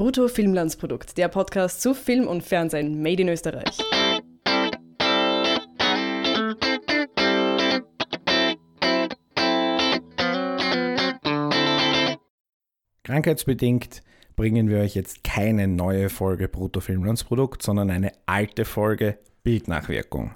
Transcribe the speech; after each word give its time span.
Brutto 0.00 0.28
Filmlandsprodukt, 0.28 1.18
der 1.18 1.28
Podcast 1.28 1.82
zu 1.82 1.92
Film 1.92 2.26
und 2.26 2.42
Fernsehen 2.42 3.02
made 3.02 3.20
in 3.20 3.28
Österreich. 3.28 3.76
Krankheitsbedingt 13.02 14.02
bringen 14.36 14.70
wir 14.70 14.78
euch 14.78 14.94
jetzt 14.94 15.22
keine 15.22 15.68
neue 15.68 16.08
Folge 16.08 16.48
Brutto 16.48 16.80
Filmlandsprodukt, 16.80 17.62
sondern 17.62 17.90
eine 17.90 18.12
alte 18.24 18.64
Folge 18.64 19.18
Bildnachwirkung. 19.42 20.34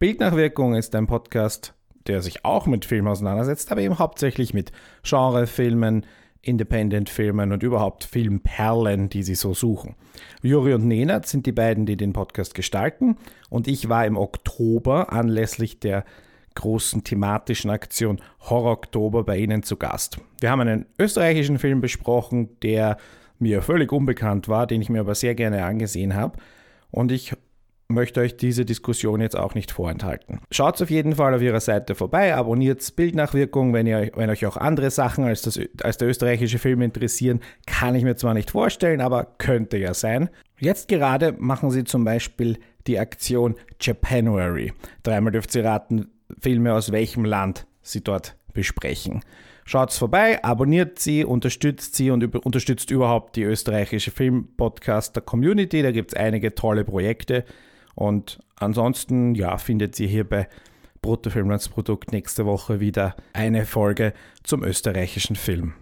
Bildnachwirkung 0.00 0.74
ist 0.74 0.96
ein 0.96 1.06
Podcast, 1.06 1.74
der 2.08 2.22
sich 2.22 2.44
auch 2.44 2.66
mit 2.66 2.84
Film 2.84 3.06
auseinandersetzt, 3.06 3.70
aber 3.70 3.82
eben 3.82 4.00
hauptsächlich 4.00 4.52
mit 4.52 4.72
Genrefilmen, 5.04 6.04
Independent-Filmen 6.42 7.52
und 7.52 7.62
überhaupt 7.62 8.04
Filmperlen, 8.04 9.08
die 9.08 9.22
sie 9.22 9.34
so 9.34 9.54
suchen. 9.54 9.94
Juri 10.42 10.74
und 10.74 10.86
Nenad 10.86 11.26
sind 11.26 11.46
die 11.46 11.52
beiden, 11.52 11.86
die 11.86 11.96
den 11.96 12.12
Podcast 12.12 12.54
gestalten 12.54 13.16
und 13.50 13.68
ich 13.68 13.88
war 13.88 14.06
im 14.06 14.16
Oktober 14.16 15.12
anlässlich 15.12 15.80
der 15.80 16.04
großen 16.54 17.04
thematischen 17.04 17.70
Aktion 17.70 18.20
Horror 18.40 18.72
Oktober 18.72 19.24
bei 19.24 19.38
Ihnen 19.38 19.62
zu 19.62 19.76
Gast. 19.76 20.18
Wir 20.40 20.50
haben 20.50 20.60
einen 20.60 20.86
österreichischen 20.98 21.58
Film 21.58 21.80
besprochen, 21.80 22.48
der 22.62 22.96
mir 23.38 23.62
völlig 23.62 23.92
unbekannt 23.92 24.48
war, 24.48 24.66
den 24.66 24.82
ich 24.82 24.88
mir 24.88 25.00
aber 25.00 25.14
sehr 25.14 25.34
gerne 25.34 25.64
angesehen 25.64 26.14
habe. 26.14 26.38
Und 26.90 27.12
ich 27.12 27.32
möchte 27.88 28.20
euch 28.20 28.36
diese 28.36 28.64
Diskussion 28.64 29.20
jetzt 29.20 29.36
auch 29.36 29.54
nicht 29.54 29.70
vorenthalten. 29.70 30.40
Schaut 30.50 30.80
auf 30.82 30.90
jeden 30.90 31.14
Fall 31.14 31.34
auf 31.34 31.42
ihrer 31.42 31.60
Seite 31.60 31.94
vorbei, 31.94 32.34
abonniert 32.34 32.94
Bildnachwirkung, 32.96 33.72
wenn, 33.72 33.86
ihr, 33.86 34.10
wenn 34.14 34.30
euch 34.30 34.44
auch 34.46 34.56
andere 34.56 34.90
Sachen 34.90 35.24
als, 35.24 35.42
das, 35.42 35.60
als 35.82 35.98
der 35.98 36.08
österreichische 36.08 36.58
Film 36.58 36.82
interessieren, 36.82 37.40
kann 37.66 37.94
ich 37.94 38.04
mir 38.04 38.16
zwar 38.16 38.34
nicht 38.34 38.50
vorstellen, 38.50 39.00
aber 39.00 39.24
könnte 39.38 39.76
ja 39.76 39.94
sein. 39.94 40.30
Jetzt 40.58 40.88
gerade 40.88 41.34
machen 41.38 41.70
sie 41.70 41.84
zum 41.84 42.04
Beispiel 42.04 42.58
die 42.86 42.98
Aktion 42.98 43.54
Japanuary. 43.80 44.72
Dreimal 45.02 45.32
dürft 45.32 45.54
ihr 45.54 45.64
raten, 45.64 46.06
Filme 46.40 46.72
aus 46.74 46.92
welchem 46.92 47.24
Land 47.24 47.66
sie 47.82 48.02
dort 48.02 48.36
besprechen. 48.52 49.22
Schaut's 49.64 49.98
vorbei, 49.98 50.42
abonniert 50.44 51.00
sie, 51.00 51.24
unterstützt 51.24 51.96
sie 51.96 52.12
und 52.12 52.22
über, 52.22 52.44
unterstützt 52.46 52.90
überhaupt 52.92 53.34
die 53.34 53.42
österreichische 53.42 54.12
Filmpodcaster-Community. 54.12 55.82
Da 55.82 55.90
gibt 55.90 56.12
es 56.12 56.16
einige 56.16 56.54
tolle 56.54 56.84
Projekte. 56.84 57.44
Und 57.96 58.38
ansonsten, 58.56 59.34
ja, 59.34 59.56
findet 59.58 59.98
ihr 59.98 60.06
hier 60.06 60.28
bei 60.28 60.48
Bruttofilmlandsprodukt 61.02 62.12
nächste 62.12 62.46
Woche 62.46 62.78
wieder 62.78 63.16
eine 63.32 63.66
Folge 63.66 64.12
zum 64.44 64.62
österreichischen 64.62 65.34
Film. 65.34 65.74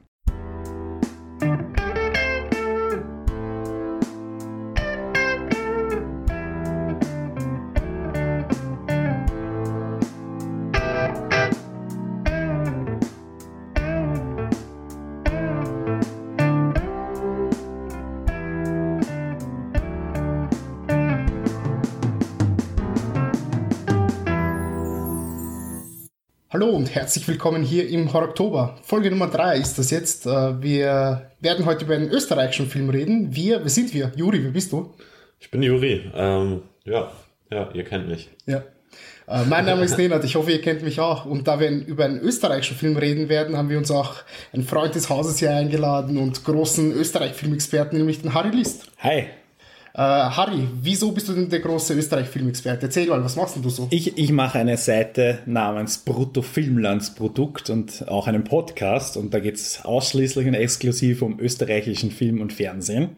Hallo 26.65 26.77
und 26.77 26.95
herzlich 26.95 27.29
willkommen 27.29 27.62
hier 27.62 27.87
im 27.91 28.11
Horror 28.15 28.75
Folge 28.84 29.11
Nummer 29.11 29.27
3 29.27 29.59
ist 29.59 29.79
das 29.79 29.91
jetzt. 29.91 30.25
Äh, 30.25 30.62
wir 30.62 31.31
werden 31.41 31.67
heute 31.67 31.84
über 31.84 31.95
einen 31.95 32.09
österreichischen 32.09 32.69
Film 32.69 32.89
reden. 32.89 33.37
Wir, 33.37 33.61
wer 33.61 33.69
sind 33.69 33.93
wir? 33.93 34.12
Juri, 34.17 34.43
wer 34.43 34.51
bist 34.51 34.73
du? 34.73 34.95
Ich 35.39 35.51
bin 35.51 35.62
Juri. 35.62 36.11
Ähm, 36.15 36.62
ja, 36.85 37.12
ja, 37.51 37.69
ihr 37.75 37.85
kennt 37.85 38.09
mich. 38.09 38.31
Ja. 38.47 38.62
Äh, 39.29 39.45
mein 39.45 39.67
Name 39.67 39.85
ist 39.85 39.98
Nenad, 39.98 40.25
ich 40.25 40.36
hoffe, 40.36 40.52
ihr 40.52 40.63
kennt 40.63 40.83
mich 40.83 41.01
auch. 41.01 41.27
Und 41.27 41.47
da 41.47 41.61
wir 41.61 41.69
über 41.69 42.07
einen 42.07 42.20
österreichischen 42.20 42.79
Film 42.79 42.96
reden 42.96 43.29
werden, 43.29 43.58
haben 43.58 43.69
wir 43.69 43.77
uns 43.77 43.91
auch 43.91 44.14
einen 44.55 44.64
Freund 44.64 44.95
des 44.95 45.11
Hauses 45.11 45.41
hier 45.41 45.51
eingeladen 45.51 46.17
und 46.17 46.45
großen 46.45 46.92
Österreich-Filmexperten, 46.92 47.98
nämlich 47.98 48.23
den 48.23 48.33
Harry 48.33 48.57
List. 48.57 48.91
Hi. 49.01 49.27
Äh, 49.97 50.01
Harry, 50.01 50.67
wieso 50.83 51.13
bist 51.13 51.29
du 51.29 51.35
denn 51.35 51.49
der 51.49 51.61
große 51.61 51.95
Österreich-Filmexperte? 51.95 52.87
Erzähl 52.87 53.07
mal, 53.07 53.23
was 53.23 53.37
machst 53.37 53.55
denn 53.55 53.63
du 53.63 53.71
so? 53.71 53.87
Ich, 53.91 54.19
ich 54.19 54.33
mache 54.33 54.59
eine 54.59 54.77
Seite 54.77 55.39
namens 55.47 55.99
Brutto 55.99 56.43
Filmlandsprodukt 56.43 57.71
und 57.71 58.09
auch 58.09 58.27
einen 58.27 58.43
Podcast 58.43 59.17
und 59.17 59.33
da 59.33 59.39
geht 59.39 59.55
es 59.55 59.85
ausschließlich 59.85 60.49
und 60.49 60.55
exklusiv 60.55 61.23
um 61.23 61.39
österreichischen 61.39 62.11
Film 62.11 62.41
und 62.41 62.53
Fernsehen. 62.53 63.11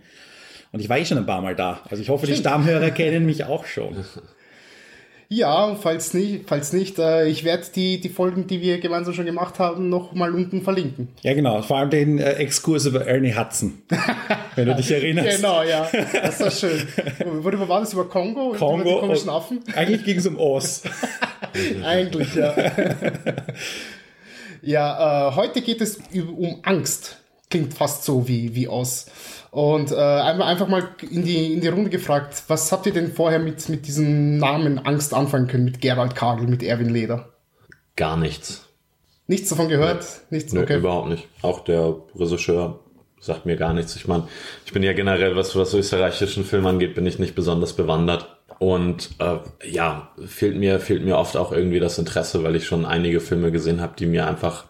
Und 0.71 0.81
ich 0.81 0.91
war 0.91 0.99
eh 0.99 1.07
schon 1.07 1.17
ein 1.17 1.25
paar 1.25 1.41
Mal 1.41 1.57
da. 1.57 1.81
Also 1.89 2.03
ich 2.03 2.11
hoffe, 2.11 2.27
Stimmt. 2.27 2.41
die 2.41 2.43
Stammhörer 2.43 2.91
kennen 2.91 3.25
mich 3.25 3.45
auch 3.45 3.65
schon. 3.65 4.05
Ja, 5.29 5.75
falls 5.75 6.15
nicht, 6.15 6.45
falls 6.47 6.73
nicht, 6.73 7.01
äh, 7.01 7.27
ich 7.27 7.43
werde 7.43 7.65
die, 7.75 8.01
die 8.01 8.09
Folgen, 8.09 8.47
die 8.47 8.61
wir 8.61 8.79
gemeinsam 8.79 9.13
schon 9.13 9.27
gemacht 9.27 9.59
haben, 9.59 9.89
noch 9.89 10.13
mal 10.13 10.33
unten 10.33 10.63
verlinken. 10.63 11.09
Ja, 11.23 11.35
genau. 11.35 11.63
Vor 11.63 11.79
allem 11.79 11.91
den 11.91 12.19
äh, 12.19 12.35
Exkurs 12.35 12.87
über 12.87 13.07
Ernie 13.07 13.35
Hudson. 13.35 13.83
wenn 14.55 14.67
du 14.67 14.77
dich 14.77 14.91
erinnerst. 14.93 15.37
Genau, 15.39 15.63
ja. 15.65 15.89
Das 16.23 16.41
war 16.41 16.51
schön. 16.53 16.87
Worüber 17.25 17.69
war 17.69 17.81
das? 17.81 17.93
Über 17.93 18.09
Kongo? 18.09 18.55
Kongo. 18.57 18.81
Über 18.83 18.85
die 18.85 19.01
komischen 19.01 19.31
Affen? 19.31 19.61
Eigentlich 19.75 20.05
ging 20.05 20.19
es 20.19 20.27
um 20.27 20.39
Oz. 20.39 20.83
eigentlich, 21.85 22.33
ja. 22.35 22.55
ja, 24.63 25.29
äh, 25.29 25.35
heute 25.35 25.61
geht 25.61 25.81
es 25.81 25.99
um 26.15 26.61
Angst. 26.63 27.17
Klingt 27.51 27.75
fast 27.75 28.05
so 28.05 28.27
wie, 28.27 28.55
wie 28.55 28.69
Oz. 28.69 29.07
Und 29.51 29.93
äh, 29.93 29.95
einfach 29.95 30.69
mal 30.69 30.89
in 31.11 31.25
die, 31.25 31.53
in 31.53 31.61
die 31.61 31.69
Runde 31.69 31.91
gefragt, 31.91 32.43
was 32.49 32.71
habt 32.73 32.87
ihr 32.87 32.93
denn 32.93 33.12
vorher 33.12 33.39
mit, 33.39 33.69
mit 33.69 33.87
diesem 33.87 34.39
Namen 34.39 34.79
Angst 34.79 35.15
anfangen 35.15 35.47
können, 35.47 35.65
mit 35.65 35.81
Gerald 35.81 36.15
Kagel, 36.15 36.47
mit 36.49 36.62
Erwin 36.62 36.91
Leder? 36.91 37.31
Gar 37.95 38.17
nichts. 38.17 38.67
Nichts 39.29 39.49
davon 39.49 39.69
gehört? 39.69 40.05
Nee. 40.31 40.37
Nichts? 40.37 40.53
Nee, 40.53 40.61
okay. 40.61 40.77
überhaupt 40.77 41.09
nicht. 41.09 41.27
Auch 41.43 41.61
der 41.61 41.95
Regisseur 42.15 42.81
sagt 43.21 43.47
mir 43.47 43.57
gar 43.57 43.75
nichts. 43.75 43.97
Ich 43.97 44.07
meine, 44.07 44.28
ich 44.65 44.73
bin 44.73 44.83
ja 44.83 44.93
generell, 44.93 45.37
was, 45.37 45.57
was 45.57 45.75
österreichischen 45.75 46.45
Film 46.45 46.67
angeht, 46.67 46.95
bin 46.95 47.07
ich 47.07 47.19
nicht 47.19 47.34
besonders 47.34 47.73
bewandert. 47.75 48.28
Und 48.59 49.11
äh, 49.19 49.39
ja, 49.69 50.11
fehlt 50.27 50.57
mir, 50.57 50.81
fehlt 50.81 51.05
mir 51.05 51.19
oft 51.19 51.37
auch 51.37 51.53
irgendwie 51.53 51.81
das 51.81 51.99
Interesse, 51.99 52.43
weil 52.43 52.57
ich 52.57 52.67
schon 52.67 52.87
einige 52.87 53.21
Filme 53.21 53.53
gesehen 53.53 53.81
habe, 53.81 53.95
die 53.99 54.07
mir 54.07 54.27
einfach 54.27 54.65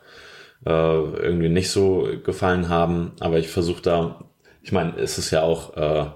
äh, 0.64 0.70
irgendwie 0.70 1.48
nicht 1.48 1.70
so 1.70 2.08
gefallen 2.24 2.68
haben. 2.68 3.12
Aber 3.20 3.38
ich 3.38 3.48
versuche 3.48 3.82
da 3.82 4.26
ich 4.66 4.72
meine, 4.72 4.96
es 4.96 5.16
ist 5.16 5.30
ja 5.30 5.42
auch, 5.42 5.76
äh, 5.76 6.06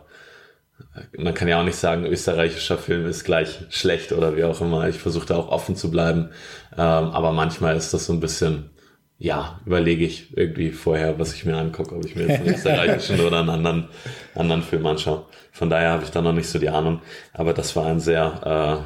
man 1.17 1.35
kann 1.35 1.47
ja 1.47 1.61
auch 1.61 1.65
nicht 1.65 1.77
sagen, 1.77 2.05
österreichischer 2.05 2.79
Film 2.79 3.07
ist 3.07 3.23
gleich 3.23 3.61
schlecht 3.71 4.11
oder 4.11 4.37
wie 4.37 4.43
auch 4.43 4.61
immer. 4.61 4.89
Ich 4.89 4.99
versuche 4.99 5.27
da 5.27 5.37
auch 5.37 5.51
offen 5.51 5.77
zu 5.77 5.89
bleiben. 5.89 6.31
Ähm, 6.73 6.79
aber 6.79 7.31
manchmal 7.31 7.77
ist 7.77 7.95
das 7.95 8.07
so 8.07 8.13
ein 8.13 8.19
bisschen, 8.19 8.71
ja, 9.19 9.61
überlege 9.67 10.05
ich 10.05 10.37
irgendwie 10.37 10.73
vorher, 10.73 11.21
was 11.21 11.33
ich 11.33 11.45
mir 11.45 11.57
angucke, 11.57 11.95
ob 11.95 12.05
ich 12.05 12.17
mir 12.17 12.27
jetzt 12.27 12.41
einen 12.41 12.49
österreichischen 12.55 13.21
oder 13.21 13.39
einen 13.39 13.51
anderen, 13.51 13.89
anderen 14.35 14.63
Film 14.65 14.85
anschaue. 14.85 15.27
Von 15.53 15.71
daher 15.71 15.91
habe 15.91 16.03
ich 16.03 16.11
da 16.11 16.21
noch 16.21 16.33
nicht 16.33 16.49
so 16.49 16.59
die 16.59 16.71
Ahnung. 16.71 17.03
Aber 17.33 17.55
das 17.55 17.77
war 17.77 17.87
ein 17.87 18.01
sehr, 18.01 18.83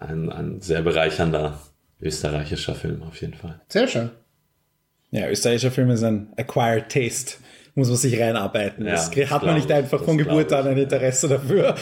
äh, 0.00 0.04
ein, 0.06 0.32
ein 0.32 0.62
sehr 0.62 0.80
bereichernder 0.80 1.58
österreichischer 2.00 2.74
Film 2.74 3.02
auf 3.02 3.20
jeden 3.20 3.34
Fall. 3.34 3.60
Sehr 3.68 3.86
schön. 3.86 4.10
Ja, 5.12 5.28
österreichischer 5.28 5.70
Film 5.70 5.90
ist 5.90 6.02
ein 6.02 6.32
acquired 6.36 6.88
taste 6.88 7.36
muss 7.74 7.88
man 7.88 7.96
sich 7.96 8.20
reinarbeiten. 8.20 8.84
Ja, 8.84 8.92
das 8.92 9.10
hat 9.30 9.44
man 9.44 9.54
nicht 9.54 9.70
einfach 9.72 10.04
von 10.04 10.18
Geburt 10.18 10.52
an 10.52 10.66
ein 10.66 10.76
Interesse 10.76 11.28
dafür. 11.28 11.74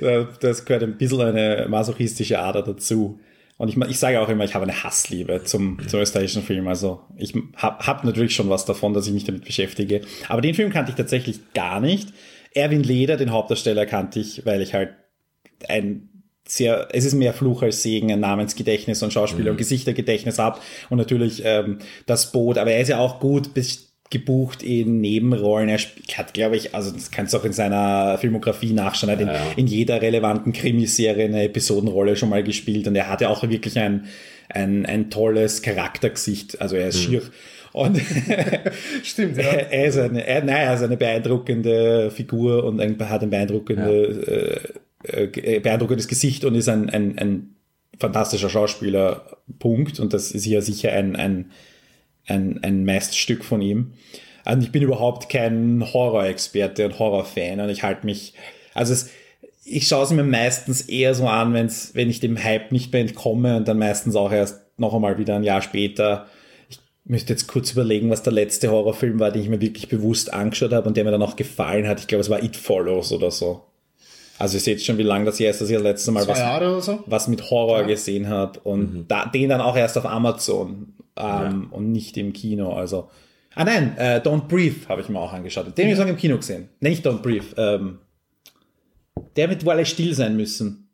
Ja. 0.00 0.26
das 0.40 0.64
gehört 0.64 0.82
ein 0.82 0.96
bisschen 0.96 1.20
eine 1.20 1.66
masochistische 1.68 2.38
Ader 2.38 2.62
dazu. 2.62 3.20
Und 3.58 3.68
ich, 3.68 3.76
ich 3.76 3.98
sage 3.98 4.20
auch 4.20 4.28
immer, 4.28 4.44
ich 4.44 4.54
habe 4.54 4.64
eine 4.64 4.82
Hassliebe 4.82 5.44
zum, 5.44 5.78
zum 5.86 6.00
österreichischen 6.00 6.42
Film. 6.42 6.68
Also 6.68 7.02
ich 7.16 7.34
habe 7.56 7.86
hab 7.86 8.04
natürlich 8.04 8.34
schon 8.34 8.48
was 8.48 8.64
davon, 8.64 8.94
dass 8.94 9.06
ich 9.06 9.12
mich 9.12 9.24
damit 9.24 9.44
beschäftige. 9.44 10.00
Aber 10.28 10.40
den 10.40 10.54
Film 10.54 10.70
kannte 10.70 10.90
ich 10.90 10.96
tatsächlich 10.96 11.52
gar 11.52 11.78
nicht. 11.78 12.08
Erwin 12.54 12.82
Leder, 12.82 13.16
den 13.16 13.30
Hauptdarsteller, 13.30 13.86
kannte 13.86 14.20
ich, 14.20 14.44
weil 14.46 14.62
ich 14.62 14.74
halt 14.74 14.94
ein 15.68 16.08
sehr, 16.46 16.88
es 16.92 17.04
ist 17.04 17.14
mehr 17.14 17.32
Fluch 17.32 17.62
als 17.62 17.82
Segen, 17.82 18.10
ein 18.10 18.20
Namensgedächtnis 18.20 19.02
und 19.02 19.12
Schauspieler- 19.12 19.44
mhm. 19.44 19.50
und 19.52 19.56
Gesichtergedächtnis 19.58 20.38
ab. 20.38 20.60
Und 20.90 20.98
natürlich 20.98 21.42
ähm, 21.44 21.78
das 22.06 22.32
Boot, 22.32 22.58
aber 22.58 22.72
er 22.72 22.80
ist 22.80 22.88
ja 22.88 22.98
auch 22.98 23.20
gut 23.20 23.54
bis 23.54 23.92
gebucht 24.12 24.62
in 24.62 25.00
Nebenrollen. 25.00 25.68
Er 25.70 25.78
hat, 26.18 26.34
glaube 26.34 26.56
ich, 26.56 26.74
also 26.74 26.90
das 26.90 27.10
kannst 27.10 27.32
du 27.32 27.38
auch 27.38 27.44
in 27.44 27.54
seiner 27.54 28.18
Filmografie 28.18 28.74
nachschauen, 28.74 29.08
er 29.08 29.16
hat 29.18 29.34
ja. 29.34 29.52
in, 29.52 29.60
in, 29.60 29.66
jeder 29.66 30.02
relevanten 30.02 30.52
Krimiserie 30.52 31.24
eine 31.24 31.44
Episodenrolle 31.44 32.14
schon 32.14 32.28
mal 32.28 32.44
gespielt 32.44 32.86
und 32.86 32.94
er 32.94 33.08
hat 33.08 33.22
ja 33.22 33.30
auch 33.30 33.42
wirklich 33.42 33.78
ein, 33.78 34.06
ein, 34.50 34.84
ein 34.84 35.08
tolles 35.08 35.62
Charaktergesicht. 35.62 36.60
Also 36.60 36.76
er 36.76 36.88
ist 36.88 37.08
mhm. 37.08 37.12
schier. 37.12 37.22
Und 37.72 38.02
Stimmt, 39.02 39.38
ja. 39.38 39.44
er, 39.44 39.86
ist 39.86 39.96
eine, 39.96 40.26
er, 40.26 40.44
nein, 40.44 40.56
er 40.56 40.74
ist 40.74 40.82
eine 40.82 40.98
beeindruckende 40.98 42.10
Figur 42.10 42.64
und 42.64 42.80
ein, 42.80 42.98
hat 43.08 43.22
ein 43.22 43.30
beeindruckende, 43.30 44.24
ja. 44.26 44.32
äh, 44.32 44.60
äh, 45.04 45.60
beeindruckendes 45.60 46.08
Gesicht 46.08 46.44
und 46.44 46.54
ist 46.54 46.68
ein, 46.68 46.90
ein, 46.90 47.18
ein 47.18 47.56
fantastischer 47.98 48.50
Schauspieler. 48.50 49.38
Punkt. 49.58 50.00
Und 50.00 50.12
das 50.12 50.32
ist 50.32 50.44
hier 50.44 50.62
sicher 50.62 50.92
ein, 50.92 51.16
ein 51.16 51.50
ein, 52.26 52.60
ein 52.62 52.84
Meisterstück 52.84 53.44
von 53.44 53.60
ihm. 53.60 53.92
Und 54.44 54.62
ich 54.62 54.72
bin 54.72 54.82
überhaupt 54.82 55.28
kein 55.28 55.84
Horror-Experte 55.92 56.84
und 56.84 56.98
Horror-Fan 56.98 57.60
und 57.60 57.68
ich 57.68 57.82
halte 57.82 58.06
mich, 58.06 58.34
also 58.74 58.92
es, 58.92 59.10
ich 59.64 59.86
schaue 59.86 60.04
es 60.04 60.10
mir 60.10 60.24
meistens 60.24 60.82
eher 60.82 61.14
so 61.14 61.28
an, 61.28 61.54
wenn's, 61.54 61.94
wenn 61.94 62.10
ich 62.10 62.18
dem 62.18 62.42
Hype 62.42 62.72
nicht 62.72 62.92
mehr 62.92 63.02
entkomme 63.02 63.56
und 63.56 63.68
dann 63.68 63.78
meistens 63.78 64.16
auch 64.16 64.32
erst 64.32 64.60
noch 64.78 64.94
einmal 64.94 65.18
wieder 65.18 65.36
ein 65.36 65.44
Jahr 65.44 65.62
später. 65.62 66.26
Ich 66.68 66.80
müsste 67.04 67.32
jetzt 67.32 67.46
kurz 67.46 67.70
überlegen, 67.70 68.10
was 68.10 68.24
der 68.24 68.32
letzte 68.32 68.70
Horrorfilm 68.72 69.20
war, 69.20 69.30
den 69.30 69.42
ich 69.42 69.48
mir 69.48 69.60
wirklich 69.60 69.88
bewusst 69.88 70.34
angeschaut 70.34 70.72
habe 70.72 70.88
und 70.88 70.96
der 70.96 71.04
mir 71.04 71.12
dann 71.12 71.22
auch 71.22 71.36
gefallen 71.36 71.86
hat. 71.86 72.00
Ich 72.00 72.08
glaube, 72.08 72.22
es 72.22 72.30
war 72.30 72.42
It 72.42 72.56
Follows 72.56 73.12
oder 73.12 73.30
so. 73.30 73.64
Also 74.42 74.56
ihr 74.56 74.60
seht 74.60 74.82
schon, 74.82 74.98
wie 74.98 75.04
lange 75.04 75.24
das 75.24 75.36
hier 75.36 75.50
ist, 75.50 75.60
dass 75.60 75.70
ich 75.70 75.74
das 75.76 75.84
letzte 75.84 76.10
Mal 76.10 76.26
was, 76.26 76.36
Jahre 76.36 76.72
oder 76.72 76.80
so? 76.80 77.04
was 77.06 77.28
mit 77.28 77.48
Horror 77.48 77.84
gesehen 77.84 78.28
habe 78.28 78.58
und 78.64 79.06
da, 79.06 79.26
den 79.26 79.48
dann 79.48 79.60
auch 79.60 79.76
erst 79.76 79.96
auf 79.96 80.04
Amazon 80.04 80.94
ähm, 81.16 81.68
und 81.70 81.92
nicht 81.92 82.16
im 82.16 82.32
Kino. 82.32 82.72
Also 82.72 83.08
ah 83.54 83.62
nein, 83.62 83.96
äh, 83.98 84.16
Don't 84.16 84.48
Breathe 84.48 84.88
habe 84.88 85.00
ich 85.00 85.08
mir 85.08 85.20
auch 85.20 85.32
angeschaut. 85.32 85.66
Den 85.78 85.84
habe 85.84 85.92
ich 85.92 85.96
sogar 85.96 86.10
im 86.10 86.16
Kino 86.16 86.38
gesehen. 86.38 86.70
Nee, 86.80 86.90
nicht 86.90 87.06
Don't 87.06 87.22
Breathe. 87.22 87.46
Ähm, 87.56 88.00
der 89.36 89.46
mit, 89.46 89.64
wo 89.64 89.70
alle 89.70 89.86
still 89.86 90.12
sein 90.12 90.36
müssen. 90.36 90.88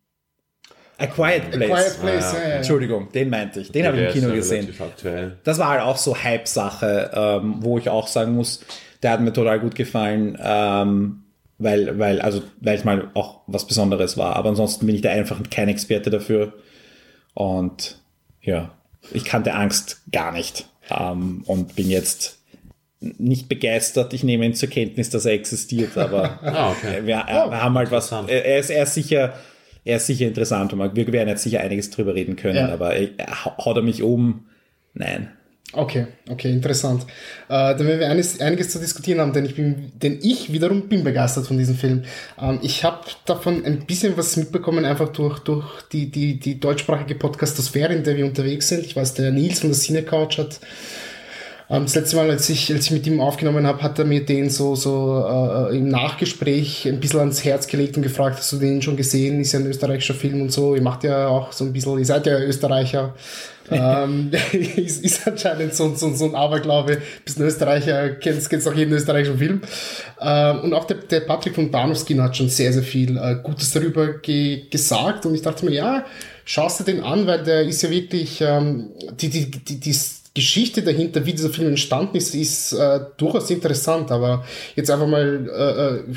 A 0.99 1.07
Quiet 1.07 1.51
Place. 1.51 1.71
Quiet 1.71 2.01
Place, 2.01 2.33
ja, 2.35 2.39
ja, 2.43 2.49
ja. 2.49 2.55
Entschuldigung, 2.57 3.11
den 3.13 3.31
meinte 3.31 3.61
ich. 3.61 3.73
Den 3.73 3.87
habe 3.87 3.97
ich 3.97 4.09
im 4.09 4.13
Kino 4.13 4.29
ja 4.29 4.35
gesehen. 4.35 4.69
aktuell. 4.79 5.39
Das 5.45 5.59
war 5.59 5.69
halt 5.69 5.81
auch 5.81 5.97
so 5.97 6.15
Hype-Sache, 6.23 7.13
ähm, 7.15 7.55
wo 7.61 7.79
ich 7.79 7.89
auch 7.89 8.09
sagen 8.09 8.35
muss, 8.35 8.61
der 9.03 9.13
hat 9.13 9.23
mir 9.23 9.33
total 9.33 9.59
gut 9.59 9.75
gefallen, 9.75 10.37
ähm, 10.39 11.25
weil, 11.59 11.99
weil, 11.99 12.21
also, 12.21 12.43
weil 12.61 12.77
es 12.77 12.85
mal 12.85 13.11
auch 13.15 13.41
was 13.47 13.67
Besonderes 13.67 14.17
war. 14.17 14.37
Aber 14.37 14.49
ansonsten 14.51 14.87
bin 14.87 14.95
ich 14.95 15.01
da 15.03 15.11
einfach 15.11 15.41
kein 15.51 15.69
Experte 15.69 16.11
dafür. 16.11 16.55
Und 17.35 18.01
ja, 18.41 18.71
ich 19.13 19.25
kannte 19.25 19.55
Angst 19.55 20.03
gar 20.13 20.33
nicht. 20.33 20.69
Ähm, 20.91 21.43
und 21.47 21.75
bin 21.77 21.91
jetzt 21.91 22.39
nicht 23.01 23.49
begeistert. 23.49 24.13
Ich 24.13 24.25
nehme 24.25 24.45
ihn 24.47 24.55
zur 24.55 24.69
Kenntnis, 24.71 25.11
dass 25.11 25.25
er 25.27 25.33
existiert, 25.33 25.97
aber 25.97 26.39
Ah, 26.43 26.71
okay. 26.71 27.05
wir, 27.05 27.17
äh, 27.29 27.51
wir 27.51 27.63
haben 27.63 27.77
halt 27.77 27.91
was. 27.91 28.11
Er 28.11 28.29
er 28.45 28.59
ist, 28.59 28.71
er 28.71 28.83
ist 28.85 28.95
sicher, 28.95 29.35
er 29.85 29.97
ist 29.99 30.07
sicher 30.07 30.27
interessant 30.27 30.73
und 30.73 30.97
wir 30.97 31.13
werden 31.13 31.29
jetzt 31.29 31.43
sicher 31.45 31.61
einiges 31.61 31.91
drüber 31.91 32.15
reden 32.15 32.37
können, 32.37 32.57
Ja. 32.57 32.73
aber 32.73 32.97
äh, 32.97 33.11
haut 33.45 33.77
er 33.77 33.83
mich 33.83 34.03
um? 34.03 34.47
Nein. 34.95 35.31
Okay, 35.75 36.07
okay, 36.31 36.51
interessant. 36.51 37.03
Äh, 37.03 37.77
dann 37.77 37.87
werden 37.87 38.01
wir 38.01 38.09
eines, 38.09 38.41
einiges 38.41 38.71
zu 38.71 38.79
diskutieren 38.79 39.21
haben, 39.21 39.35
denn 39.35 39.45
ich 39.45 39.55
bin, 39.55 39.93
denn 40.01 40.19
ich 40.23 40.51
wiederum 40.51 40.89
bin 40.89 41.05
begeistert 41.05 41.47
von 41.47 41.59
diesem 41.59 41.77
Film. 41.77 42.05
Ähm, 42.41 42.59
ich 42.63 42.85
habe 42.85 43.03
davon 43.27 43.67
ein 43.67 43.85
bisschen 43.85 44.17
was 44.17 44.39
mitbekommen, 44.39 44.87
einfach 44.87 45.11
durch, 45.11 45.41
durch 45.41 45.67
die, 45.93 46.11
die, 46.11 46.41
die 46.41 46.59
deutschsprachige 46.59 47.17
Podcastosphäre, 47.17 47.93
in 47.93 48.03
der 48.03 48.17
wir 48.17 48.25
unterwegs 48.25 48.69
sind. 48.69 48.87
Ich 48.87 48.97
weiß, 48.97 49.13
der 49.15 49.31
Nils 49.31 49.61
von 49.61 49.69
der 49.69 49.79
Cine 49.79 50.03
Couch 50.05 50.39
hat 50.39 50.59
das 51.69 51.95
letzte 51.95 52.17
Mal, 52.17 52.31
als 52.31 52.49
ich, 52.49 52.73
als 52.73 52.87
ich 52.87 52.93
mit 52.93 53.07
ihm 53.07 53.21
aufgenommen 53.21 53.67
habe, 53.67 53.83
hat 53.83 53.99
er 53.99 54.07
mir 54.07 54.25
den 54.25 54.49
so, 54.49 54.75
so 54.75 55.23
äh, 55.71 55.77
im 55.77 55.89
Nachgespräch 55.89 56.89
ein 56.89 56.99
bisschen 56.99 57.21
ans 57.21 57.45
Herz 57.45 57.67
gelegt 57.67 57.97
und 57.97 58.03
gefragt, 58.03 58.39
hast 58.39 58.51
du 58.53 58.57
den 58.57 58.81
schon 58.81 58.97
gesehen? 58.97 59.43
Ist 59.43 59.53
ja 59.53 59.59
ein 59.59 59.67
österreichischer 59.67 60.15
Film 60.15 60.41
und 60.41 60.51
so. 60.51 60.75
Ihr 60.75 60.81
macht 60.81 61.05
ja 61.05 61.29
auch 61.29 61.53
so 61.53 61.65
ein 61.65 61.73
bisschen, 61.75 61.99
ihr 61.99 62.07
seid 62.07 62.27
ja 62.27 62.39
Österreicher. 62.39 63.15
ähm, 63.71 64.31
ist, 64.77 65.05
ist 65.05 65.29
anscheinend 65.29 65.75
so, 65.75 65.95
so, 65.95 66.15
so 66.15 66.25
ein 66.25 66.35
Aberglaube. 66.35 67.03
Bist 67.23 67.39
ein 67.39 67.45
Österreicher, 67.45 68.15
kennst, 68.15 68.49
kennst 68.49 68.67
auch 68.67 68.75
jeden 68.75 68.95
österreichischen 68.95 69.37
Film. 69.37 69.61
Ähm, 70.23 70.61
und 70.61 70.73
auch 70.73 70.87
der, 70.87 70.97
der 70.97 71.21
Patrick 71.21 71.55
von 71.55 71.71
Bahnhofskin 71.71 72.23
hat 72.23 72.35
schon 72.35 72.49
sehr, 72.49 72.73
sehr 72.73 72.83
viel 72.83 73.19
äh, 73.19 73.37
Gutes 73.43 73.73
darüber 73.73 74.15
ge 74.15 74.63
gesagt. 74.71 75.27
Und 75.27 75.35
ich 75.35 75.43
dachte 75.43 75.67
mir, 75.67 75.73
ja, 75.73 76.07
schaust 76.47 76.81
du 76.81 76.85
den 76.85 77.03
an, 77.03 77.27
weil 77.27 77.45
der 77.45 77.63
ist 77.63 77.83
ja 77.83 77.91
wirklich, 77.91 78.41
ähm, 78.41 78.89
die, 79.21 79.29
die, 79.29 79.51
die, 79.51 79.81
die 79.81 79.93
Geschichte 80.39 80.83
dahinter, 80.83 81.25
wie 81.27 81.33
dieser 81.33 81.51
Film 81.51 81.69
entstanden 81.69 82.17
ist, 82.17 82.35
ist 82.35 82.73
äh, 82.73 83.01
durchaus 83.17 83.51
interessant. 83.51 84.11
Aber 84.11 84.45
jetzt 84.77 84.91
einfach 84.91 85.07
mal, 85.09 85.49
äh, 85.49 85.97
äh, 86.11 86.15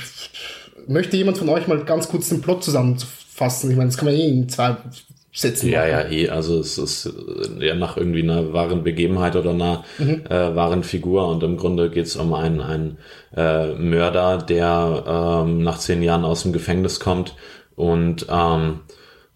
möchte 0.88 1.18
jemand 1.18 1.38
von 1.38 1.50
euch 1.50 1.68
mal 1.68 1.84
ganz 1.86 2.08
kurz 2.08 2.30
den 2.30 2.42
Plot 2.42 2.64
zusammenfassen? 2.64 3.72
Ich 3.72 3.78
meine, 3.78 3.90
das 3.90 3.98
kann 3.98 4.06
man 4.06 4.16
eh 4.16 4.28
in 4.28 4.50
zwei 4.50 4.78
Sätzen 5.34 5.70
Ja, 5.70 5.80
machen. 5.80 5.92
ja, 5.92 6.10
eh. 6.10 6.30
Also 6.30 6.60
es 6.60 6.78
ist 6.78 7.06
äh, 7.60 7.66
ja 7.68 7.76
nach 7.76 7.96
irgendwie 7.98 8.22
einer 8.24 8.52
wahren 8.54 8.84
Begebenheit 8.84 9.36
oder 9.36 9.52
einer 9.52 9.84
Mhm. 9.98 10.22
äh, 10.30 10.56
wahren 10.56 10.84
Figur 10.84 11.28
und 11.30 11.42
im 11.44 11.56
Grunde 11.58 11.90
geht 11.90 12.06
es 12.06 12.18
um 12.18 12.34
einen, 12.34 12.60
einen 12.62 12.98
äh, 13.36 13.74
Mörder, 13.76 14.40
der 14.40 15.44
ähm, 15.46 15.64
nach 15.64 15.80
zehn 15.80 16.04
Jahren 16.04 16.26
aus 16.26 16.44
dem 16.44 16.52
Gefängnis 16.52 17.00
kommt 17.00 17.36
und 17.78 18.26
ähm, 18.30 18.82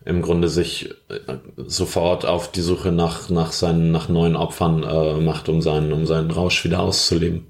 im 0.06 0.22
Grunde 0.22 0.48
sich 0.50 0.92
äh, 1.10 1.38
sofort 1.58 2.26
auf 2.26 2.52
die 2.52 2.62
Suche 2.62 2.92
nach, 2.92 3.30
nach 3.30 3.52
seinen, 3.52 3.92
nach 3.92 4.08
neuen 4.08 4.36
Opfern 4.36 4.84
äh, 4.84 5.20
macht, 5.20 5.50
um 5.50 5.62
seinen, 5.62 5.92
um 5.92 6.06
seinen 6.06 6.30
Rausch 6.32 6.64
wieder 6.64 6.80
auszuleben. 6.80 7.48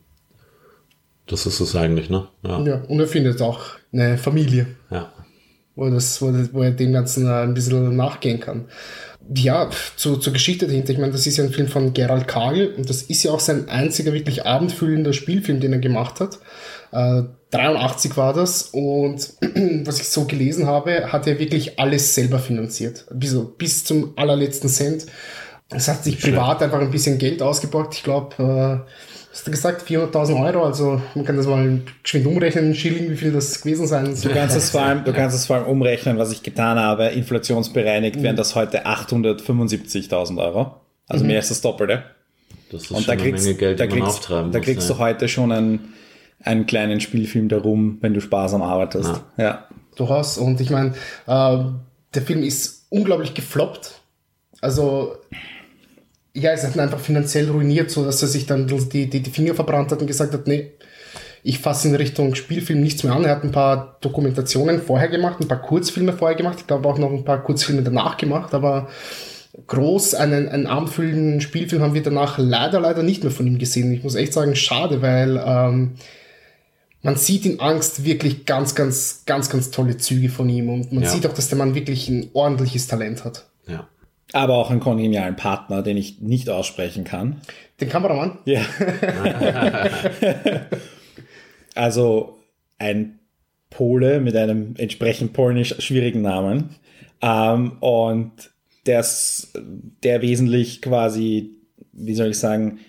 Das 1.28 1.46
ist 1.46 1.60
es 1.60 1.76
eigentlich, 1.76 2.10
ne? 2.10 2.28
Ja. 2.44 2.62
Ja, 2.62 2.82
und 2.88 3.00
er 3.00 3.08
findet 3.08 3.42
auch 3.42 3.60
eine 3.92 4.18
Familie. 4.18 4.68
ja. 4.90 5.12
wo, 5.76 5.90
das, 5.90 6.22
wo, 6.22 6.34
wo 6.54 6.64
er 6.64 6.72
dem 6.72 6.94
Ganzen 6.94 7.28
äh, 7.28 7.44
ein 7.44 7.54
bisschen 7.54 7.96
nachgehen 7.96 8.40
kann. 8.40 8.66
Ja, 9.34 9.70
zu, 9.98 10.18
zur 10.18 10.34
Geschichte 10.34 10.68
dahinter. 10.68 10.94
Ich 10.94 11.00
meine, 11.00 11.12
das 11.12 11.26
ist 11.26 11.36
ja 11.38 11.44
ein 11.44 11.52
Film 11.52 11.68
von 11.68 11.94
Gerald 11.94 12.28
Kagel 12.28 12.74
und 12.76 12.90
das 12.90 13.02
ist 13.02 13.24
ja 13.24 13.32
auch 13.32 13.40
sein 13.40 13.68
einziger 13.70 14.14
wirklich 14.14 14.46
abendfüllender 14.46 15.14
Spielfilm, 15.14 15.60
den 15.60 15.74
er 15.74 15.80
gemacht 15.80 16.20
hat. 16.20 16.40
Äh, 16.92 17.24
83 17.58 18.18
war 18.18 18.34
das 18.34 18.64
und 18.64 19.34
was 19.86 20.00
ich 20.00 20.08
so 20.10 20.26
gelesen 20.26 20.68
habe, 20.68 21.12
hat 21.12 21.28
er 21.28 21.40
wirklich 21.40 21.80
alles 21.80 22.14
selber 22.16 22.40
finanziert. 22.40 23.06
Bis, 23.14 23.36
bis 23.58 23.84
zum 23.84 24.14
allerletzten 24.18 24.70
Cent. 24.70 25.06
Es 25.70 25.88
hat 25.88 26.04
sich 26.04 26.20
privat 26.22 26.62
einfach 26.62 26.80
ein 26.80 26.92
bisschen 26.92 27.18
Geld 27.18 27.42
ausgeborgt. 27.42 27.96
Ich 27.96 28.04
glaube, 28.04 28.36
äh, 28.38 28.92
hast 29.32 29.48
du 29.48 29.52
gesagt, 29.52 29.90
400.000 29.90 30.46
Euro. 30.46 30.64
Also 30.64 31.02
man 31.16 31.26
kann 31.26 31.38
das 31.38 31.48
mal 31.48 31.82
geschwind 32.04 32.28
umrechnen, 32.28 32.68
in 32.68 32.76
Schilling, 32.76 33.10
wie 33.10 33.16
viel 33.18 33.32
das 33.32 33.62
gewesen 33.62 33.88
sein 33.88 34.16
soll. 34.16 34.32
Du 34.32 34.38
kannst 34.38 34.56
es 34.56 34.70
vor 34.70 34.82
allem, 34.82 35.04
du 35.04 35.12
kannst 35.12 35.36
es 35.36 35.48
vor 35.48 35.58
allem 35.58 35.66
umrechnen, 35.66 36.18
was 36.18 36.32
ich 36.32 36.44
getan 36.44 36.78
habe. 36.78 37.06
Inflationsbereinigt 37.08 38.22
wären 38.22 38.36
das 38.36 38.56
heute 38.56 38.86
875.000 38.86 40.38
Euro. 40.40 40.76
Also 41.08 41.26
mehr 41.26 41.38
als 41.38 41.50
das 41.50 41.62
Doppelte. 41.62 42.04
Das 42.72 42.84
ist 42.84 42.92
Und 42.92 42.98
schon 42.98 43.06
da 43.06 43.12
eine 43.14 43.22
kriegst, 43.22 43.46
Menge 43.46 43.58
Geld, 43.58 43.80
da 43.80 43.86
die 43.86 43.90
man 43.90 44.00
kriegst, 44.00 44.18
auftreiben 44.20 44.52
da 44.52 44.58
muss. 44.60 44.66
kriegst 44.66 44.90
ja. 44.90 44.96
du 44.96 45.02
heute 45.02 45.28
schon 45.28 45.52
einen, 45.52 45.94
einen 46.46 46.66
kleinen 46.66 47.00
Spielfilm 47.00 47.50
darum, 47.50 47.98
wenn 48.02 48.14
du 48.14 48.22
sparsam 48.22 48.62
arbeitest. 48.62 49.22
Ja. 49.38 49.68
durchaus. 49.96 50.38
Und 50.38 50.62
ich 50.62 50.70
meine, 50.70 50.94
äh, 51.28 51.58
der 52.14 52.22
Film 52.22 52.44
ist 52.44 52.86
unglaublich 52.90 53.34
gefloppt. 53.34 54.02
Also, 54.62 55.18
ja, 56.34 56.52
es 56.52 56.64
hat 56.64 56.76
ihn 56.76 56.82
einfach 56.82 57.00
finanziell 57.00 57.50
ruiniert, 57.50 57.92
so 57.92 58.06
dass 58.06 58.22
er 58.22 58.28
sich 58.28 58.46
dann 58.46 58.68
die, 58.68 59.10
die, 59.10 59.22
die 59.22 59.30
Finger 59.30 59.54
verbrannt 59.54 59.92
hat 59.92 60.02
und 60.02 60.08
gesagt 60.08 60.34
hat, 60.34 60.48
nee, 60.48 60.72
ich 61.44 61.60
fasse 61.60 61.88
in 61.88 61.96
Richtung 61.96 62.34
Spielfilm 62.36 62.82
nichts 62.82 63.04
mehr 63.04 63.14
an. 63.14 63.24
Er 63.24 63.36
hat 63.36 63.44
ein 63.44 63.52
paar 63.52 63.98
Dokumentationen 64.02 64.82
vorher 64.82 65.10
gemacht, 65.10 65.40
ein 65.40 65.48
paar 65.48 65.62
Kurzfilme 65.62 66.14
vorher 66.14 66.36
gemacht, 66.36 66.58
ich 66.60 66.68
glaube 66.68 66.90
auch 66.90 66.98
noch 66.98 67.12
ein 67.12 67.24
paar 67.24 67.44
Kurzfilme 67.44 67.84
danach 67.84 68.18
gemacht, 68.18 68.54
aber 68.54 68.90
groß 69.68 70.16
einen, 70.16 70.50
einen 70.50 70.68
abendfüllenden 70.68 71.42
Spielfilm 71.42 71.82
haben 71.82 71.94
wir 71.94 72.04
danach 72.04 72.38
leider, 72.38 72.80
leider 72.80 73.04
nicht 73.04 73.24
mehr 73.24 73.32
von 73.32 73.48
ihm 73.48 73.60
gesehen. 73.60 73.94
Ich 73.94 74.04
muss 74.04 74.16
echt 74.16 74.34
sagen, 74.34 74.56
schade, 74.56 75.02
weil 75.02 75.42
ähm, 75.46 75.94
man 77.06 77.16
sieht 77.18 77.46
in 77.46 77.60
Angst 77.60 78.04
wirklich 78.04 78.48
ganz, 78.48 78.74
ganz, 78.74 79.22
ganz, 79.28 79.52
ganz 79.52 79.70
tolle 79.70 79.96
Züge 79.98 80.28
von 80.28 80.50
ihm 80.50 80.70
und 80.70 80.92
man 80.92 81.04
Ja. 81.04 81.10
sieht 81.10 81.28
auch, 81.28 81.34
dass 81.34 81.50
der 81.50 81.58
Mann 81.60 81.76
wirklich 81.76 82.10
ein 82.10 82.32
ordentliches 82.34 82.88
Talent 82.88 83.24
hat. 83.24 83.46
Ja. 83.68 83.88
Aber 84.34 84.56
auch 84.56 84.72
einen 84.72 84.80
kongenialen 84.80 85.36
Partner, 85.36 85.84
den 85.84 85.98
ich 85.98 86.20
nicht 86.20 86.50
aussprechen 86.50 87.04
kann. 87.04 87.42
Den 87.80 87.90
Kameramann? 87.90 88.40
Ja. 88.46 88.62
also 91.76 92.40
ein 92.80 93.20
Pole 93.70 94.20
mit 94.20 94.36
einem 94.36 94.74
entsprechend 94.76 95.34
polnisch 95.34 95.76
schwierigen 95.78 96.24
Namen. 96.24 96.72
Ähm, 97.22 97.74
und 97.82 98.32
das, 98.86 99.54
der 100.02 100.24
wesentlich 100.24 100.82
quasi, 100.82 101.52
wie 101.94 102.16
soll 102.16 102.30
ich 102.30 102.40
sagen, 102.40 102.80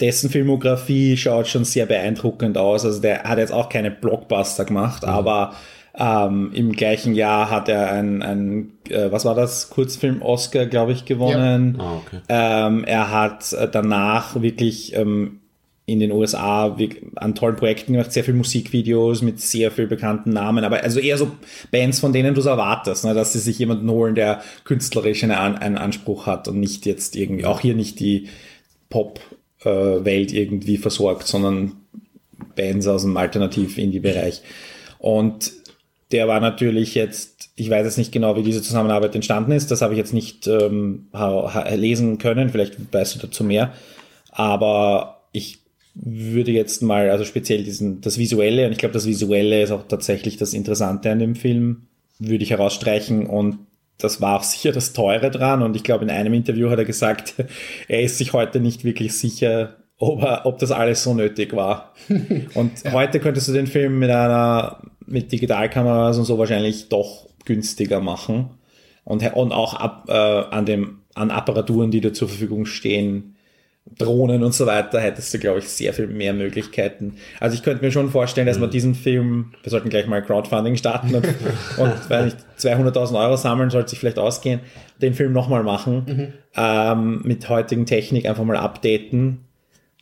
dessen 0.00 0.30
Filmografie 0.30 1.16
schaut 1.16 1.46
schon 1.48 1.64
sehr 1.64 1.86
beeindruckend 1.86 2.56
aus. 2.58 2.84
Also 2.84 3.00
der 3.00 3.24
hat 3.24 3.38
jetzt 3.38 3.52
auch 3.52 3.68
keine 3.68 3.90
Blockbuster 3.90 4.64
gemacht, 4.64 5.04
aber 5.04 5.54
ähm, 5.94 6.50
im 6.54 6.72
gleichen 6.72 7.14
Jahr 7.14 7.50
hat 7.50 7.68
er 7.68 7.90
ein, 7.92 8.22
ein 8.22 8.72
äh, 8.88 9.10
was 9.10 9.24
war 9.24 9.34
das, 9.34 9.70
Kurzfilm 9.70 10.22
Oscar, 10.22 10.66
glaube 10.66 10.92
ich, 10.92 11.04
gewonnen. 11.04 11.76
Ah, 11.80 11.96
okay. 11.96 12.20
Ähm, 12.28 12.84
er 12.84 13.10
hat 13.10 13.52
äh, 13.52 13.68
danach 13.70 14.40
wirklich 14.40 14.94
ähm, 14.96 15.40
in 15.86 15.98
den 15.98 16.12
USA 16.12 16.76
an 17.16 17.34
tollen 17.34 17.56
Projekten 17.56 17.94
gemacht, 17.94 18.12
sehr 18.12 18.22
viel 18.22 18.34
Musikvideos 18.34 19.22
mit 19.22 19.40
sehr 19.40 19.72
viel 19.72 19.88
bekannten 19.88 20.30
Namen, 20.30 20.62
aber 20.62 20.84
also 20.84 21.00
eher 21.00 21.18
so 21.18 21.32
Bands, 21.72 21.98
von 21.98 22.12
denen 22.12 22.34
du 22.34 22.40
es 22.40 22.46
erwartest, 22.46 23.04
ne, 23.04 23.12
dass 23.12 23.32
sie 23.32 23.40
sich 23.40 23.58
jemanden 23.58 23.90
holen, 23.90 24.14
der 24.14 24.40
künstlerisch 24.62 25.24
eine, 25.24 25.38
An- 25.40 25.58
einen 25.58 25.78
Anspruch 25.78 26.26
hat 26.26 26.46
und 26.46 26.60
nicht 26.60 26.86
jetzt 26.86 27.16
irgendwie, 27.16 27.44
auch 27.44 27.58
hier 27.58 27.74
nicht 27.74 27.98
die 27.98 28.28
Pop-Welt 29.60 30.32
irgendwie 30.32 30.76
versorgt, 30.76 31.26
sondern 31.26 31.72
Bands 32.56 32.86
aus 32.86 33.02
dem 33.02 33.16
Alternativ-Indie-Bereich. 33.16 34.42
Und 34.98 35.52
der 36.12 36.26
war 36.28 36.40
natürlich 36.40 36.94
jetzt, 36.94 37.50
ich 37.56 37.70
weiß 37.70 37.84
jetzt 37.84 37.98
nicht 37.98 38.12
genau, 38.12 38.36
wie 38.36 38.42
diese 38.42 38.62
Zusammenarbeit 38.62 39.14
entstanden 39.14 39.52
ist, 39.52 39.70
das 39.70 39.82
habe 39.82 39.94
ich 39.94 39.98
jetzt 39.98 40.12
nicht 40.12 40.46
ähm, 40.46 41.08
lesen 41.74 42.18
können, 42.18 42.48
vielleicht 42.48 42.92
weißt 42.92 43.14
du 43.14 43.26
dazu 43.26 43.44
mehr, 43.44 43.72
aber 44.30 45.22
ich 45.32 45.58
würde 45.94 46.50
jetzt 46.50 46.82
mal, 46.82 47.10
also 47.10 47.24
speziell 47.24 47.62
diesen, 47.62 48.00
das 48.00 48.18
Visuelle, 48.18 48.66
und 48.66 48.72
ich 48.72 48.78
glaube, 48.78 48.92
das 48.94 49.06
Visuelle 49.06 49.62
ist 49.62 49.70
auch 49.70 49.86
tatsächlich 49.86 50.36
das 50.36 50.54
Interessante 50.54 51.10
an 51.10 51.18
dem 51.18 51.36
Film, 51.36 51.82
würde 52.18 52.42
ich 52.42 52.50
herausstreichen 52.50 53.26
und 53.26 53.58
das 54.00 54.20
war 54.20 54.38
auch 54.38 54.42
sicher 54.42 54.72
das 54.72 54.92
Teure 54.92 55.30
dran 55.30 55.62
und 55.62 55.76
ich 55.76 55.84
glaube, 55.84 56.04
in 56.04 56.10
einem 56.10 56.34
Interview 56.34 56.70
hat 56.70 56.78
er 56.78 56.84
gesagt, 56.84 57.34
er 57.88 58.02
ist 58.02 58.18
sich 58.18 58.32
heute 58.32 58.60
nicht 58.60 58.84
wirklich 58.84 59.16
sicher, 59.16 59.76
ob, 59.98 60.22
er, 60.22 60.46
ob 60.46 60.58
das 60.58 60.72
alles 60.72 61.02
so 61.02 61.14
nötig 61.14 61.54
war. 61.54 61.92
Und 62.54 62.84
ja. 62.84 62.92
heute 62.92 63.20
könntest 63.20 63.48
du 63.48 63.52
den 63.52 63.66
Film 63.66 63.98
mit 63.98 64.08
einer, 64.08 64.80
mit 65.04 65.30
Digitalkameras 65.30 66.16
und 66.16 66.24
so 66.24 66.38
wahrscheinlich 66.38 66.88
doch 66.88 67.28
günstiger 67.44 68.00
machen 68.00 68.48
und, 69.04 69.34
und 69.34 69.52
auch 69.52 69.74
ab, 69.74 70.04
äh, 70.08 70.12
an 70.12 70.66
dem, 70.66 71.00
an 71.14 71.30
Apparaturen, 71.30 71.90
die 71.90 72.00
dir 72.00 72.12
zur 72.12 72.28
Verfügung 72.28 72.64
stehen, 72.64 73.36
Drohnen 73.98 74.44
und 74.44 74.54
so 74.54 74.66
weiter, 74.66 75.00
hättest 75.00 75.34
du, 75.34 75.38
glaube 75.38 75.58
ich, 75.58 75.68
sehr 75.68 75.92
viel 75.92 76.06
mehr 76.06 76.32
Möglichkeiten. 76.32 77.16
Also 77.40 77.54
ich 77.54 77.62
könnte 77.62 77.84
mir 77.84 77.90
schon 77.90 78.10
vorstellen, 78.10 78.46
dass 78.46 78.58
man 78.58 78.68
mhm. 78.68 78.72
diesen 78.72 78.94
Film, 78.94 79.52
wir 79.62 79.70
sollten 79.70 79.88
gleich 79.88 80.06
mal 80.06 80.22
Crowdfunding 80.22 80.76
starten 80.76 81.14
und, 81.14 81.26
und 81.76 81.92
weil 82.08 82.26
nicht 82.26 82.36
200.000 82.58 83.18
Euro 83.20 83.36
sammeln, 83.36 83.70
sollte 83.70 83.90
sich 83.90 83.98
vielleicht 83.98 84.18
ausgehen, 84.18 84.60
den 85.02 85.14
Film 85.14 85.32
nochmal 85.32 85.62
machen, 85.62 86.04
mhm. 86.06 86.32
ähm, 86.56 87.22
mit 87.24 87.48
heutigen 87.48 87.86
Technik 87.86 88.26
einfach 88.26 88.44
mal 88.44 88.56
updaten 88.56 89.44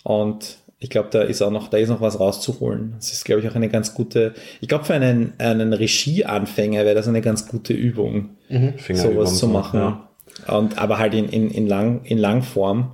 und 0.04 0.58
ich 0.80 0.90
glaube, 0.90 1.08
da 1.11 1.23
ist 1.23 1.42
auch 1.42 1.50
noch, 1.50 1.68
da 1.68 1.76
ist 1.76 1.88
noch 1.88 2.00
was 2.00 2.20
rauszuholen. 2.20 2.94
Das 2.97 3.12
ist, 3.12 3.25
glaube 3.25 3.40
ich, 3.40 3.49
auch 3.49 3.56
eine 3.56 3.68
ganz 3.68 3.94
gute, 3.94 4.35
ich 4.61 4.68
glaube, 4.68 4.85
für 4.85 4.94
einen, 4.94 5.32
einen 5.38 5.73
Regieanfänger 5.73 6.85
wäre 6.85 6.94
das 6.94 7.08
eine 7.08 7.20
ganz 7.20 7.49
gute 7.49 7.73
Übung, 7.73 8.30
mhm. 8.49 8.75
sowas 8.92 9.38
zu 9.38 9.49
machen. 9.49 9.80
Ja. 9.80 10.08
Und, 10.56 10.78
aber 10.78 10.99
halt 10.99 11.14
in, 11.14 11.28
in, 11.28 11.50
in, 11.50 11.66
Lang, 11.66 12.02
in 12.04 12.18
Langform. 12.18 12.92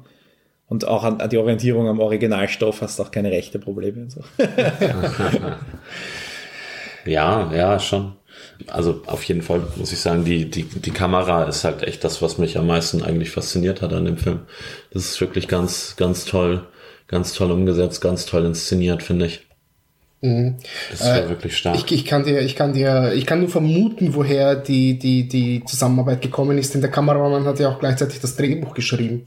Und 0.66 0.86
auch 0.86 1.04
an, 1.04 1.20
an, 1.20 1.28
die 1.28 1.38
Orientierung 1.38 1.88
am 1.88 2.00
Originalstoff 2.00 2.80
hast 2.80 2.98
du 2.98 3.02
auch 3.02 3.10
keine 3.10 3.30
rechte 3.30 3.58
Probleme. 3.58 4.08
So. 4.10 4.22
ja, 7.04 7.52
ja, 7.52 7.78
schon. 7.78 8.14
Also 8.68 9.02
auf 9.06 9.22
jeden 9.24 9.42
Fall 9.42 9.62
muss 9.76 9.92
ich 9.92 10.00
sagen, 10.00 10.24
die, 10.24 10.50
die, 10.50 10.64
die 10.64 10.90
Kamera 10.90 11.44
ist 11.44 11.64
halt 11.64 11.82
echt 11.82 12.02
das, 12.04 12.22
was 12.22 12.38
mich 12.38 12.56
am 12.56 12.66
meisten 12.66 13.02
eigentlich 13.02 13.30
fasziniert 13.30 13.82
hat 13.82 13.92
an 13.92 14.06
dem 14.06 14.16
Film. 14.16 14.40
Das 14.92 15.04
ist 15.04 15.20
wirklich 15.20 15.48
ganz, 15.48 15.96
ganz 15.96 16.24
toll, 16.24 16.66
ganz 17.08 17.34
toll 17.34 17.50
umgesetzt, 17.50 18.00
ganz 18.00 18.26
toll 18.26 18.46
inszeniert, 18.46 19.02
finde 19.02 19.26
ich. 19.26 19.46
Mhm. 20.22 20.56
Das 20.90 21.02
war 21.02 21.24
äh, 21.24 21.28
wirklich 21.28 21.56
stark. 21.56 21.76
Ich, 21.76 21.92
ich, 21.92 22.04
kann 22.06 22.24
dir, 22.24 22.40
ich 22.40 22.56
kann 22.56 22.72
dir, 22.72 23.12
ich 23.12 23.26
kann 23.26 23.40
nur 23.40 23.50
vermuten, 23.50 24.14
woher 24.14 24.56
die, 24.56 24.98
die, 24.98 25.28
die 25.28 25.62
Zusammenarbeit 25.66 26.22
gekommen 26.22 26.56
ist, 26.56 26.72
denn 26.72 26.80
der 26.80 26.90
Kameramann 26.90 27.44
hat 27.44 27.60
ja 27.60 27.68
auch 27.68 27.78
gleichzeitig 27.78 28.20
das 28.20 28.36
Drehbuch 28.36 28.72
geschrieben. 28.72 29.24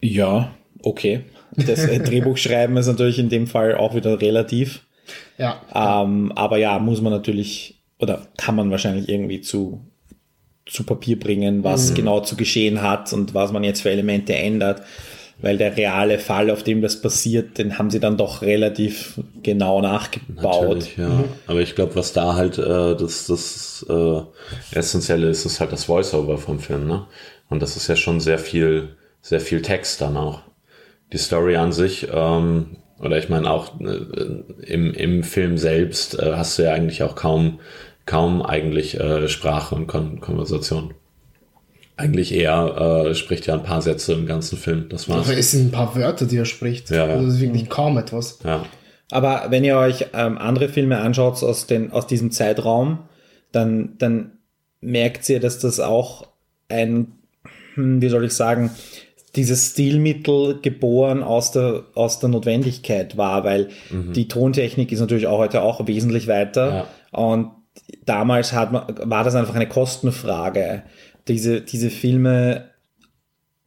Ja, 0.00 0.52
okay. 0.82 1.20
Das 1.56 1.84
äh, 1.84 1.98
Drehbuchschreiben 1.98 2.76
ist 2.76 2.86
natürlich 2.86 3.18
in 3.18 3.28
dem 3.28 3.46
Fall 3.46 3.74
auch 3.74 3.94
wieder 3.94 4.20
relativ. 4.20 4.82
Ja. 5.38 5.62
Ähm, 5.74 6.32
aber 6.32 6.58
ja, 6.58 6.78
muss 6.78 7.00
man 7.00 7.12
natürlich, 7.12 7.80
oder 7.98 8.26
kann 8.36 8.54
man 8.54 8.70
wahrscheinlich 8.70 9.08
irgendwie 9.08 9.40
zu, 9.40 9.80
zu 10.66 10.84
Papier 10.84 11.18
bringen, 11.18 11.64
was 11.64 11.90
mhm. 11.90 11.94
genau 11.94 12.20
zu 12.20 12.36
geschehen 12.36 12.82
hat 12.82 13.12
und 13.12 13.34
was 13.34 13.52
man 13.52 13.64
jetzt 13.64 13.82
für 13.82 13.90
Elemente 13.90 14.34
ändert. 14.34 14.82
Weil 15.40 15.56
der 15.56 15.76
reale 15.76 16.18
Fall, 16.18 16.50
auf 16.50 16.64
dem 16.64 16.82
das 16.82 17.00
passiert, 17.00 17.58
den 17.58 17.78
haben 17.78 17.90
sie 17.90 18.00
dann 18.00 18.16
doch 18.16 18.42
relativ 18.42 19.20
genau 19.40 19.80
nachgebaut. 19.80 20.62
Natürlich, 20.62 20.96
ja. 20.96 21.08
Mhm. 21.08 21.24
Aber 21.46 21.60
ich 21.60 21.76
glaube, 21.76 21.94
was 21.94 22.12
da 22.12 22.34
halt 22.34 22.58
äh, 22.58 22.96
das, 22.96 23.28
das 23.28 23.86
äh, 23.88 24.20
Essentielle 24.76 25.28
ist, 25.28 25.44
ist 25.44 25.60
halt 25.60 25.70
das 25.70 25.88
Voiceover 25.88 26.38
vom 26.38 26.58
Film, 26.58 26.88
ne? 26.88 27.06
Und 27.48 27.62
das 27.62 27.76
ist 27.76 27.86
ja 27.86 27.94
schon 27.94 28.18
sehr 28.20 28.38
viel, 28.38 28.96
sehr 29.22 29.40
viel 29.40 29.62
Text 29.62 30.00
dann 30.00 30.16
auch 30.16 30.42
die 31.12 31.18
Story 31.18 31.56
an 31.56 31.72
sich, 31.72 32.08
ähm, 32.12 32.76
oder 33.00 33.18
ich 33.18 33.28
meine 33.28 33.50
auch 33.50 33.80
äh, 33.80 34.66
im, 34.66 34.92
im 34.92 35.22
Film 35.22 35.58
selbst 35.58 36.18
äh, 36.18 36.32
hast 36.34 36.58
du 36.58 36.64
ja 36.64 36.72
eigentlich 36.72 37.02
auch 37.02 37.14
kaum, 37.14 37.60
kaum 38.06 38.42
eigentlich 38.42 38.98
äh, 38.98 39.28
Sprache 39.28 39.74
und 39.74 39.86
Kon 39.86 40.20
Konversation. 40.20 40.94
Eigentlich 41.96 42.32
eher 42.32 43.06
äh, 43.08 43.14
spricht 43.14 43.46
ja 43.46 43.54
ein 43.54 43.64
paar 43.64 43.82
Sätze 43.82 44.12
im 44.12 44.26
ganzen 44.26 44.56
Film. 44.56 44.88
Das 44.88 45.08
war's. 45.08 45.26
Aber 45.26 45.36
es 45.36 45.50
sind 45.50 45.68
ein 45.68 45.72
paar 45.72 45.96
Wörter, 45.96 46.26
die 46.26 46.36
er 46.36 46.44
spricht. 46.44 46.90
Ja, 46.90 47.06
ja. 47.06 47.14
Also 47.14 47.28
ist 47.28 47.40
wirklich 47.40 47.68
kaum 47.68 47.98
etwas. 47.98 48.38
Ja. 48.44 48.64
Aber 49.10 49.46
wenn 49.48 49.64
ihr 49.64 49.76
euch 49.78 50.06
ähm, 50.12 50.38
andere 50.38 50.68
Filme 50.68 50.98
anschaut 50.98 51.42
aus, 51.42 51.66
den, 51.66 51.90
aus 51.90 52.06
diesem 52.06 52.30
Zeitraum, 52.30 53.00
dann, 53.50 53.96
dann 53.98 54.32
merkt 54.80 55.28
ihr, 55.28 55.40
dass 55.40 55.58
das 55.58 55.80
auch 55.80 56.28
ein, 56.68 57.12
hm, 57.74 58.00
wie 58.00 58.08
soll 58.08 58.24
ich 58.24 58.32
sagen, 58.32 58.70
dieses 59.36 59.70
Stilmittel 59.70 60.60
geboren 60.60 61.22
aus 61.22 61.52
der, 61.52 61.84
aus 61.94 62.18
der 62.18 62.30
Notwendigkeit 62.30 63.16
war, 63.16 63.44
weil 63.44 63.68
mhm. 63.90 64.12
die 64.12 64.28
Tontechnik 64.28 64.90
ist 64.92 65.00
natürlich 65.00 65.26
auch 65.26 65.38
heute 65.38 65.62
auch 65.62 65.86
wesentlich 65.86 66.28
weiter. 66.28 66.88
Ja. 67.12 67.20
Und 67.20 67.50
damals 68.06 68.52
hat 68.52 68.72
man, 68.72 68.84
war 69.10 69.24
das 69.24 69.34
einfach 69.34 69.54
eine 69.54 69.68
Kostenfrage. 69.68 70.82
Diese, 71.28 71.60
diese 71.60 71.90
Filme 71.90 72.70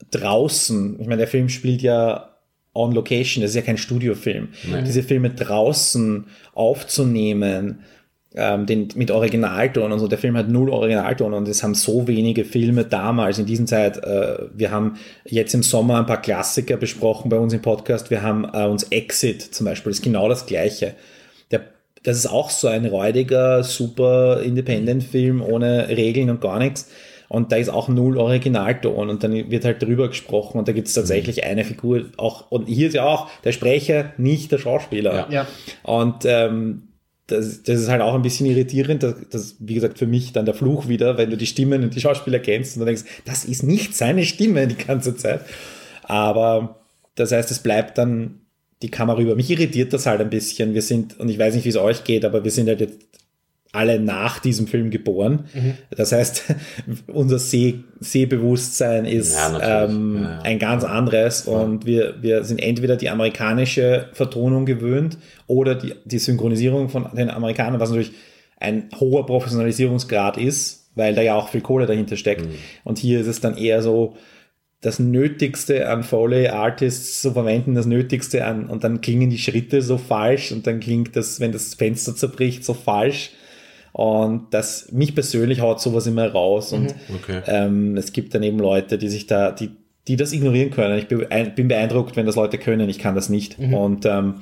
draußen, 0.10 1.00
ich 1.00 1.08
meine, 1.08 1.20
der 1.20 1.28
Film 1.28 1.50
spielt 1.50 1.82
ja 1.82 2.32
on 2.74 2.94
location, 2.94 3.42
das 3.42 3.52
ist 3.52 3.56
ja 3.56 3.62
kein 3.62 3.78
Studiofilm. 3.78 4.50
Diese 4.86 5.04
Filme 5.04 5.30
draußen 5.30 6.26
aufzunehmen, 6.54 7.82
ähm, 8.36 8.66
den, 8.66 8.88
mit 8.96 9.12
Originalton 9.12 9.92
und 9.92 10.00
so. 10.00 10.08
Der 10.08 10.18
Film 10.18 10.38
hat 10.38 10.48
null 10.48 10.70
Originalton 10.70 11.34
und 11.34 11.48
es 11.48 11.64
haben 11.64 11.74
so 11.74 12.08
wenige 12.08 12.46
Filme 12.46 12.86
damals 12.86 13.40
in 13.40 13.46
dieser 13.46 13.66
Zeit. 13.66 13.98
Äh, 14.04 14.46
wir 14.54 14.72
haben 14.72 14.98
jetzt 15.26 15.54
im 15.54 15.64
Sommer 15.64 16.00
ein 16.00 16.06
paar 16.06 16.22
Klassiker 16.22 16.78
besprochen 16.78 17.30
bei 17.30 17.38
uns 17.38 17.54
im 17.54 17.62
Podcast. 17.62 18.10
Wir 18.10 18.22
haben 18.22 18.48
äh, 18.54 18.66
uns 18.66 18.84
Exit 18.84 19.42
zum 19.42 19.66
Beispiel, 19.66 19.92
das 19.92 20.00
ist 20.00 20.04
genau 20.04 20.30
das 20.30 20.46
Gleiche. 20.46 20.94
Der, 21.52 21.62
das 22.04 22.18
ist 22.18 22.28
auch 22.28 22.50
so 22.50 22.68
ein 22.68 22.86
räudiger, 22.86 23.64
super 23.64 24.42
Independent-Film 24.42 25.42
ohne 25.42 25.90
Regeln 25.90 26.30
und 26.30 26.40
gar 26.40 26.60
nichts. 26.60 26.90
Und 27.28 27.54
da 27.54 27.56
ist 27.56 27.70
auch 27.70 27.88
null 27.88 28.18
Originalton 28.18 29.10
und 29.10 29.24
dann 29.24 29.34
wird 29.50 29.64
halt 29.64 29.82
drüber 29.82 30.10
gesprochen 30.10 30.58
und 30.58 30.68
da 30.68 30.74
gibt 30.74 30.90
es 30.90 30.94
tatsächlich 30.94 31.38
mhm. 31.38 31.44
eine 31.46 31.64
Figur 31.64 32.04
auch, 32.18 32.52
und 32.52 32.68
hier 32.68 32.88
ist 32.88 32.94
ja 32.94 33.06
auch 33.06 33.30
der 33.46 33.54
Sprecher, 33.54 34.12
nicht 34.18 34.52
der 34.52 34.58
Schauspieler. 34.58 35.14
Ja. 35.14 35.28
ja. 35.30 35.48
Und 35.84 36.26
ähm, 36.26 36.90
das, 37.32 37.64
das 37.64 37.80
ist 37.80 37.90
halt 37.90 38.02
auch 38.02 38.14
ein 38.14 38.22
bisschen 38.22 38.46
irritierend. 38.46 39.04
Das, 39.04 39.16
das, 39.30 39.56
wie 39.60 39.76
gesagt, 39.76 39.98
für 39.98 40.08
mich 40.08 40.34
dann 40.34 40.46
der 40.46 40.54
Fluch 40.54 40.88
wieder, 40.88 41.18
wenn 41.18 41.30
du 41.30 41.38
die 41.38 41.46
Stimmen 41.46 41.84
und 41.84 41.96
die 41.96 42.02
Schauspieler 42.02 42.40
kennst 42.40 42.76
und 42.76 42.82
dann 42.82 42.88
denkst, 42.88 43.04
das 43.26 43.46
ist 43.46 43.64
nicht 43.64 43.96
seine 43.96 44.26
Stimme 44.26 44.68
die 44.68 44.76
ganze 44.76 45.16
Zeit. 45.16 45.42
Aber 46.04 46.82
das 47.16 47.32
heißt, 47.32 47.52
es 47.52 47.60
bleibt 47.60 47.98
dann 47.98 48.42
die 48.82 48.90
Kamera 48.90 49.20
über. 49.20 49.36
Mich 49.36 49.50
irritiert 49.50 49.94
das 49.94 50.06
halt 50.06 50.22
ein 50.22 50.30
bisschen. 50.30 50.74
Wir 50.74 50.82
sind, 50.82 51.20
und 51.20 51.30
ich 51.30 51.40
weiß 51.40 51.56
nicht, 51.56 51.66
wie 51.66 51.70
es 51.70 51.78
euch 51.78 52.04
geht, 52.04 52.26
aber 52.26 52.44
wir 52.44 52.52
sind 52.52 52.68
halt 52.68 52.82
jetzt 52.82 52.98
alle 53.74 54.00
nach 54.00 54.40
diesem 54.40 54.68
Film 54.68 54.90
geboren. 54.90 55.46
Mhm. 55.54 55.74
Das 55.96 56.12
heißt, 56.12 56.56
unser 57.08 57.40
Seh 57.40 57.84
Sehbewusstsein 58.00 59.06
ist 59.06 59.36
ja, 59.36 59.86
ähm, 59.86 60.16
ja, 60.16 60.30
ja. 60.30 60.42
ein 60.42 60.60
ganz 60.60 60.84
anderes 60.84 61.44
und 61.44 61.86
wir, 61.86 62.16
wir 62.22 62.44
sind 62.44 62.60
entweder 62.60 62.96
die 62.96 63.10
amerikanische 63.10 64.10
Vertonung 64.14 64.66
gewöhnt 64.66 65.20
oder 65.46 65.76
die, 65.76 65.94
die 66.06 66.18
Synchronisierung 66.18 66.90
von 66.90 67.08
den 67.16 67.30
Amerikanern, 67.30 67.80
was 67.80 67.92
natürlich 67.92 68.14
ein 68.60 68.90
hoher 69.00 69.26
Professionalisierungsgrad 69.26 70.38
ist, 70.38 70.90
weil 70.96 71.14
da 71.14 71.22
ja 71.22 71.36
auch 71.36 71.50
viel 71.50 71.62
Kohle 71.62 71.86
dahinter 71.86 72.18
steckt. 72.18 72.46
Mhm. 72.46 72.56
Und 72.84 72.98
hier 72.98 73.22
ist 73.22 73.28
es 73.28 73.40
dann 73.40 73.56
eher 73.56 73.82
so, 73.82 74.16
das 74.82 74.98
Nötigste 74.98 75.88
an 75.90 76.04
Foley 76.04 76.48
Artists 76.48 77.22
zu 77.22 77.32
verwenden, 77.32 77.76
das 77.76 77.86
Nötigste 77.86 78.46
an, 78.46 78.66
und 78.66 78.84
dann 78.84 79.00
klingen 79.02 79.30
die 79.30 79.38
Schritte 79.38 79.84
so 79.84 79.98
falsch 79.98 80.52
und 80.52 80.66
dann 80.66 80.80
klingt 80.80 81.16
das, 81.16 81.40
wenn 81.40 81.52
das 81.52 81.76
Fenster 81.76 82.16
zerbricht, 82.16 82.66
so 82.66 82.74
falsch. 82.74 83.32
Und 83.94 84.48
das, 84.52 84.92
mich 84.92 85.14
persönlich 85.14 85.62
haut 85.62 85.82
sowas 85.82 86.08
immer 86.08 86.28
raus. 86.32 86.74
Und 86.74 86.84
mhm. 86.84 87.16
okay. 87.16 87.42
ähm, 87.48 87.98
es 87.98 88.14
gibt 88.14 88.34
dann 88.34 88.44
eben 88.44 88.60
Leute, 88.60 88.98
die 88.98 89.10
sich 89.10 89.28
da, 89.28 89.52
die, 89.52 89.72
die 90.08 90.16
das 90.16 90.34
ignorieren 90.34 90.72
können. 90.72 90.98
Ich 90.98 91.08
bin 91.08 91.68
beeindruckt, 91.68 92.16
wenn 92.16 92.26
das 92.26 92.36
Leute 92.36 92.58
können, 92.58 92.90
ich 92.90 93.00
kann 93.00 93.16
das 93.16 93.30
nicht. 93.30 93.60
Mhm. 93.60 93.74
Und 93.74 94.06
ähm, 94.06 94.36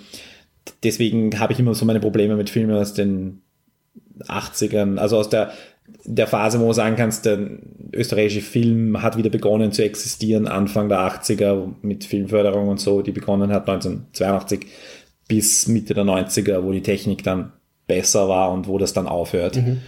deswegen 0.83 1.39
habe 1.39 1.53
ich 1.53 1.59
immer 1.59 1.73
so 1.73 1.85
meine 1.85 1.99
Probleme 1.99 2.35
mit 2.35 2.49
Filmen 2.49 2.75
aus 2.75 2.93
den 2.93 3.41
80ern, 4.27 4.97
also 4.97 5.17
aus 5.17 5.29
der, 5.29 5.51
der 6.05 6.27
Phase, 6.27 6.59
wo 6.59 6.67
du 6.67 6.73
sagen 6.73 6.95
kannst, 6.95 7.25
der 7.25 7.39
österreichische 7.93 8.41
Film 8.41 9.01
hat 9.01 9.17
wieder 9.17 9.29
begonnen 9.29 9.71
zu 9.71 9.83
existieren, 9.83 10.47
Anfang 10.47 10.89
der 10.89 10.99
80er 10.99 11.73
mit 11.81 12.03
Filmförderung 12.03 12.67
und 12.67 12.79
so, 12.79 13.01
die 13.01 13.11
begonnen 13.11 13.51
hat 13.51 13.67
1982 13.67 14.67
bis 15.27 15.67
Mitte 15.67 15.93
der 15.93 16.03
90er, 16.03 16.63
wo 16.63 16.71
die 16.71 16.81
Technik 16.81 17.23
dann 17.23 17.53
besser 17.89 18.29
war 18.29 18.53
und 18.53 18.67
wo 18.67 18.77
das 18.77 18.93
dann 18.93 19.07
aufhört. 19.07 19.57
Mhm. 19.57 19.81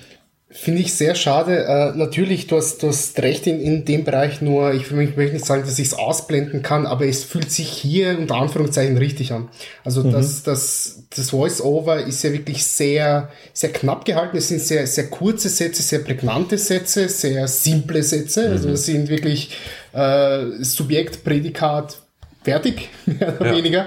Finde 0.53 0.81
ich 0.81 0.93
sehr 0.93 1.15
schade. 1.15 1.63
Äh, 1.63 1.97
natürlich, 1.97 2.47
du 2.47 2.57
hast, 2.57 2.83
du 2.83 2.89
hast 2.89 3.17
recht 3.21 3.47
in, 3.47 3.61
in 3.61 3.85
dem 3.85 4.03
Bereich, 4.03 4.41
nur 4.41 4.73
ich, 4.73 4.91
ich 4.91 5.15
möchte 5.15 5.31
nicht 5.31 5.45
sagen, 5.45 5.61
dass 5.61 5.79
ich 5.79 5.87
es 5.87 5.93
ausblenden 5.93 6.61
kann, 6.61 6.85
aber 6.85 7.05
es 7.05 7.23
fühlt 7.23 7.49
sich 7.49 7.69
hier 7.69 8.19
unter 8.19 8.35
Anführungszeichen 8.35 8.97
richtig 8.97 9.31
an. 9.31 9.47
Also 9.85 10.03
mhm. 10.03 10.11
das, 10.11 10.43
das, 10.43 11.03
das 11.15 11.29
Voice-Over 11.29 12.01
ist 12.05 12.21
ja 12.23 12.33
wirklich 12.33 12.65
sehr, 12.65 13.29
sehr 13.53 13.71
knapp 13.71 14.03
gehalten. 14.03 14.35
Es 14.35 14.49
sind 14.49 14.59
sehr, 14.59 14.85
sehr 14.87 15.09
kurze 15.09 15.47
Sätze, 15.47 15.83
sehr 15.83 15.99
prägnante 15.99 16.57
Sätze, 16.57 17.07
sehr 17.07 17.47
simple 17.47 18.03
Sätze. 18.03 18.41
Also 18.41 18.51
mhm. 18.51 18.55
Also 18.57 18.69
es 18.71 18.85
sind 18.87 19.07
wirklich 19.07 19.51
äh, 19.93 20.63
Subjekt, 20.63 21.23
Prädikat, 21.23 21.97
fertig, 22.43 22.89
mehr 23.05 23.39
oder 23.39 23.51
Ja. 23.51 23.55
weniger. 23.55 23.85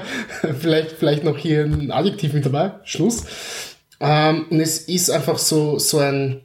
vielleicht, 0.61 0.93
vielleicht 0.93 1.25
noch 1.25 1.37
hier 1.37 1.65
ein 1.65 1.91
Adjektiv 1.91 2.33
mit 2.33 2.47
dabei, 2.47 2.73
Schluss. 2.85 3.25
Ähm, 4.05 4.45
und 4.51 4.61
es 4.61 4.81
ist 4.81 5.11
einfach 5.11 5.39
so, 5.39 5.79
so 5.79 5.99
ein, 5.99 6.43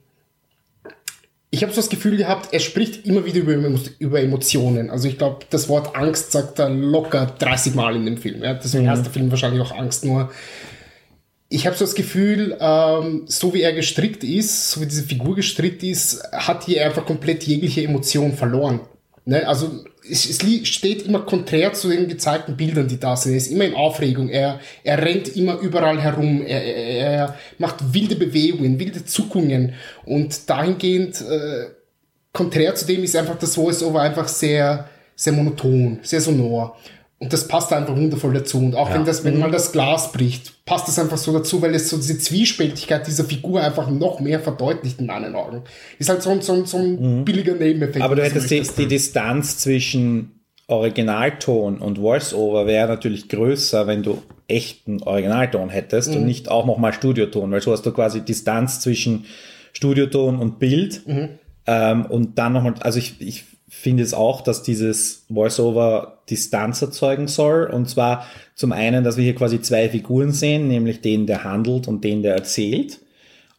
ich 1.52 1.62
habe 1.62 1.74
so 1.74 1.82
das 1.82 1.90
Gefühl 1.90 2.16
gehabt, 2.16 2.54
er 2.54 2.62
spricht 2.62 3.06
immer 3.06 3.26
wieder 3.26 3.40
über, 3.40 3.56
über 4.00 4.22
Emotionen. 4.22 4.90
Also 4.90 5.10
ich 5.10 5.18
glaube, 5.18 5.46
das 5.50 5.68
Wort 5.68 5.94
Angst 5.96 6.32
sagt 6.32 6.60
er 6.60 6.70
locker 6.70 7.26
30 7.38 7.76
Mal 7.76 7.98
in 7.98 8.06
dem 8.06 8.18
Film. 8.18 8.44
Ja? 8.44 8.54
Deswegen 8.54 8.90
heißt 8.90 9.04
der 9.04 9.12
Film 9.12 9.30
wahrscheinlich 9.30 9.62
auch 9.62 9.76
Angst. 9.76 10.06
Nur 10.06 10.32
ich 11.50 11.68
habe 11.68 11.76
so 11.76 11.84
das 11.84 11.96
Gefühl, 11.96 12.56
ähm, 12.62 13.24
so 13.26 13.54
wie 13.54 13.62
er 13.62 13.74
gestrickt 13.74 14.24
ist, 14.24 14.72
so 14.72 14.80
wie 14.80 14.86
diese 14.86 15.04
Figur 15.04 15.36
gestrickt 15.36 15.84
ist, 15.84 16.24
hat 16.32 16.64
hier 16.64 16.86
einfach 16.86 17.06
komplett 17.06 17.44
jegliche 17.44 17.84
Emotion 17.84 18.34
verloren. 18.38 18.80
Ne? 19.30 19.48
Also 19.48 19.86
es, 20.10 20.28
es 20.28 20.68
steht 20.68 21.04
immer 21.04 21.20
konträr 21.20 21.74
zu 21.74 21.90
den 21.90 22.08
gezeigten 22.08 22.58
Bildern, 22.58 22.88
die 22.88 23.00
da 23.00 23.16
sind. 23.16 23.34
Er 23.34 23.38
ist 23.38 23.52
immer 23.52 23.66
in 23.66 23.76
Aufregung. 23.76 24.28
Er, 24.28 24.60
er 24.84 24.98
rennt 25.04 25.36
immer 25.36 25.60
überall 25.60 26.02
herum. 26.02 26.42
Er, 26.42 26.64
er, 26.64 27.12
er 27.12 27.38
macht 27.60 27.94
wilde 27.94 28.16
Bewegungen, 28.16 28.80
wilde 28.80 29.06
Zuckungen. 29.06 29.74
Und 30.04 30.50
dahingehend, 30.50 31.22
äh, 31.22 31.68
konträr 32.34 32.74
zu 32.74 32.88
dem 32.88 33.04
ist 33.04 33.16
einfach 33.16 33.38
das 33.38 33.54
Voice-Over 33.54 34.02
einfach 34.02 34.28
sehr, 34.28 34.90
sehr 35.16 35.34
monoton, 35.34 36.00
sehr 36.02 36.22
sonor. 36.22 36.76
Und 37.22 37.34
das 37.34 37.50
passt 37.50 37.74
einfach 37.74 37.96
wundervoll 37.98 38.34
dazu. 38.34 38.60
Und 38.60 38.76
auch 38.76 38.94
wenn 38.94 39.04
das, 39.04 39.26
wenn 39.26 39.38
mal 39.40 39.52
das 39.52 39.74
Glas 39.74 40.14
bricht, 40.14 40.66
passt 40.66 40.88
das 40.88 40.98
einfach 41.00 41.18
so 41.18 41.34
dazu, 41.34 41.62
weil 41.62 41.76
es 41.76 41.90
so 41.90 41.98
diese 41.98 42.18
Zwiespältigkeit 42.18 43.06
dieser 43.06 43.26
Figur 43.26 43.62
einfach 43.62 43.90
noch 43.90 44.22
mehr 44.22 44.40
verdeutlicht 44.40 45.00
in 45.02 45.08
meinen 45.08 45.36
Augen. 45.36 45.64
Ist 45.98 46.08
halt 46.10 46.22
so, 46.24 46.30
ein- 46.30 46.42
so, 46.42 46.54
ein- 46.54 46.66
so 46.66 46.78
ein 46.78 47.26
billiger 47.26 47.56
Nebeneffekt. 47.56 48.02
Aber 48.06 48.16
du 48.16 48.24
hättest 48.24 48.50
die, 48.50 48.62
die 48.78 48.88
Distanz 48.88 49.58
zwischen 49.58 50.32
Originalton 50.68 51.80
und 51.80 51.98
Voice-Over 51.98 52.66
wäre 52.68 52.88
natürlich 52.88 53.28
größer, 53.28 53.86
wenn 53.86 54.02
du 54.04 54.22
echten 54.48 55.02
Originalton 55.04 55.70
hättest 55.70 56.16
und 56.16 56.26
nicht 56.26 56.50
auch 56.50 56.66
nochmal 56.66 56.94
Studioton, 56.94 57.52
weil 57.52 57.62
so 57.62 57.72
hast 57.72 57.86
du 57.86 57.92
quasi 57.92 58.22
Distanz 58.22 58.80
zwischen 58.80 59.26
Studioton 59.74 60.40
und 60.40 60.58
Bild. 60.60 61.02
Ähm, 61.68 62.06
und 62.06 62.40
dann 62.40 62.54
nochmal, 62.54 62.74
also 62.80 62.98
ich, 62.98 63.20
ich 63.22 63.44
finde 63.70 64.04
es 64.04 64.14
auch, 64.14 64.42
dass 64.42 64.64
dieses 64.64 65.26
Voice-Over 65.32 66.20
Distanz 66.30 66.82
erzeugen 66.82 67.28
soll. 67.28 67.66
Und 67.66 67.88
zwar 67.90 68.26
zum 68.56 68.72
einen, 68.72 69.04
dass 69.04 69.16
wir 69.18 69.24
hier 69.24 69.36
quasi 69.36 69.62
zwei 69.62 69.90
Figuren 69.90 70.32
sehen, 70.32 70.68
nämlich 70.68 71.02
den, 71.02 71.28
der 71.28 71.44
handelt 71.44 71.88
und 71.88 72.04
den, 72.04 72.24
der 72.24 72.36
erzählt. 72.36 73.00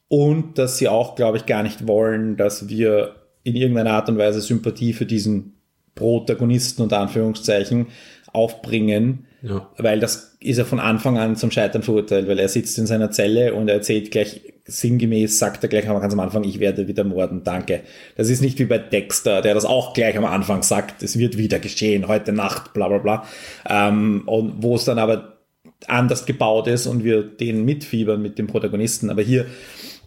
Und 0.09 0.59
dass 0.59 0.79
sie 0.79 0.89
auch, 0.89 1.15
glaube 1.15 1.37
ich, 1.39 1.47
gar 1.47 1.63
nicht 1.63 1.87
wollen, 1.87 2.37
dass 2.37 2.69
wir 2.69 3.15
in 3.45 3.55
irgendeiner 3.57 3.93
Art 3.93 4.09
und 4.09 4.19
Weise 4.19 4.41
Sympathie 4.41 4.93
für 4.93 5.07
diesen 5.07 5.55
Protagonisten 5.95 6.83
unter 6.83 6.99
Anführungszeichen 6.99 7.87
aufbringen, 8.33 9.27
Ja. 9.43 9.69
weil 9.79 10.01
das 10.01 10.37
ist 10.41 10.59
er 10.59 10.65
von 10.65 10.81
Anfang 10.81 11.19
an 11.19 11.37
zum 11.37 11.51
Scheitern 11.51 11.83
verurteilt, 11.83 12.27
weil 12.29 12.39
er 12.39 12.49
sitzt 12.49 12.79
in 12.79 12.87
seiner 12.87 13.11
Zelle 13.11 13.55
und 13.55 13.69
er 13.69 13.77
erzählt 13.77 14.11
gleich 14.11 14.41
sinngemäß, 14.71 15.39
sagt 15.39 15.63
er 15.63 15.69
gleich 15.69 15.89
am- 15.89 16.01
ganz 16.01 16.13
am 16.13 16.21
Anfang, 16.21 16.45
ich 16.45 16.61
werde 16.61 16.89
wieder 16.89 17.05
morden, 17.05 17.43
danke. 17.45 17.81
Das 18.17 18.31
ist 18.31 18.41
nicht 18.41 18.59
wie 18.59 18.65
bei 18.65 18.79
Dexter, 18.79 19.43
der 19.43 19.55
das 19.55 19.65
auch 19.65 19.93
gleich 19.93 20.17
am 20.17 20.25
Anfang 20.25 20.63
sagt, 20.63 21.03
es 21.03 21.19
wird 21.19 21.37
wieder 21.37 21.59
geschehen, 21.59 22.09
heute 22.09 22.33
Nacht, 22.33 22.73
bla 22.73 22.89
bla 22.89 22.99
bla. 22.99 23.25
Ähm, 23.69 24.23
und 24.27 24.63
wo 24.63 24.77
es 24.77 24.85
dann 24.85 24.99
aber 24.99 25.39
anders 25.87 26.27
gebaut 26.27 26.67
ist 26.67 26.87
und 26.87 27.05
wir 27.05 27.23
den 27.23 27.65
mitfiebern 27.65 28.21
mit 28.21 28.39
dem 28.39 28.47
Protagonisten. 28.47 29.11
Aber 29.11 29.23
hier 29.23 29.47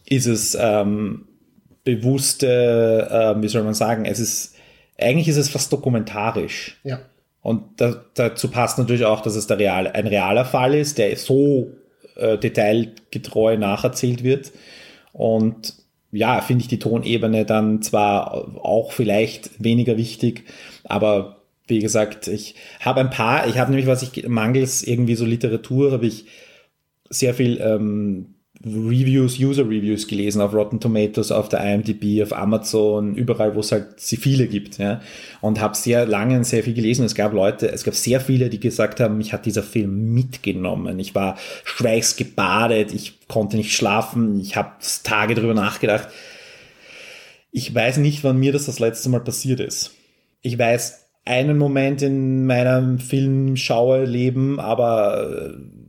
ist 0.05 0.27
es 0.27 0.57
ähm, 0.59 1.25
bewusste, 1.83 3.35
äh, 3.37 3.41
wie 3.41 3.47
soll 3.47 3.63
man 3.63 3.73
sagen, 3.73 4.05
es 4.05 4.19
ist, 4.19 4.55
eigentlich 4.99 5.27
ist 5.27 5.37
es 5.37 5.49
fast 5.49 5.73
dokumentarisch. 5.73 6.79
Ja. 6.83 7.01
Und 7.41 7.81
da, 7.81 8.05
dazu 8.13 8.49
passt 8.49 8.77
natürlich 8.77 9.05
auch, 9.05 9.21
dass 9.21 9.35
es 9.35 9.47
der 9.47 9.59
real, 9.59 9.87
ein 9.87 10.07
realer 10.07 10.45
Fall 10.45 10.75
ist, 10.75 10.97
der 10.97 11.15
so 11.17 11.71
äh, 12.15 12.37
detailgetreu 12.37 13.57
nacherzählt 13.57 14.23
wird. 14.23 14.51
Und 15.11 15.75
ja, 16.11 16.41
finde 16.41 16.61
ich 16.61 16.67
die 16.67 16.79
Tonebene 16.79 17.45
dann 17.45 17.81
zwar 17.81 18.33
auch 18.63 18.91
vielleicht 18.91 19.63
weniger 19.63 19.97
wichtig, 19.97 20.43
aber 20.83 21.43
wie 21.67 21.79
gesagt, 21.79 22.27
ich 22.27 22.55
habe 22.81 22.99
ein 22.99 23.09
paar, 23.09 23.47
ich 23.47 23.57
habe 23.57 23.71
nämlich, 23.71 23.87
was 23.87 24.03
ich 24.03 24.27
mangels 24.27 24.83
irgendwie 24.83 25.15
so 25.15 25.25
Literatur, 25.25 25.91
habe 25.91 26.05
ich 26.05 26.25
sehr 27.09 27.33
viel 27.33 27.59
ähm, 27.61 28.35
Reviews, 28.65 29.39
User-Reviews 29.39 30.07
gelesen 30.07 30.41
auf 30.41 30.53
Rotten 30.53 30.79
Tomatoes, 30.79 31.31
auf 31.31 31.49
der 31.49 31.59
IMDb, 31.59 32.23
auf 32.23 32.31
Amazon, 32.31 33.15
überall, 33.15 33.55
wo 33.55 33.59
es 33.59 33.73
halt 33.73 33.99
viele 33.99 34.47
gibt. 34.47 34.77
Ja? 34.77 35.01
Und 35.41 35.59
habe 35.59 35.75
sehr 35.75 36.05
lange 36.05 36.41
sehr 36.45 36.63
viel 36.63 36.73
gelesen. 36.73 37.05
Es 37.05 37.13
gab 37.13 37.33
Leute, 37.33 37.69
es 37.71 37.83
gab 37.83 37.93
sehr 37.93 38.21
viele, 38.21 38.49
die 38.49 38.61
gesagt 38.61 39.01
haben, 39.01 39.17
mich 39.17 39.33
hat 39.33 39.45
dieser 39.45 39.63
Film 39.63 40.13
mitgenommen. 40.13 40.97
Ich 40.99 41.13
war 41.13 41.37
schweißgebadet, 41.65 42.93
ich 42.93 43.27
konnte 43.27 43.57
nicht 43.57 43.73
schlafen, 43.73 44.39
ich 44.39 44.55
habe 44.55 44.71
Tage 45.03 45.35
drüber 45.35 45.53
nachgedacht. 45.53 46.07
Ich 47.51 47.73
weiß 47.73 47.97
nicht, 47.97 48.23
wann 48.23 48.37
mir 48.37 48.53
das 48.53 48.65
das 48.65 48.79
letzte 48.79 49.09
Mal 49.09 49.19
passiert 49.19 49.59
ist. 49.59 49.91
Ich 50.41 50.57
weiß 50.57 51.03
einen 51.25 51.57
Moment 51.57 52.01
in 52.01 52.45
meinem 52.45 52.99
Filmschauerleben, 52.99 54.59
aber 54.59 55.51
äh, 55.51 55.82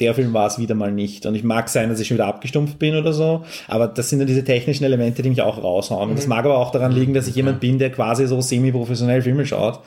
der 0.00 0.14
Film 0.14 0.32
war 0.32 0.46
es 0.46 0.58
wieder 0.58 0.74
mal 0.74 0.92
nicht. 0.92 1.26
Und 1.26 1.34
ich 1.34 1.44
mag 1.44 1.68
sein, 1.68 1.88
dass 1.88 2.00
ich 2.00 2.08
schon 2.08 2.16
wieder 2.16 2.26
abgestumpft 2.26 2.78
bin 2.78 2.96
oder 2.96 3.12
so, 3.12 3.44
aber 3.68 3.86
das 3.86 4.08
sind 4.08 4.18
dann 4.18 4.28
diese 4.28 4.44
technischen 4.44 4.84
Elemente, 4.84 5.22
die 5.22 5.28
mich 5.28 5.42
auch 5.42 5.62
raushauen. 5.62 6.10
Und 6.10 6.18
das 6.18 6.26
mag 6.26 6.44
aber 6.44 6.58
auch 6.58 6.72
daran 6.72 6.92
liegen, 6.92 7.14
dass 7.14 7.28
ich 7.28 7.36
jemand 7.36 7.60
bin, 7.60 7.78
der 7.78 7.90
quasi 7.90 8.26
so 8.26 8.40
semi-professionell 8.40 9.22
Filme 9.22 9.46
schaut. 9.46 9.80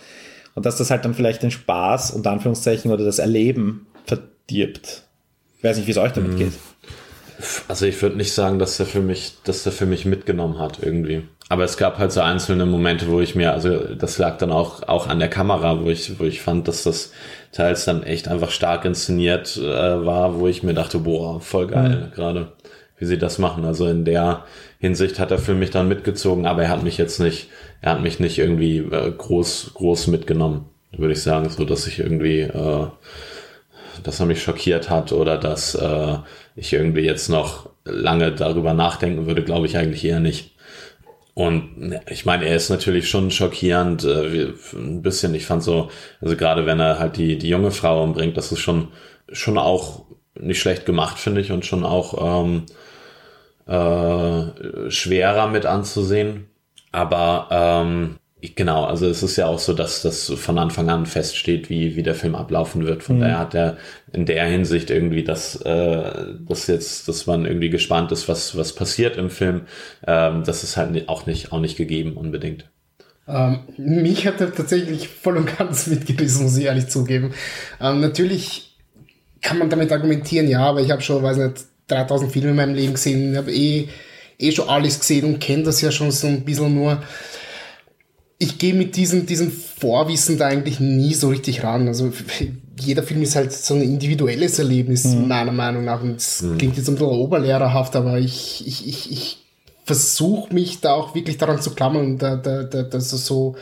Und 0.56 0.66
dass 0.66 0.78
das 0.78 0.90
halt 0.90 1.06
dann 1.06 1.14
vielleicht 1.14 1.44
den 1.44 1.52
Spaß, 1.52 2.12
unter 2.12 2.32
Anführungszeichen, 2.32 2.92
oder 2.92 3.06
das 3.06 3.20
Erleben 3.20 3.86
verdirbt. 4.06 5.04
Ich 5.58 5.64
weiß 5.64 5.78
nicht, 5.78 5.88
wie 5.88 5.92
es 5.92 5.98
euch 5.98 6.14
damit 6.14 6.38
geht. 6.38 6.54
Also 7.68 7.86
ich 7.86 8.02
würde 8.02 8.18
nicht 8.18 8.34
sagen, 8.34 8.58
dass 8.58 8.78
der 8.78 8.88
für 8.88 9.02
mich, 9.02 9.34
dass 9.44 9.62
der 9.62 9.72
für 9.72 9.86
mich 9.86 10.06
mitgenommen 10.06 10.58
hat 10.58 10.80
irgendwie. 10.82 11.24
Aber 11.50 11.64
es 11.64 11.78
gab 11.78 11.98
halt 11.98 12.12
so 12.12 12.20
einzelne 12.20 12.66
Momente, 12.66 13.08
wo 13.08 13.22
ich 13.22 13.36
mir, 13.36 13.54
also 13.54 13.96
das 13.96 14.18
lag 14.18 14.38
dann 14.38 14.52
auch 14.52 14.84
auch 14.88 15.08
an 15.08 15.20
der 15.20 15.30
Kamera, 15.30 15.82
wo 15.82 15.90
ich, 15.90 16.20
wo 16.20 16.26
ich 16.26 16.42
fand, 16.42 16.68
dass 16.68 16.84
das 16.84 17.14
teils 17.54 17.86
dann 17.86 18.04
echt 18.04 18.28
einfach 18.28 18.52
stark 18.52 18.84
inszeniert 18.84 19.56
äh, 19.58 20.06
war, 20.06 20.40
wo 20.40 20.48
ich 20.48 20.64
mir 20.64 20.74
dachte, 20.74 21.00
boah, 21.00 21.40
voll 21.40 21.68
geil 21.68 22.12
gerade, 22.14 22.52
wie 23.00 23.06
sie 23.06 23.18
das 23.18 23.40
machen. 23.40 23.64
Also 23.64 23.88
in 23.88 24.04
der 24.04 24.44
Hinsicht 24.80 25.20
hat 25.20 25.32
er 25.32 25.38
für 25.38 25.54
mich 25.54 25.72
dann 25.72 25.88
mitgezogen, 25.88 26.46
aber 26.46 26.64
er 26.64 26.70
hat 26.70 26.84
mich 26.84 26.98
jetzt 26.98 27.20
nicht, 27.20 27.50
er 27.82 27.94
hat 27.94 28.02
mich 28.02 28.20
nicht 28.20 28.38
irgendwie 28.40 28.80
äh, 28.80 29.12
groß 29.12 29.72
groß 29.74 30.08
mitgenommen, 30.08 30.66
würde 30.92 31.14
ich 31.14 31.22
sagen, 31.22 31.50
so 31.50 31.64
dass 31.64 31.88
ich 31.88 32.00
irgendwie 32.00 32.42
äh, 32.42 32.88
dass 34.04 34.20
er 34.20 34.26
mich 34.26 34.42
schockiert 34.44 34.90
hat 34.90 35.12
oder 35.12 35.38
dass 35.38 35.76
äh, 35.76 36.18
ich 36.56 36.74
irgendwie 36.74 37.02
jetzt 37.02 37.30
noch 37.30 37.70
lange 37.86 38.32
darüber 38.32 38.74
nachdenken 38.74 39.26
würde, 39.28 39.44
glaube 39.44 39.66
ich 39.66 39.78
eigentlich 39.78 40.04
eher 40.06 40.20
nicht. 40.20 40.57
Und 41.38 41.78
ne, 41.78 42.02
ich 42.10 42.26
meine, 42.26 42.46
er 42.48 42.56
ist 42.56 42.72
natürlich 42.72 43.08
schon 43.08 43.30
schockierend, 43.30 44.04
äh, 44.04 44.54
ein 44.74 45.04
bisschen. 45.04 45.36
Ich 45.36 45.46
fand 45.46 45.62
so, 45.62 45.92
also 46.20 46.36
gerade 46.36 46.66
wenn 46.66 46.80
er 46.80 46.98
halt 46.98 47.18
die, 47.18 47.38
die 47.38 47.50
junge 47.50 47.70
Frau 47.70 48.04
umbringt, 48.04 48.38
das 48.38 48.52
ist 48.52 48.62
schon, 48.62 48.88
schon 49.32 49.60
auch 49.60 50.06
nicht 50.34 50.60
schlecht 50.60 50.88
gemacht, 50.88 51.20
finde 51.20 51.42
ich, 51.42 51.52
und 51.52 51.64
schon 51.64 51.84
auch 51.84 52.44
ähm, 52.44 52.66
äh, 53.68 54.90
schwerer 54.90 55.48
mit 55.50 55.68
anzusehen. 55.68 56.48
Aber 56.92 57.50
ähm, 57.52 58.16
genau, 58.42 58.86
also 58.86 59.08
es 59.08 59.24
ist 59.24 59.36
ja 59.36 59.48
auch 59.48 59.60
so, 59.60 59.74
dass 59.74 60.02
das 60.02 60.32
von 60.32 60.58
Anfang 60.58 60.90
an 60.90 61.06
feststeht, 61.06 61.70
wie, 61.70 61.96
wie 61.96 62.04
der 62.04 62.16
Film 62.16 62.36
ablaufen 62.36 62.86
wird. 62.86 63.04
Von 63.04 63.20
daher 63.20 63.40
hat 63.40 63.56
er 63.56 63.78
in 64.14 64.26
der 64.26 64.46
Hinsicht 64.46 64.90
irgendwie 64.90 65.24
das, 65.24 65.56
äh, 65.62 66.36
das 66.48 66.68
jetzt, 66.68 67.08
dass 67.08 67.26
man 67.26 67.46
irgendwie 67.46 67.70
gespannt 67.70 68.12
ist, 68.12 68.28
was, 68.28 68.56
was 68.56 68.74
passiert 68.74 69.18
im 69.18 69.30
Film. 69.30 69.62
Ähm, 70.06 70.44
das 70.46 70.64
ist 70.64 70.78
halt 70.78 71.10
auch 71.10 71.26
nicht, 71.26 71.52
auch 71.52 71.60
nicht 71.60 71.78
gegeben 71.78 72.16
unbedingt. 72.16 72.66
Ähm, 73.28 73.60
mich 73.78 74.26
hat 74.26 74.40
er 74.40 74.54
tatsächlich 74.54 75.10
voll 75.10 75.38
und 75.38 75.58
ganz 75.58 75.88
mitgerissen, 75.88 76.44
muss 76.44 76.58
ich 76.58 76.66
ehrlich 76.66 76.88
zugeben. 76.88 77.34
Ähm, 77.82 78.00
natürlich 78.00 78.78
kann 79.42 79.58
man 79.58 79.70
damit 79.70 79.92
argumentieren, 79.92 80.48
ja, 80.48 80.62
aber 80.62 80.82
ich 80.82 80.92
habe 80.92 81.02
schon, 81.02 81.24
weiß 81.24 81.38
nicht, 81.38 81.66
3000 81.88 82.32
Filme 82.32 82.50
in 82.50 82.56
meinem 82.56 82.76
Leben 82.76 82.94
gesehen, 82.94 83.36
habe 83.36 83.52
eh, 83.52 83.88
eh 84.40 84.52
schon 84.52 84.70
alles 84.70 85.00
gesehen 85.00 85.26
und 85.26 85.40
kenne 85.40 85.64
das 85.64 85.82
ja 85.82 85.92
schon 85.92 86.12
so 86.12 86.28
ein 86.28 86.44
bisschen 86.44 86.74
nur. 86.76 87.02
Ich 88.40 88.60
gehe 88.60 88.74
mit 88.74 88.96
diesem, 88.96 89.26
diesem 89.26 89.52
Vorwissen 89.52 90.38
da 90.38 90.48
eigentlich 90.48 90.80
nie 90.80 91.14
so 91.14 91.30
richtig 91.30 91.64
ran. 91.64 91.88
Also 91.88 92.12
jeder 92.80 93.02
Film 93.02 93.24
ist 93.24 93.36
halt 93.36 93.52
so 93.52 93.74
ein 93.74 93.82
individuelles 93.82 94.60
Erlebnis, 94.60 95.06
meiner 95.06 95.52
Meinung 95.52 95.86
nach. 95.86 96.02
Und 96.04 96.18
es 96.18 96.46
klingt 96.58 96.78
jetzt 96.78 96.88
ein 96.88 96.96
bisschen 96.96 97.08
oberlehrerhaft, 97.08 97.96
aber 97.96 98.20
ich, 98.20 98.66
ich, 98.68 98.88
ich, 98.88 99.12
ich 99.12 99.38
versuche 99.86 100.54
mich 100.54 100.82
da 100.82 100.94
auch 100.94 101.16
wirklich 101.16 101.38
daran 101.38 101.62
zu 101.62 101.72
klammern 101.72 102.06
und 102.06 102.18
da, 102.20 102.36
da, 102.36 102.64
da, 102.64 102.84
da 102.84 103.00
so, 103.00 103.18
so, 103.18 103.56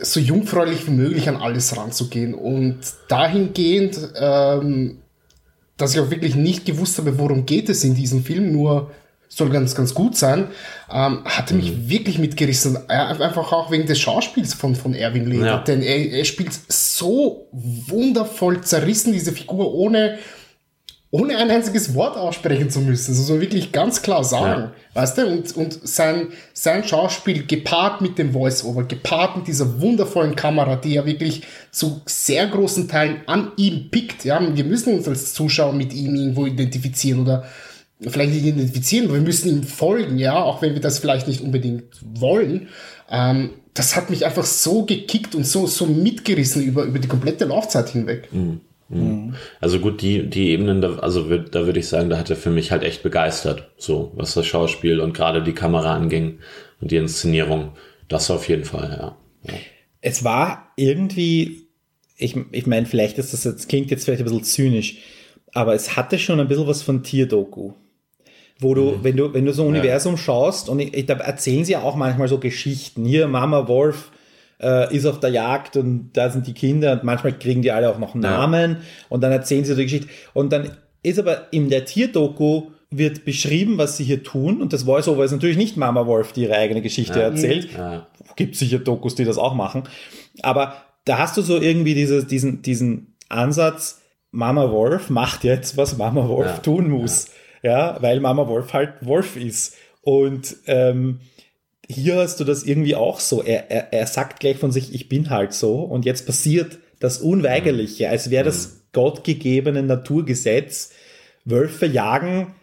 so 0.00 0.20
jungfräulich 0.20 0.86
wie 0.86 0.92
möglich 0.92 1.28
an 1.28 1.36
alles 1.36 1.76
ranzugehen. 1.76 2.34
Und 2.34 2.78
dahingehend, 3.08 3.98
ähm, 4.14 4.98
dass 5.76 5.94
ich 5.94 6.00
auch 6.00 6.10
wirklich 6.10 6.34
nicht 6.34 6.66
gewusst 6.66 6.98
habe, 6.98 7.18
worum 7.18 7.46
geht 7.46 7.68
es 7.68 7.84
in 7.84 7.94
diesem 7.94 8.22
Film, 8.22 8.52
nur 8.52 8.90
soll 9.28 9.50
ganz, 9.50 9.74
ganz 9.74 9.94
gut 9.94 10.16
sein, 10.16 10.48
ähm, 10.92 11.22
hatte 11.24 11.54
mich 11.54 11.70
Mhm. 11.72 11.88
wirklich 11.90 12.18
mitgerissen. 12.18 12.88
Einfach 12.90 13.52
auch 13.52 13.70
wegen 13.70 13.86
des 13.86 13.98
Schauspiels 13.98 14.54
von, 14.54 14.74
von 14.74 14.94
Erwin 14.94 15.26
Lehner. 15.30 15.46
Ja. 15.46 15.58
Denn 15.58 15.82
er, 15.82 16.10
er 16.12 16.24
spielt 16.24 16.50
so 16.68 17.46
wundervoll 17.52 18.62
zerrissen, 18.62 19.12
diese 19.12 19.32
Figur, 19.32 19.74
ohne, 19.74 20.18
ohne 21.10 21.36
ein 21.38 21.50
einziges 21.50 21.94
Wort 21.94 22.16
aussprechen 22.16 22.68
zu 22.70 22.80
müssen. 22.80 23.12
Das 23.12 23.18
muss 23.18 23.30
man 23.30 23.40
wirklich 23.40 23.72
ganz 23.72 24.02
klar 24.02 24.24
sagen. 24.24 24.72
Weißt 24.94 25.16
du? 25.18 25.26
Und, 25.26 25.56
und 25.56 25.88
sein, 25.88 26.28
sein 26.52 26.84
Schauspiel 26.84 27.46
gepaart 27.46 28.00
mit 28.00 28.18
dem 28.18 28.32
Voice-Over, 28.32 28.84
gepaart 28.84 29.36
mit 29.36 29.46
dieser 29.46 29.80
wundervollen 29.80 30.36
Kamera, 30.36 30.76
die 30.76 30.94
ja 30.94 31.06
wirklich 31.06 31.42
zu 31.70 32.02
sehr 32.06 32.46
großen 32.46 32.88
Teilen 32.88 33.22
an 33.26 33.52
ihm 33.56 33.90
pickt. 33.90 34.24
Ja? 34.24 34.40
Wir 34.54 34.64
müssen 34.64 34.94
uns 34.94 35.06
als 35.08 35.32
Zuschauer 35.34 35.72
mit 35.72 35.92
ihm 35.94 36.14
irgendwo 36.14 36.46
identifizieren 36.46 37.20
oder 37.20 37.44
vielleicht 38.00 38.32
nicht 38.32 38.44
identifizieren, 38.44 39.06
aber 39.06 39.14
wir 39.14 39.22
müssen 39.22 39.48
ihm 39.48 39.62
folgen, 39.64 40.18
ja, 40.18 40.40
auch 40.42 40.62
wenn 40.62 40.74
wir 40.74 40.80
das 40.80 40.98
vielleicht 40.98 41.26
nicht 41.26 41.40
unbedingt 41.40 41.84
wollen. 42.02 42.68
Ähm, 43.10 43.50
das 43.74 43.96
hat 43.96 44.10
mich 44.10 44.24
einfach 44.24 44.44
so 44.44 44.84
gekickt 44.84 45.34
und 45.34 45.44
so, 45.44 45.66
so 45.66 45.86
mitgerissen 45.86 46.62
über, 46.62 46.84
über 46.84 46.98
die 46.98 47.08
komplette 47.08 47.44
Laufzeit 47.44 47.88
hinweg. 47.90 48.28
Also 49.60 49.80
gut, 49.80 50.00
die, 50.00 50.28
die 50.28 50.50
Ebenen, 50.50 50.80
da, 50.80 50.96
also 50.98 51.36
da 51.36 51.66
würde 51.66 51.78
ich 51.78 51.88
sagen, 51.88 52.08
da 52.08 52.18
hat 52.18 52.30
er 52.30 52.36
für 52.36 52.50
mich 52.50 52.70
halt 52.70 52.82
echt 52.82 53.02
begeistert, 53.02 53.70
so 53.76 54.12
was 54.16 54.34
das 54.34 54.46
Schauspiel 54.46 55.00
und 55.00 55.12
gerade 55.12 55.42
die 55.42 55.52
Kamera 55.52 55.94
anging 55.94 56.38
und 56.80 56.90
die 56.90 56.96
Inszenierung. 56.96 57.72
Das 58.08 58.30
auf 58.30 58.48
jeden 58.48 58.64
Fall, 58.64 58.90
ja. 58.90 59.52
ja. 59.52 59.58
es 60.00 60.24
war 60.24 60.72
irgendwie, 60.76 61.68
ich, 62.16 62.36
ich 62.52 62.66
meine, 62.66 62.86
vielleicht 62.86 63.18
ist 63.18 63.34
das 63.34 63.44
jetzt, 63.44 63.68
klingt 63.68 63.90
jetzt 63.90 64.04
vielleicht 64.04 64.22
ein 64.22 64.24
bisschen 64.24 64.44
zynisch, 64.44 64.98
aber 65.52 65.74
es 65.74 65.96
hatte 65.96 66.18
schon 66.18 66.40
ein 66.40 66.48
bisschen 66.48 66.66
was 66.66 66.82
von 66.82 67.02
Tierdoku. 67.02 67.72
Wo 68.60 68.74
du, 68.74 68.98
wenn 69.02 69.16
du, 69.16 69.32
wenn 69.32 69.44
du 69.44 69.52
so 69.52 69.62
ein 69.62 69.68
Universum 69.68 70.16
schaust, 70.16 70.68
und 70.68 70.80
ich, 70.80 70.92
ich, 70.94 71.06
da 71.06 71.14
erzählen 71.14 71.64
sie 71.64 71.72
ja 71.72 71.82
auch 71.82 71.94
manchmal 71.94 72.26
so 72.28 72.38
Geschichten. 72.38 73.04
Hier, 73.04 73.28
Mama 73.28 73.68
Wolf 73.68 74.10
äh, 74.60 74.94
ist 74.94 75.06
auf 75.06 75.20
der 75.20 75.30
Jagd 75.30 75.76
und 75.76 76.10
da 76.14 76.30
sind 76.30 76.46
die 76.46 76.54
Kinder 76.54 76.92
und 76.92 77.04
manchmal 77.04 77.38
kriegen 77.38 77.62
die 77.62 77.70
alle 77.70 77.88
auch 77.88 77.98
noch 77.98 78.14
Namen 78.16 78.78
und 79.08 79.20
dann 79.22 79.30
erzählen 79.30 79.64
sie 79.64 79.72
so 79.72 79.76
die 79.76 79.84
Geschichte. 79.84 80.08
Und 80.34 80.52
dann 80.52 80.70
ist 81.02 81.18
aber 81.20 81.52
in 81.52 81.68
der 81.70 81.84
Tierdoku 81.84 82.70
wird 82.90 83.24
beschrieben, 83.24 83.78
was 83.78 83.96
sie 83.96 84.04
hier 84.04 84.22
tun. 84.22 84.60
Und 84.62 84.72
das 84.72 84.84
Voice-Over 84.84 85.24
ist 85.24 85.32
natürlich 85.32 85.58
nicht 85.58 85.76
Mama 85.76 86.06
Wolf, 86.06 86.32
die 86.32 86.42
ihre 86.42 86.56
eigene 86.56 86.80
Geschichte 86.82 87.20
erzählt. 87.20 87.68
Ja. 87.76 88.06
Gibt 88.34 88.56
sicher 88.56 88.78
Dokus, 88.78 89.14
die 89.14 89.24
das 89.24 89.38
auch 89.38 89.54
machen. 89.54 89.84
Aber 90.42 90.74
da 91.04 91.18
hast 91.18 91.36
du 91.36 91.42
so 91.42 91.60
irgendwie 91.60 91.94
diese, 91.94 92.24
diesen, 92.24 92.62
diesen 92.62 93.14
Ansatz, 93.28 94.00
Mama 94.30 94.70
Wolf 94.70 95.10
macht 95.10 95.44
jetzt, 95.44 95.76
was 95.76 95.96
Mama 95.98 96.28
Wolf 96.28 96.48
Ja. 96.48 96.58
tun 96.58 96.88
muss. 96.90 97.28
Ja. 97.62 98.00
weil 98.00 98.20
Mama 98.20 98.46
Wolf 98.48 98.72
halt 98.72 98.94
Wolf 99.00 99.36
ist. 99.36 99.76
Und 100.02 100.56
ähm, 100.66 101.20
hier 101.88 102.16
hast 102.16 102.40
du 102.40 102.44
das 102.44 102.64
irgendwie 102.64 102.94
auch 102.94 103.20
so. 103.20 103.42
Er, 103.42 103.70
er, 103.70 103.92
er 103.92 104.06
sagt 104.06 104.40
gleich 104.40 104.58
von 104.58 104.72
sich, 104.72 104.94
ich 104.94 105.08
bin 105.08 105.30
halt 105.30 105.52
so. 105.52 105.80
Und 105.80 106.04
jetzt 106.04 106.26
passiert 106.26 106.78
das 107.00 107.18
Unweigerliche, 107.18 108.08
als 108.08 108.30
wäre 108.30 108.44
das 108.44 108.82
gottgegebene 108.92 109.82
Naturgesetz. 109.82 110.92
Wölfe 111.44 111.86
jagen, 111.86 112.54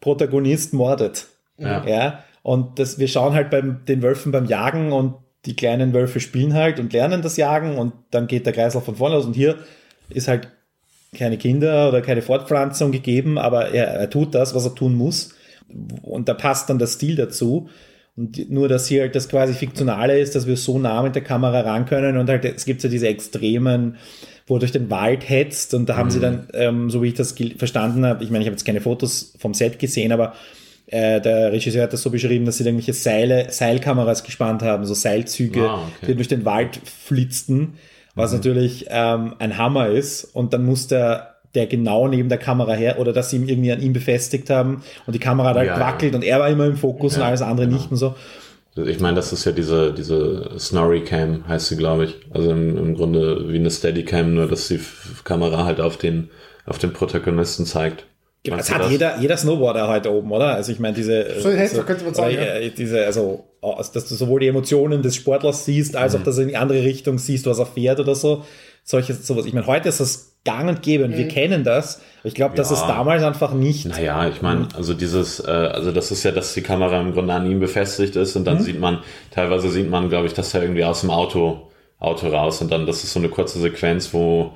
Protagonist 0.00 0.74
mordet. 0.74 1.26
Ja. 1.56 1.86
Ja, 1.86 2.24
und 2.42 2.78
das, 2.78 2.98
wir 2.98 3.08
schauen 3.08 3.34
halt 3.34 3.50
beim, 3.50 3.84
den 3.86 4.02
Wölfen 4.02 4.32
beim 4.32 4.46
Jagen 4.46 4.92
und 4.92 5.14
die 5.44 5.56
kleinen 5.56 5.92
Wölfe 5.92 6.20
spielen 6.20 6.54
halt 6.54 6.78
und 6.78 6.92
lernen 6.92 7.22
das 7.22 7.36
Jagen 7.36 7.78
und 7.78 7.92
dann 8.10 8.26
geht 8.26 8.46
der 8.46 8.52
Kreislauf 8.52 8.84
von 8.84 8.96
vorne 8.96 9.16
aus 9.16 9.26
und 9.26 9.34
hier 9.34 9.58
ist 10.10 10.28
halt 10.28 10.48
keine 11.16 11.38
Kinder 11.38 11.88
oder 11.88 12.02
keine 12.02 12.22
Fortpflanzung 12.22 12.92
gegeben, 12.92 13.38
aber 13.38 13.70
er, 13.72 13.86
er 13.86 14.10
tut 14.10 14.34
das, 14.34 14.54
was 14.54 14.64
er 14.64 14.74
tun 14.74 14.94
muss 14.94 15.34
und 16.02 16.28
da 16.28 16.34
passt 16.34 16.68
dann 16.70 16.78
der 16.78 16.86
Stil 16.86 17.16
dazu. 17.16 17.68
Und 18.16 18.50
nur, 18.50 18.68
dass 18.68 18.88
hier 18.88 19.02
halt 19.02 19.14
das 19.14 19.28
quasi 19.28 19.54
Fiktionale 19.54 20.18
ist, 20.18 20.34
dass 20.34 20.46
wir 20.46 20.56
so 20.56 20.78
nah 20.80 21.02
mit 21.02 21.14
der 21.14 21.22
Kamera 21.22 21.60
ran 21.60 21.86
können 21.86 22.16
und 22.16 22.28
halt, 22.28 22.44
es 22.44 22.64
gibt 22.64 22.82
ja 22.82 22.90
diese 22.90 23.06
Extremen, 23.06 23.96
wo 24.48 24.56
er 24.56 24.58
durch 24.58 24.72
den 24.72 24.90
Wald 24.90 25.28
hetzt 25.28 25.72
und 25.72 25.88
da 25.88 25.96
haben 25.96 26.10
sie 26.10 26.18
dann, 26.18 26.48
ähm, 26.52 26.90
so 26.90 27.00
wie 27.02 27.08
ich 27.08 27.14
das 27.14 27.34
verstanden 27.56 28.04
habe, 28.04 28.24
ich 28.24 28.30
meine, 28.30 28.42
ich 28.42 28.48
habe 28.48 28.54
jetzt 28.54 28.64
keine 28.64 28.80
Fotos 28.80 29.34
vom 29.38 29.54
Set 29.54 29.78
gesehen, 29.78 30.10
aber 30.10 30.34
äh, 30.86 31.20
der 31.20 31.52
Regisseur 31.52 31.84
hat 31.84 31.92
das 31.92 32.02
so 32.02 32.10
beschrieben, 32.10 32.44
dass 32.44 32.56
sie 32.56 32.64
irgendwelche 32.64 32.94
Seile, 32.94 33.52
Seilkameras 33.52 34.24
gespannt 34.24 34.62
haben, 34.62 34.84
so 34.84 34.94
Seilzüge, 34.94 35.68
Ah, 35.68 35.82
okay. 35.98 36.06
die 36.08 36.14
durch 36.16 36.28
den 36.28 36.44
Wald 36.44 36.80
flitzten, 36.84 37.74
was 38.18 38.32
natürlich 38.32 38.86
ähm, 38.88 39.34
ein 39.38 39.56
Hammer 39.58 39.88
ist. 39.88 40.24
Und 40.24 40.52
dann 40.52 40.64
muss 40.64 40.86
der, 40.88 41.36
der 41.54 41.66
genau 41.66 42.08
neben 42.08 42.28
der 42.28 42.38
Kamera 42.38 42.72
her 42.74 42.98
oder 42.98 43.12
dass 43.12 43.30
sie 43.30 43.36
ihn 43.36 43.48
irgendwie 43.48 43.72
an 43.72 43.80
ihm 43.80 43.92
befestigt 43.92 44.50
haben 44.50 44.82
und 45.06 45.14
die 45.14 45.18
Kamera 45.18 45.54
halt 45.54 45.66
Ja, 45.66 45.74
gewackelt 45.74 46.14
und 46.14 46.24
er 46.24 46.40
war 46.40 46.48
immer 46.48 46.66
im 46.66 46.76
Fokus 46.76 47.14
und 47.14 47.20
Ja, 47.20 47.28
alles 47.28 47.42
andere 47.42 47.66
nicht 47.66 47.90
und 47.90 47.96
so. 47.96 48.14
Ich 48.76 49.00
meine, 49.00 49.16
das 49.16 49.32
ist 49.32 49.44
ja 49.44 49.50
diese, 49.52 49.92
diese 49.92 50.50
Snorri 50.58 51.02
Cam, 51.02 51.48
heißt 51.48 51.66
sie, 51.66 51.76
glaube 51.76 52.04
ich. 52.04 52.16
Also 52.30 52.50
im, 52.52 52.76
im 52.78 52.94
Grunde 52.94 53.48
wie 53.48 53.56
eine 53.56 53.70
Steadicam, 53.70 54.34
nur 54.34 54.46
dass 54.46 54.68
die 54.68 54.78
Kamera 55.24 55.64
halt 55.64 55.80
auf 55.80 55.96
den, 55.96 56.30
auf 56.64 56.78
den 56.78 56.92
Protagonisten 56.92 57.66
zeigt. 57.66 58.06
Meinst 58.48 58.70
Das 58.70 58.78
hat 58.78 58.90
jeder, 58.90 59.18
jeder 59.18 59.36
Snowboarder 59.36 59.88
heute 59.88 60.12
oben, 60.12 60.30
oder? 60.30 60.54
Also 60.54 60.70
ich 60.70 60.78
meine, 60.78 60.94
diese, 60.94 61.40
So, 61.40 61.50
hey, 61.50 61.66
so 61.66 61.82
könnte 61.82 62.04
man 62.04 62.14
sagen, 62.14 62.34
oder, 62.34 62.60
äh, 62.60 62.70
diese, 62.70 63.04
also, 63.04 63.47
aus- 63.60 63.92
dass 63.92 64.08
du 64.08 64.14
sowohl 64.14 64.40
die 64.40 64.48
Emotionen 64.48 65.02
des 65.02 65.16
Sportlers 65.16 65.64
siehst, 65.64 65.96
als 65.96 66.14
Mhm. 66.14 66.20
auch, 66.20 66.24
dass 66.24 66.36
du 66.36 66.42
in 66.42 66.48
die 66.48 66.56
andere 66.56 66.82
Richtung 66.82 67.18
siehst, 67.18 67.46
was 67.46 67.58
er 67.58 67.66
fährt 67.66 68.00
oder 68.00 68.14
so. 68.14 68.44
Solche, 68.84 69.14
sowas. 69.14 69.44
Ich 69.46 69.52
meine, 69.52 69.66
heute 69.66 69.88
ist 69.90 70.00
das 70.00 70.36
gang 70.44 70.68
und 70.68 70.82
gäbe 70.82 71.04
und 71.04 71.16
wir 71.16 71.28
kennen 71.28 71.62
das. 71.62 72.00
Ich 72.24 72.34
glaube, 72.34 72.54
das 72.56 72.70
Ja. 72.70 72.76
ist 72.76 72.86
damals 72.86 73.22
einfach 73.22 73.52
nicht. 73.52 73.84
Naja, 73.86 74.28
ich 74.28 74.40
meine, 74.40 74.68
also 74.74 74.94
dieses, 74.94 75.40
äh, 75.40 75.50
also 75.50 75.92
das 75.92 76.10
ist 76.10 76.22
ja, 76.22 76.30
dass 76.30 76.54
die 76.54 76.62
Kamera 76.62 76.98
im 77.00 77.12
Grunde 77.12 77.34
an 77.34 77.50
ihm 77.50 77.60
befestigt 77.60 78.16
ist 78.16 78.34
und 78.36 78.44
dann 78.46 78.60
sieht 78.60 78.80
man, 78.80 79.00
teilweise 79.30 79.68
sieht 79.70 79.90
man, 79.90 80.08
glaube 80.08 80.26
ich, 80.26 80.32
dass 80.32 80.54
er 80.54 80.62
irgendwie 80.62 80.84
aus 80.84 81.02
dem 81.02 81.10
Auto, 81.10 81.68
Auto 81.98 82.28
raus 82.28 82.62
und 82.62 82.70
dann, 82.72 82.86
das 82.86 83.04
ist 83.04 83.12
so 83.12 83.18
eine 83.18 83.28
kurze 83.28 83.58
Sequenz, 83.58 84.14
wo, 84.14 84.52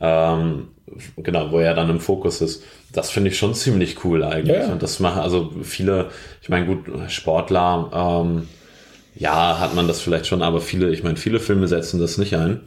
ähm, 0.00 0.68
genau, 1.16 1.50
wo 1.50 1.58
er 1.58 1.74
dann 1.74 1.90
im 1.90 2.00
Fokus 2.00 2.40
ist. 2.40 2.62
Das 2.92 3.10
finde 3.10 3.30
ich 3.30 3.38
schon 3.38 3.54
ziemlich 3.54 4.04
cool 4.04 4.22
eigentlich. 4.22 4.56
Ja. 4.56 4.72
Und 4.72 4.82
das 4.82 5.00
machen, 5.00 5.20
also 5.20 5.52
viele, 5.62 6.10
ich 6.42 6.48
meine, 6.48 6.66
gut, 6.66 6.86
Sportler, 7.08 7.90
ähm, 7.92 8.48
ja, 9.14 9.58
hat 9.58 9.74
man 9.74 9.88
das 9.88 10.00
vielleicht 10.00 10.26
schon, 10.26 10.42
aber 10.42 10.60
viele, 10.60 10.90
ich 10.90 11.02
meine, 11.02 11.16
viele 11.16 11.40
Filme 11.40 11.68
setzen 11.68 12.00
das 12.00 12.18
nicht 12.18 12.34
ein. 12.34 12.60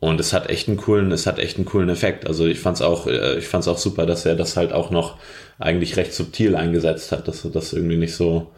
Und 0.00 0.18
es 0.18 0.32
hat 0.32 0.50
echt 0.50 0.66
einen 0.66 0.78
coolen, 0.78 1.12
es 1.12 1.28
hat 1.28 1.38
echt 1.38 1.58
einen 1.58 1.64
coolen 1.64 1.88
Effekt. 1.88 2.26
Also 2.26 2.44
ich 2.46 2.58
fand's 2.58 2.82
auch, 2.82 3.06
äh, 3.06 3.38
ich 3.38 3.46
fand's 3.46 3.68
auch 3.68 3.78
super, 3.78 4.04
dass 4.04 4.26
er 4.26 4.34
das 4.34 4.56
halt 4.56 4.72
auch 4.72 4.90
noch 4.90 5.16
eigentlich 5.60 5.96
recht 5.96 6.12
subtil 6.12 6.56
eingesetzt 6.56 7.12
hat, 7.12 7.28
dass 7.28 7.46
das 7.52 7.72
irgendwie 7.72 7.96
nicht 7.96 8.16
so, 8.16 8.50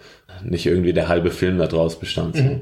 nicht 0.43 0.65
irgendwie 0.65 0.95
der 0.95 1.09
halbe 1.09 1.31
Film 1.31 1.59
da 1.59 1.67
draus 1.67 1.99
bestand. 2.01 2.37
So. 2.37 2.61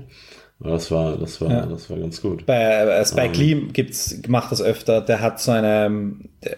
Das 0.65 0.91
war, 0.91 1.17
das 1.17 1.41
war, 1.41 1.67
das 1.67 1.91
war 1.91 1.99
ganz 1.99 2.23
gut. 2.23 2.47
Bei 2.47 2.61
äh, 2.61 3.05
Spike 3.05 3.37
Lee 3.37 3.55
gibt's, 3.73 4.21
macht 4.29 4.53
das 4.53 4.63
öfter. 4.63 5.01
Der 5.01 5.21
hat 5.21 5.41
so 5.41 5.51
eine, 5.51 6.15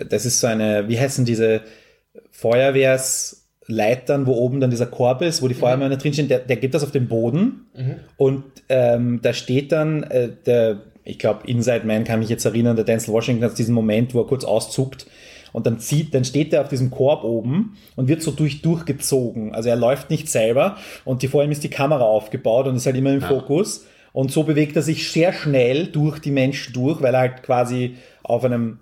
das 0.09 0.27
ist 0.27 0.41
so 0.41 0.47
eine, 0.47 0.89
wie 0.89 0.99
heißen 0.99 1.25
diese 1.25 1.63
Feuerwehrsleitern, 2.31 4.27
wo 4.27 4.35
oben 4.35 4.61
dann 4.61 4.71
dieser 4.71 4.87
Korb 4.87 5.23
ist, 5.23 5.41
wo 5.43 5.49
die 5.49 5.55
Feuerwehrmänner 5.55 5.97
drinstehen, 5.97 6.29
der, 6.29 6.41
der 6.41 6.57
gibt 6.57 6.75
das 6.75 6.85
auf 6.85 6.91
den 6.91 7.09
Boden 7.09 7.67
und 8.17 8.45
ähm, 8.69 9.21
da 9.23 9.33
steht 9.33 9.73
dann 9.73 10.03
äh, 10.05 10.31
der, 10.45 10.83
ich 11.05 11.19
glaube, 11.19 11.47
Inside 11.47 11.87
Man 11.87 12.05
kann 12.05 12.19
mich 12.21 12.29
jetzt 12.29 12.45
erinnern, 12.45 12.77
der 12.77 12.85
Denzel 12.85 13.13
Washington 13.15 13.45
hat 13.45 13.59
diesen 13.59 13.75
Moment, 13.75 14.15
wo 14.15 14.21
er 14.21 14.27
kurz 14.27 14.45
auszuckt 14.45 15.07
und 15.53 15.67
dann 15.67 15.79
zieht, 15.79 16.15
dann 16.15 16.25
steht 16.25 16.53
er 16.53 16.63
auf 16.63 16.69
diesem 16.69 16.91
Korb 16.91 17.23
oben 17.25 17.77
und 17.95 18.09
wird 18.09 18.23
so 18.23 18.33
durch, 18.33 18.61
durchgezogen. 18.61 19.55
Also 19.55 19.69
er 19.69 19.77
läuft 19.77 20.11
nicht 20.11 20.29
selber 20.29 20.77
und 21.05 21.23
die, 21.23 21.29
vor 21.29 21.45
ihm 21.45 21.53
ist 21.53 21.63
die 21.63 21.71
Kamera 21.71 22.05
aufgebaut 22.05 22.67
und 22.67 22.77
ist 22.77 22.87
halt 22.87 22.97
immer 22.97 23.13
im 23.13 23.23
Fokus. 23.23 23.87
Und 24.15 24.31
so 24.31 24.45
bewegt 24.45 24.77
er 24.77 24.83
sich 24.83 25.11
sehr 25.11 25.33
schnell 25.33 25.89
durch 25.89 26.21
die 26.21 26.31
Menschen 26.31 26.73
durch, 26.73 27.03
weil 27.03 27.15
er 27.15 27.21
halt 27.21 27.43
quasi 27.43 27.97
auf 28.23 28.45
einem, 28.45 28.79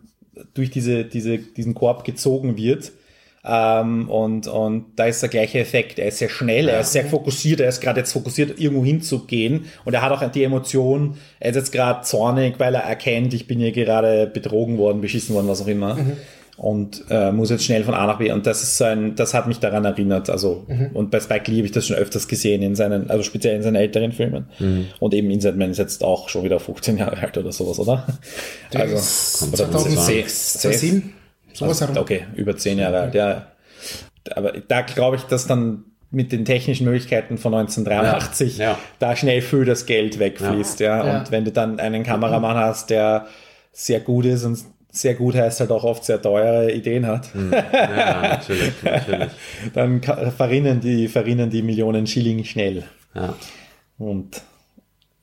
durch 0.52 0.70
diese, 0.70 1.06
diese, 1.06 1.38
diesen 1.38 1.72
Korb 1.72 2.04
gezogen 2.04 2.58
wird. 2.58 2.92
Ähm, 3.42 4.10
und, 4.10 4.46
und 4.46 4.92
da 4.96 5.06
ist 5.06 5.22
der 5.22 5.30
gleiche 5.30 5.58
Effekt. 5.58 5.98
Er 5.98 6.08
ist 6.08 6.18
sehr 6.18 6.28
schnell, 6.28 6.68
er 6.68 6.80
ist 6.80 6.92
sehr 6.92 7.06
fokussiert, 7.06 7.60
er 7.60 7.70
ist 7.70 7.80
gerade 7.80 8.00
jetzt 8.00 8.12
fokussiert, 8.12 8.60
irgendwo 8.60 8.84
hinzugehen. 8.84 9.64
Und 9.86 9.94
er 9.94 10.02
hat 10.02 10.12
auch 10.12 10.30
die 10.30 10.44
Emotion, 10.44 11.16
er 11.40 11.52
ist 11.52 11.56
jetzt 11.56 11.72
gerade 11.72 12.02
zornig, 12.02 12.60
weil 12.60 12.74
er 12.74 12.82
erkennt, 12.82 13.32
ich 13.32 13.46
bin 13.46 13.58
hier 13.58 13.72
gerade 13.72 14.26
betrogen 14.26 14.76
worden, 14.76 15.00
beschissen 15.00 15.34
worden, 15.34 15.48
was 15.48 15.62
auch 15.62 15.66
immer. 15.66 15.98
Und 16.58 17.04
äh, 17.08 17.32
muss 17.32 17.48
jetzt 17.50 17.64
schnell 17.64 17.82
von 17.82 17.94
A 17.94 18.06
nach 18.06 18.18
B. 18.18 18.30
Und 18.30 18.46
das 18.46 18.62
ist 18.62 18.76
so 18.76 18.84
ein, 18.84 19.14
das 19.14 19.32
hat 19.32 19.46
mich 19.48 19.58
daran 19.58 19.84
erinnert. 19.86 20.28
Also, 20.28 20.66
und 20.92 21.10
bei 21.10 21.18
Spike 21.18 21.50
Lee 21.50 21.58
habe 21.58 21.66
ich 21.66 21.72
das 21.72 21.86
schon 21.86 21.96
öfters 21.96 22.28
gesehen 22.28 22.62
in 22.62 22.74
seinen, 22.74 23.10
also 23.10 23.22
speziell 23.22 23.56
in 23.56 23.62
seinen 23.62 23.76
älteren 23.76 24.12
Filmen. 24.12 24.46
Und 25.00 25.14
eben 25.14 25.30
Inside 25.30 25.56
Man 25.56 25.70
ist 25.70 25.78
jetzt 25.78 26.04
auch 26.04 26.28
schon 26.28 26.44
wieder 26.44 26.60
15 26.60 26.98
Jahre 26.98 27.16
alt 27.18 27.36
oder 27.38 27.52
sowas, 27.52 27.78
oder? 27.78 28.06
Also, 28.74 29.46
oder 29.46 29.70
2006, 29.70 30.52
2007, 30.58 31.12
sowas 31.54 31.80
herum. 31.80 31.96
Okay, 31.96 32.24
über 32.36 32.56
zehn 32.56 32.78
Jahre 32.78 33.00
alt, 33.00 33.14
ja. 33.14 33.46
Aber 34.30 34.52
da 34.52 34.82
glaube 34.82 35.16
ich, 35.16 35.22
dass 35.22 35.46
dann 35.46 35.84
mit 36.10 36.30
den 36.30 36.44
technischen 36.44 36.84
Möglichkeiten 36.84 37.38
von 37.38 37.54
1983 37.54 38.58
Ja, 38.58 38.64
ja. 38.64 38.78
da 38.98 39.16
schnell 39.16 39.40
viel 39.40 39.64
das 39.64 39.86
Geld 39.86 40.18
wegfließt, 40.18 40.80
ja. 40.80 41.04
Ja. 41.04 41.18
Und 41.18 41.30
wenn 41.30 41.44
du 41.46 41.50
dann 41.50 41.80
einen 41.80 42.02
Kameramann 42.02 42.56
hast, 42.56 42.90
der 42.90 43.26
sehr 43.72 44.00
gut 44.00 44.26
ist 44.26 44.44
und 44.44 44.58
sehr 44.94 45.14
gut 45.14 45.34
heißt 45.34 45.60
halt 45.60 45.70
auch 45.70 45.84
oft 45.84 46.04
sehr 46.04 46.20
teure 46.20 46.70
Ideen 46.70 47.06
hat, 47.06 47.30
Ja, 47.34 48.22
natürlich, 48.22 48.72
natürlich. 48.82 49.32
dann 49.72 50.02
verrinnen 50.02 50.80
die, 50.80 51.08
verrinnen 51.08 51.48
die 51.48 51.62
Millionen 51.62 52.06
Schilling 52.06 52.44
schnell. 52.44 52.84
Ja. 53.14 53.34
Und 53.98 54.42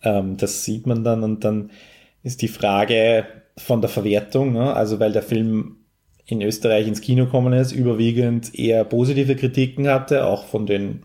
ähm, 0.04 0.38
das 0.38 0.66
sieht 0.66 0.88
man 0.88 1.04
dann 1.04 1.24
und 1.24 1.44
dann 1.44 1.70
ist 2.24 2.42
die 2.42 2.48
Frage 2.48 3.26
von 3.58 3.80
der 3.82 3.90
Verwertung, 3.90 4.54
ne? 4.54 4.74
also 4.74 5.00
weil 5.00 5.12
der 5.12 5.22
Film 5.22 5.78
in 6.26 6.42
Österreich 6.42 6.88
ins 6.88 7.02
Kino 7.02 7.26
gekommen 7.26 7.54
ist, 7.54 7.72
überwiegend 7.72 8.58
eher 8.58 8.84
positive 8.86 9.36
Kritiken 9.36 9.88
hatte, 9.88 10.26
auch 10.26 10.46
von 10.46 10.66
den 10.66 11.04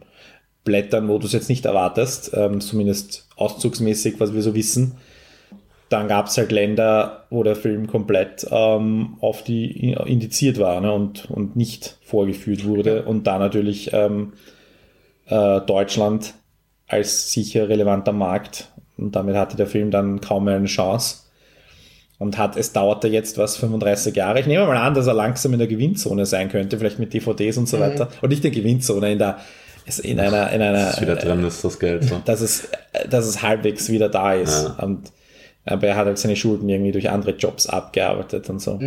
Blättern, 0.65 1.09
wo 1.09 1.19
du 1.19 1.27
es 1.27 1.33
jetzt 1.33 1.49
nicht 1.51 1.67
erwartest, 1.67 2.33
ähm, 2.35 2.61
zumindest 2.61 3.29
auszugsmäßig, 3.37 4.21
was 4.21 4.33
wir 4.33 4.43
so 4.43 4.55
wissen. 4.55 4.97
Dann 5.95 6.09
gab 6.09 6.27
es 6.27 6.37
halt 6.37 6.51
Länder, 6.51 7.25
wo 7.31 7.45
der 7.45 7.55
Film 7.55 7.87
komplett 7.87 8.45
ähm, 8.51 9.17
auf 9.21 9.45
die 9.45 9.93
indiziert 9.93 10.59
war 10.59 10.81
ne? 10.81 10.93
und, 10.93 11.31
und 11.31 11.55
nicht 11.55 11.99
vorgeführt 12.03 12.65
wurde. 12.65 13.05
Und 13.05 13.29
da 13.29 13.39
natürlich 13.39 13.93
ähm, 13.93 14.33
äh, 15.27 15.61
Deutschland 15.61 16.35
als 16.89 17.31
sicher 17.31 17.69
relevanter 17.69 18.11
Markt. 18.11 18.73
Und 18.97 19.15
damit 19.15 19.37
hatte 19.37 19.57
der 19.57 19.69
Film 19.69 19.93
dann 19.93 20.21
kaum 20.21 20.47
mehr 20.47 20.57
eine 20.57 20.67
Chance. 20.67 21.19
Und 22.19 22.39
hat, 22.39 22.57
es 22.57 22.73
dauerte 22.73 23.07
jetzt 23.07 23.39
was, 23.39 23.57
35 23.57 24.17
Jahre. 24.17 24.41
Ich 24.41 24.49
nehme 24.49 24.67
mal 24.67 24.77
an, 24.77 24.95
dass 24.95 25.07
er 25.07 25.15
langsam 25.15 25.53
in 25.53 25.61
der 25.61 25.69
Gewinnzone 25.69 26.27
sein 26.27 26.49
könnte, 26.49 26.77
vielleicht 26.77 26.99
mit 26.99 27.15
DVDs 27.15 27.57
und 27.57 27.69
so 27.69 27.79
weiter. 27.79 28.09
Und 28.21 28.31
nicht 28.31 28.45
in 28.45 28.51
der 28.53 28.63
Gewinnzone, 28.63 29.13
in 29.13 29.19
der, 29.21 29.39
in 30.03 30.19
einer, 30.19 30.51
in 30.51 30.61
einer, 30.61 30.91
Ist 30.91 31.01
wieder 31.01 31.15
drin, 31.15 31.45
ist 31.45 31.65
das 31.65 31.79
Geld 31.79 32.03
so. 32.03 32.21
dass 32.25 32.41
es, 32.41 32.69
dass 33.09 33.27
es 33.27 33.43
halbwegs 33.43 33.89
wieder 33.91 34.09
da 34.09 34.35
ist. 34.35 34.65
Ja. 34.65 34.85
Und, 34.85 35.13
aber 35.67 35.87
er 35.87 35.97
hat 35.97 36.07
halt 36.07 36.19
seine 36.19 36.37
Schulden 36.37 36.69
irgendwie 36.69 36.93
durch 36.93 37.11
andere 37.11 37.33
Jobs 37.33 37.67
abgearbeitet 37.67 38.49
und 38.51 38.61
so. 38.61 38.79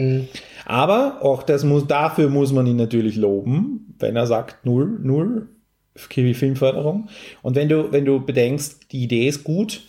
Aber 0.65 1.19
auch 1.23 1.43
das 1.43 1.63
muss, 1.63 1.87
dafür 1.87 2.29
muss 2.29 2.51
man 2.51 2.67
ihn 2.67 2.75
natürlich 2.75 3.15
loben, 3.15 3.95
wenn 3.99 4.15
er 4.15 4.27
sagt 4.27 4.65
null, 4.65 4.99
null 5.01 5.47
Filmförderung. 5.95 7.09
Und 7.41 7.55
wenn 7.55 7.69
du, 7.69 7.91
wenn 7.91 8.05
du 8.05 8.23
bedenkst, 8.23 8.91
die 8.91 9.03
Idee 9.03 9.27
ist 9.27 9.43
gut, 9.43 9.81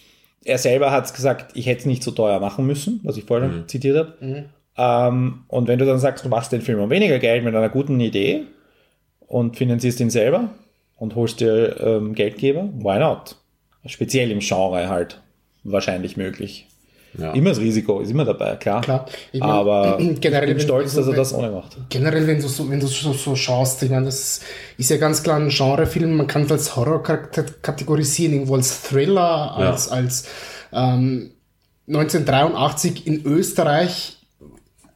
er 0.44 0.56
selber 0.58 0.90
hat 0.90 1.12
gesagt, 1.14 1.50
ich 1.54 1.66
hätte 1.66 1.80
es 1.80 1.86
nicht 1.86 2.02
so 2.02 2.10
teuer 2.12 2.40
machen 2.40 2.66
müssen, 2.66 3.00
was 3.02 3.16
ich 3.16 3.24
vorher 3.24 3.48
Mhm. 3.48 3.68
zitiert 3.68 3.96
habe. 3.98 4.46
Ähm, 4.78 5.40
und 5.48 5.68
wenn 5.68 5.78
du 5.78 5.84
dann 5.84 5.98
sagst, 5.98 6.24
du 6.24 6.28
machst 6.28 6.52
den 6.52 6.62
Film 6.62 6.80
um 6.80 6.88
weniger 6.90 7.18
Geld 7.18 7.44
mit 7.44 7.54
einer 7.54 7.68
guten 7.68 8.00
Idee 8.00 8.44
und 9.26 9.56
finanzierst 9.56 10.00
ihn 10.00 10.08
selber 10.10 10.48
und 10.96 11.14
holst 11.16 11.40
dir 11.40 11.78
ähm, 11.80 12.14
Geldgeber, 12.14 12.70
why 12.78 12.98
not? 12.98 13.36
Speziell 13.84 14.30
im 14.30 14.38
Genre 14.40 14.88
halt 14.88 15.20
wahrscheinlich 15.64 16.16
möglich. 16.16 16.66
Ja. 17.18 17.32
Immer 17.32 17.50
das 17.50 17.58
Risiko 17.58 18.00
ist 18.00 18.10
immer 18.10 18.24
dabei, 18.24 18.54
klar. 18.56 18.80
Klar. 18.80 19.06
Ich 19.32 19.40
mein, 19.40 19.50
Aber 19.50 19.98
generell, 20.20 20.44
ich 20.44 20.48
bin 20.50 20.56
wenn- 20.58 20.60
stolz, 20.60 20.94
dass 20.94 21.04
er 21.06 21.10
wenn- 21.12 21.16
das 21.16 21.34
ohne 21.34 21.50
macht. 21.50 21.76
Generell, 21.88 22.26
wenn 22.26 22.40
du 22.40 22.46
so, 22.48 22.70
wenn 22.70 22.78
du 22.80 22.86
so, 22.86 23.12
so 23.12 23.34
schaust, 23.34 23.82
ich 23.82 23.90
meine, 23.90 24.06
das 24.06 24.40
ist 24.76 24.88
ja 24.90 24.96
ganz 24.98 25.22
klar 25.22 25.38
ein 25.40 25.48
Genrefilm, 25.48 26.16
man 26.16 26.26
kann 26.28 26.42
es 26.42 26.52
als 26.52 26.76
Horror 26.76 27.02
kate- 27.02 27.44
kategorisieren, 27.60 28.34
irgendwo 28.34 28.54
als 28.54 28.82
Thriller, 28.82 29.56
als, 29.56 29.88
als 29.88 30.26
ähm, 30.72 31.32
1983 31.88 33.06
in 33.06 33.24
Österreich 33.24 34.16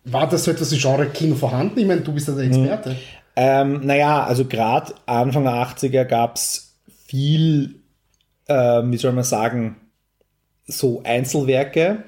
war 0.04 0.28
das 0.28 0.44
so 0.44 0.50
etwas 0.50 0.72
wie 0.72 0.78
Genre-Kino 0.78 1.34
vorhanden? 1.36 1.78
Ich 1.78 1.86
meine, 1.86 2.00
du 2.02 2.12
bist 2.12 2.28
ja 2.28 2.34
der 2.34 2.44
Experte. 2.44 2.96
Ähm, 3.34 3.80
naja, 3.84 4.24
also 4.24 4.44
gerade 4.44 4.94
Anfang 5.06 5.44
der 5.44 5.54
80er 5.54 6.04
gab 6.04 6.36
es 6.36 6.74
viel, 7.06 7.76
äh, 8.46 8.82
wie 8.84 8.96
soll 8.96 9.12
man 9.12 9.24
sagen, 9.24 9.76
so 10.66 11.02
Einzelwerke. 11.04 12.04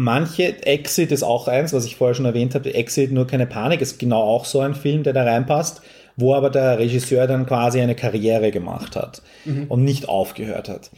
Manche, 0.00 0.64
Exit 0.64 1.10
ist 1.10 1.24
auch 1.24 1.48
eins, 1.48 1.72
was 1.72 1.84
ich 1.84 1.96
vorher 1.96 2.14
schon 2.14 2.24
erwähnt 2.24 2.54
habe, 2.54 2.72
Exit, 2.72 3.10
nur 3.10 3.26
keine 3.26 3.46
Panik, 3.46 3.80
ist 3.80 3.98
genau 3.98 4.22
auch 4.22 4.44
so 4.44 4.60
ein 4.60 4.76
Film, 4.76 5.02
der 5.02 5.12
da 5.12 5.24
reinpasst, 5.24 5.82
wo 6.16 6.34
aber 6.34 6.50
der 6.50 6.78
Regisseur 6.78 7.26
dann 7.26 7.46
quasi 7.46 7.80
eine 7.80 7.96
Karriere 7.96 8.52
gemacht 8.52 8.94
hat 8.94 9.22
und 9.68 9.82
nicht 9.82 10.08
aufgehört 10.08 10.68
hat. 10.68 10.92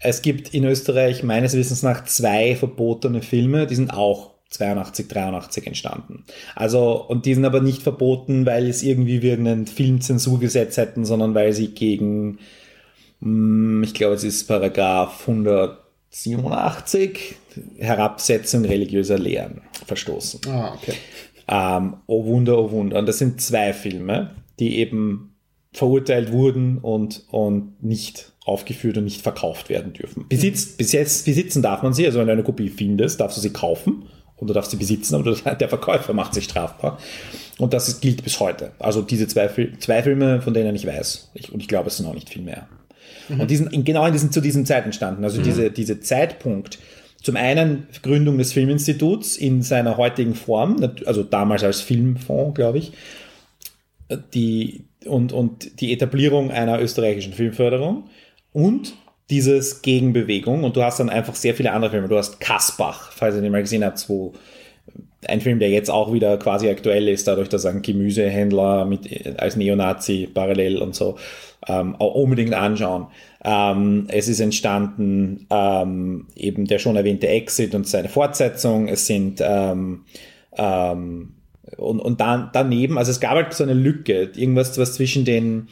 Es 0.00 0.22
gibt 0.22 0.54
in 0.54 0.64
Österreich 0.64 1.22
meines 1.22 1.52
Wissens 1.52 1.82
nach 1.82 2.04
zwei 2.04 2.56
verbotene 2.56 3.20
Filme, 3.20 3.66
die 3.66 3.74
sind 3.74 3.92
auch 3.92 4.30
82, 4.48 5.06
83 5.06 5.66
entstanden. 5.66 6.24
Also, 6.54 7.04
und 7.06 7.26
die 7.26 7.34
sind 7.34 7.44
aber 7.44 7.60
nicht 7.60 7.82
verboten, 7.82 8.46
weil 8.46 8.68
es 8.68 8.82
irgendwie 8.82 9.20
wir 9.20 9.34
einen 9.34 9.66
Filmzensurgesetz 9.66 10.78
hätten, 10.78 11.04
sondern 11.04 11.34
weil 11.34 11.52
sie 11.52 11.74
gegen, 11.74 12.38
hm, 13.20 13.82
ich 13.82 13.92
glaube, 13.92 14.14
es 14.14 14.24
ist 14.24 14.48
Paragraph 14.48 15.28
187, 15.28 17.36
Herabsetzung 17.78 18.64
religiöser 18.64 19.18
Lehren 19.18 19.62
verstoßen. 19.86 20.40
Ah, 20.48 20.74
okay. 20.74 20.94
Ähm, 21.48 21.96
oh 22.06 22.24
Wunder, 22.26 22.58
oh 22.58 22.70
Wunder. 22.70 22.98
Und 22.98 23.06
das 23.06 23.18
sind 23.18 23.40
zwei 23.40 23.72
Filme, 23.72 24.30
die 24.58 24.78
eben 24.78 25.34
verurteilt 25.72 26.32
wurden 26.32 26.78
und, 26.78 27.24
und 27.30 27.82
nicht 27.82 28.32
aufgeführt 28.44 28.96
und 28.98 29.04
nicht 29.04 29.22
verkauft 29.22 29.68
werden 29.68 29.92
dürfen. 29.92 30.26
Besitzt, 30.28 30.78
bis 30.78 30.92
jetzt 30.92 31.24
besitzen 31.26 31.62
darf 31.62 31.82
man 31.82 31.92
sie, 31.92 32.06
also 32.06 32.18
wenn 32.18 32.26
du 32.26 32.32
eine 32.32 32.42
Kopie 32.44 32.68
findest, 32.68 33.20
darfst 33.20 33.36
du 33.36 33.40
sie 33.42 33.50
kaufen 33.52 34.04
du 34.38 34.52
darfst 34.52 34.70
sie 34.70 34.76
besitzen, 34.76 35.14
aber 35.14 35.32
der 35.54 35.68
Verkäufer 35.68 36.12
macht 36.12 36.34
sich 36.34 36.44
strafbar. 36.44 36.98
Und 37.58 37.72
das 37.72 37.88
ist, 37.88 38.02
gilt 38.02 38.22
bis 38.22 38.38
heute. 38.38 38.72
Also 38.78 39.00
diese 39.00 39.26
zwei, 39.28 39.48
zwei 39.78 40.02
Filme, 40.02 40.42
von 40.42 40.52
denen 40.52 40.76
ich 40.76 40.86
weiß. 40.86 41.30
Ich, 41.34 41.50
und 41.52 41.60
ich 41.60 41.68
glaube, 41.68 41.88
es 41.88 41.96
sind 41.96 42.06
auch 42.06 42.12
nicht 42.14 42.28
viel 42.28 42.42
mehr. 42.42 42.68
Und 43.30 43.50
die 43.50 43.56
sind 43.56 43.72
in- 43.72 43.82
genau 43.84 44.04
in 44.04 44.12
diesen, 44.12 44.30
zu 44.30 44.40
diesem 44.42 44.66
Zeit 44.66 44.84
entstanden. 44.84 45.24
Also 45.24 45.40
diese, 45.40 45.70
diese 45.70 46.00
Zeitpunkt, 46.00 46.78
zum 47.22 47.36
einen 47.36 47.88
Gründung 48.02 48.38
des 48.38 48.52
Filminstituts 48.52 49.36
in 49.36 49.62
seiner 49.62 49.96
heutigen 49.96 50.34
Form, 50.34 50.76
also 51.06 51.22
damals 51.22 51.64
als 51.64 51.80
Filmfonds, 51.80 52.54
glaube 52.54 52.78
ich, 52.78 52.92
die, 54.34 54.84
und, 55.04 55.32
und 55.32 55.80
die 55.80 55.92
Etablierung 55.92 56.50
einer 56.50 56.80
österreichischen 56.80 57.32
Filmförderung 57.32 58.04
und 58.52 58.94
dieses 59.30 59.82
Gegenbewegung. 59.82 60.64
Und 60.64 60.76
du 60.76 60.82
hast 60.82 61.00
dann 61.00 61.10
einfach 61.10 61.34
sehr 61.34 61.54
viele 61.54 61.72
andere 61.72 61.90
Filme. 61.90 62.08
Du 62.08 62.16
hast 62.16 62.38
Kasbach, 62.40 63.10
falls 63.12 63.34
ihr 63.34 63.42
den 63.42 63.52
mal 63.52 63.62
gesehen 63.62 63.84
habt, 63.84 64.08
wo 64.08 64.34
ein 65.26 65.40
Film, 65.40 65.58
der 65.58 65.70
jetzt 65.70 65.90
auch 65.90 66.12
wieder 66.12 66.36
quasi 66.38 66.68
aktuell 66.68 67.08
ist, 67.08 67.26
dadurch, 67.26 67.48
dass 67.48 67.66
ein 67.66 67.82
Gemüsehändler 67.82 68.84
mit, 68.84 69.40
als 69.40 69.56
Neonazi 69.56 70.28
parallel 70.32 70.78
und 70.78 70.94
so, 70.94 71.18
ähm, 71.66 71.96
auch 71.96 72.14
unbedingt 72.14 72.54
anschauen. 72.54 73.08
Ähm, 73.48 74.08
es 74.08 74.26
ist 74.26 74.40
entstanden 74.40 75.46
ähm, 75.50 76.26
eben 76.34 76.66
der 76.66 76.80
schon 76.80 76.96
erwähnte 76.96 77.28
Exit 77.28 77.76
und 77.76 77.86
seine 77.86 78.08
Fortsetzung. 78.08 78.88
Es 78.88 79.06
sind 79.06 79.40
ähm, 79.40 80.02
ähm, 80.56 81.36
und, 81.76 82.00
und 82.00 82.20
dann, 82.20 82.50
daneben, 82.52 82.98
also 82.98 83.10
es 83.10 83.20
gab 83.20 83.32
halt 83.32 83.52
so 83.52 83.64
eine 83.64 83.74
Lücke, 83.74 84.30
irgendwas, 84.34 84.78
was 84.78 84.94
zwischen 84.94 85.24
den, 85.24 85.68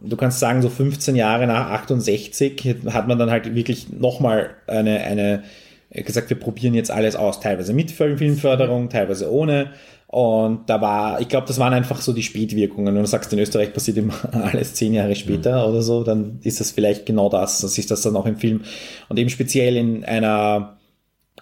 du 0.00 0.16
kannst 0.16 0.40
sagen, 0.40 0.62
so 0.62 0.68
15 0.68 1.16
Jahre 1.16 1.46
nach 1.46 1.70
68 1.70 2.76
hat 2.86 3.08
man 3.08 3.18
dann 3.18 3.30
halt 3.30 3.54
wirklich 3.54 3.90
nochmal 3.90 4.50
eine, 4.66 5.00
eine, 5.00 5.42
gesagt, 5.90 6.30
wir 6.30 6.38
probieren 6.38 6.74
jetzt 6.74 6.90
alles 6.90 7.16
aus, 7.16 7.40
teilweise 7.40 7.72
mit 7.72 7.90
Filmförderung, 7.90 8.88
teilweise 8.88 9.30
ohne. 9.32 9.72
Und 10.06 10.70
da 10.70 10.80
war, 10.80 11.20
ich 11.20 11.28
glaube, 11.28 11.46
das 11.46 11.58
waren 11.58 11.72
einfach 11.72 12.00
so 12.00 12.12
die 12.12 12.22
Spätwirkungen. 12.22 12.94
Wenn 12.94 13.02
du 13.02 13.06
sagst, 13.08 13.32
in 13.32 13.38
Österreich 13.38 13.72
passiert 13.72 13.96
immer 13.96 14.14
alles 14.32 14.74
zehn 14.74 14.94
Jahre 14.94 15.16
später 15.16 15.68
oder 15.68 15.82
so, 15.82 16.04
dann 16.04 16.38
ist 16.42 16.60
das 16.60 16.70
vielleicht 16.70 17.06
genau 17.06 17.28
das. 17.28 17.60
Das 17.60 17.76
ist 17.78 17.90
das 17.90 18.02
dann 18.02 18.16
auch 18.16 18.26
im 18.26 18.36
Film. 18.36 18.62
Und 19.08 19.18
eben 19.18 19.30
speziell 19.30 19.76
in 19.76 20.04
einer 20.04 20.76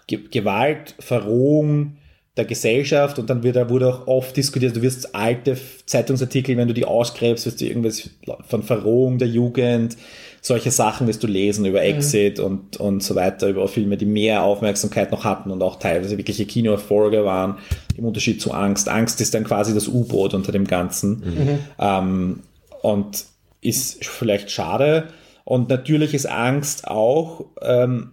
Ge 0.07 0.20
Gewalt, 0.31 0.94
Verrohung 0.98 1.96
der 2.37 2.46
Gesellschaft 2.46 3.18
und 3.18 3.29
dann 3.29 3.42
wird, 3.42 3.68
wurde 3.68 3.88
auch 3.88 4.07
oft 4.07 4.37
diskutiert, 4.37 4.75
du 4.75 4.83
wirst 4.83 5.14
alte 5.14 5.57
Zeitungsartikel, 5.85 6.57
wenn 6.57 6.68
du 6.68 6.75
die 6.75 6.87
ausgräbst, 6.87 7.44
wirst 7.44 7.61
du 7.61 7.66
irgendwas 7.66 8.09
von 8.48 8.62
Verrohung 8.62 9.18
der 9.18 9.29
Jugend, 9.29 9.98
solche 10.44 10.72
Sachen 10.72 11.07
wirst 11.07 11.22
du 11.22 11.28
lesen 11.28 11.64
über 11.64 11.83
Exit 11.83 12.40
und, 12.40 12.76
und 12.78 13.02
so 13.02 13.14
weiter, 13.14 13.48
über 13.48 13.68
Filme, 13.68 13.96
die 13.96 14.07
mehr 14.07 14.42
Aufmerksamkeit 14.42 15.12
noch 15.12 15.24
hatten 15.24 15.52
und 15.52 15.62
auch 15.62 15.78
teilweise 15.78 16.18
wirkliche 16.18 16.46
Kinoerfolge 16.46 17.24
waren, 17.24 17.59
im 17.96 18.05
Unterschied 18.05 18.42
zu 18.42 18.52
Angst. 18.52 18.88
Angst 18.88 19.20
ist 19.20 19.35
dann 19.35 19.44
quasi 19.44 19.72
das 19.72 19.87
U-Boot 19.87 20.35
unter 20.35 20.50
dem 20.50 20.66
Ganzen 20.66 21.61
ähm, 21.78 22.40
und 22.83 23.24
ist 23.61 24.05
vielleicht 24.05 24.50
schade. 24.50 25.09
Und 25.44 25.68
natürlich 25.68 26.12
ist 26.12 26.26
Angst 26.26 26.88
auch 26.88 27.44
ähm, 27.61 28.11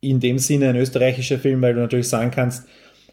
in 0.00 0.20
dem 0.20 0.38
Sinne 0.38 0.68
ein 0.68 0.76
österreichischer 0.76 1.38
Film, 1.38 1.62
weil 1.62 1.72
du 1.72 1.80
natürlich 1.80 2.08
sagen 2.08 2.30
kannst, 2.30 2.64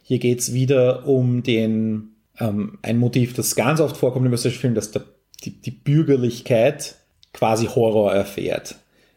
hier 0.03 0.19
geht 0.19 0.41
es 0.41 0.53
wieder 0.53 1.07
um 1.07 1.41
den, 1.41 2.17
ähm, 2.39 2.79
ein 2.81 2.97
Motiv, 2.97 3.33
das 3.33 3.55
ganz 3.55 3.79
oft 3.79 3.95
vorkommt 3.95 4.25
im 4.25 4.33
österreichischen 4.33 4.61
Film, 4.61 4.75
dass 4.75 4.91
der, 4.91 5.03
die, 5.45 5.61
die 5.61 5.71
Bürgerlichkeit 5.71 6.95
quasi 7.35 7.67
Horror 7.67 8.13
erfährt. 8.13 8.75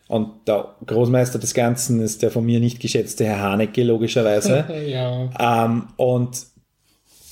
Und 0.09 0.49
der 0.49 0.75
Großmeister 0.85 1.39
des 1.39 1.55
Ganzen 1.55 2.01
ist 2.01 2.23
der 2.23 2.31
von 2.31 2.45
mir 2.45 2.61
nicht 2.61 2.81
geschätzte 2.81 3.25
Herr 3.25 3.41
Haneke, 3.41 3.85
logischerweise. 3.85 4.65
ja. 4.87 5.65
ähm, 5.65 5.89
und 5.97 6.47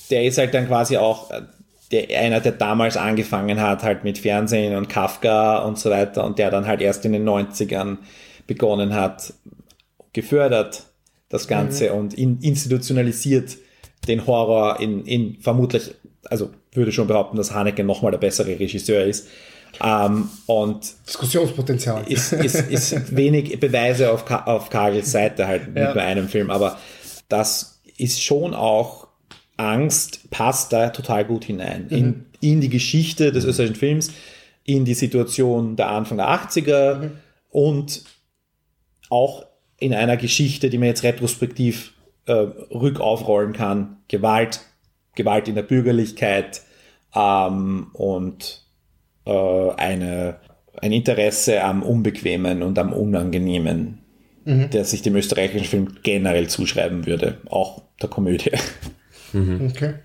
der 0.09 0.23
ist 0.23 0.37
halt 0.37 0.53
dann 0.53 0.67
quasi 0.67 0.97
auch 0.97 1.29
äh, 1.31 1.41
der, 1.91 2.19
einer, 2.19 2.39
der 2.39 2.53
damals 2.53 2.95
angefangen 2.95 3.59
hat, 3.59 3.83
halt 3.83 4.03
mit 4.03 4.19
Fernsehen 4.19 4.75
und 4.75 4.89
Kafka 4.89 5.59
und 5.59 5.77
so 5.77 5.89
weiter 5.89 6.23
und 6.23 6.39
der 6.39 6.51
dann 6.51 6.67
halt 6.67 6.81
erst 6.81 7.03
in 7.05 7.13
den 7.13 7.27
90ern 7.27 7.97
begonnen 8.45 8.93
hat, 8.93 9.33
gefördert 10.13 10.83
das 11.29 11.47
Ganze 11.47 11.93
und 11.93 12.13
in, 12.13 12.39
institutionalisiert 12.39 13.57
den 14.07 14.25
Horror 14.25 14.79
in, 14.79 15.05
in 15.05 15.37
vermutlich, 15.41 15.93
also 16.25 16.51
würde 16.71 16.91
schon 16.91 17.07
behaupten, 17.07 17.35
dass 17.35 17.53
Haneke 17.53 17.83
nochmal 17.83 18.11
der 18.11 18.19
bessere 18.19 18.59
Regisseur 18.59 19.03
ist. 19.03 19.27
Ähm, 19.83 20.29
und 20.47 20.93
Diskussionspotenzial. 21.07 22.03
ist, 22.07 22.33
ist, 22.33 22.55
ist 22.69 23.15
wenig 23.15 23.59
Beweise 23.59 24.11
auf, 24.11 24.25
Ka 24.25 24.43
auf 24.45 24.69
Kagels 24.69 25.11
Seite 25.11 25.47
halt 25.47 25.67
mit 25.67 25.77
Ja. 25.77 25.93
bei 25.93 26.03
einem 26.03 26.27
Film, 26.27 26.49
aber 26.49 26.77
das 27.29 27.81
ist 27.97 28.23
schon 28.23 28.53
auch 28.53 29.07
Angst, 29.57 30.29
passt 30.29 30.71
da 30.73 30.89
total 30.89 31.25
gut 31.25 31.45
hinein. 31.45 31.87
In, 31.89 32.25
in 32.41 32.61
die 32.61 32.69
Geschichte 32.69 33.31
des 33.31 33.43
österreichischen 33.43 33.79
Films, 33.79 34.11
in 34.63 34.85
die 34.85 34.93
Situation 34.93 35.75
der 35.75 35.89
Anfang 35.89 36.17
der 36.17 36.27
80er 36.29 37.09
und 37.49 38.03
auch 39.09 39.45
in 39.79 39.93
einer 39.93 40.17
Geschichte, 40.17 40.69
die 40.69 40.77
man 40.77 40.87
jetzt 40.87 41.03
retrospektiv 41.03 41.93
äh, 42.25 42.33
rückaufrollen 42.33 43.53
kann. 43.53 43.97
Gewalt, 44.07 44.61
Gewalt 45.15 45.47
in 45.47 45.55
der 45.55 45.63
Bürgerlichkeit 45.63 46.61
ähm, 47.15 47.87
und 47.93 48.66
eine, 49.27 50.35
ein 50.81 50.91
Interesse 50.91 51.63
am 51.63 51.83
Unbequemen 51.83 52.63
und 52.63 52.79
am 52.79 52.93
Unangenehmen, 52.93 53.99
der 54.45 54.85
sich 54.85 55.01
dem 55.01 55.15
österreichischen 55.15 55.65
Film 55.65 55.97
generell 56.03 56.47
zuschreiben 56.47 57.05
würde, 57.05 57.37
auch 57.49 57.81
der 58.01 58.09
Komödie. 58.09 58.51
Okay. 59.33 59.95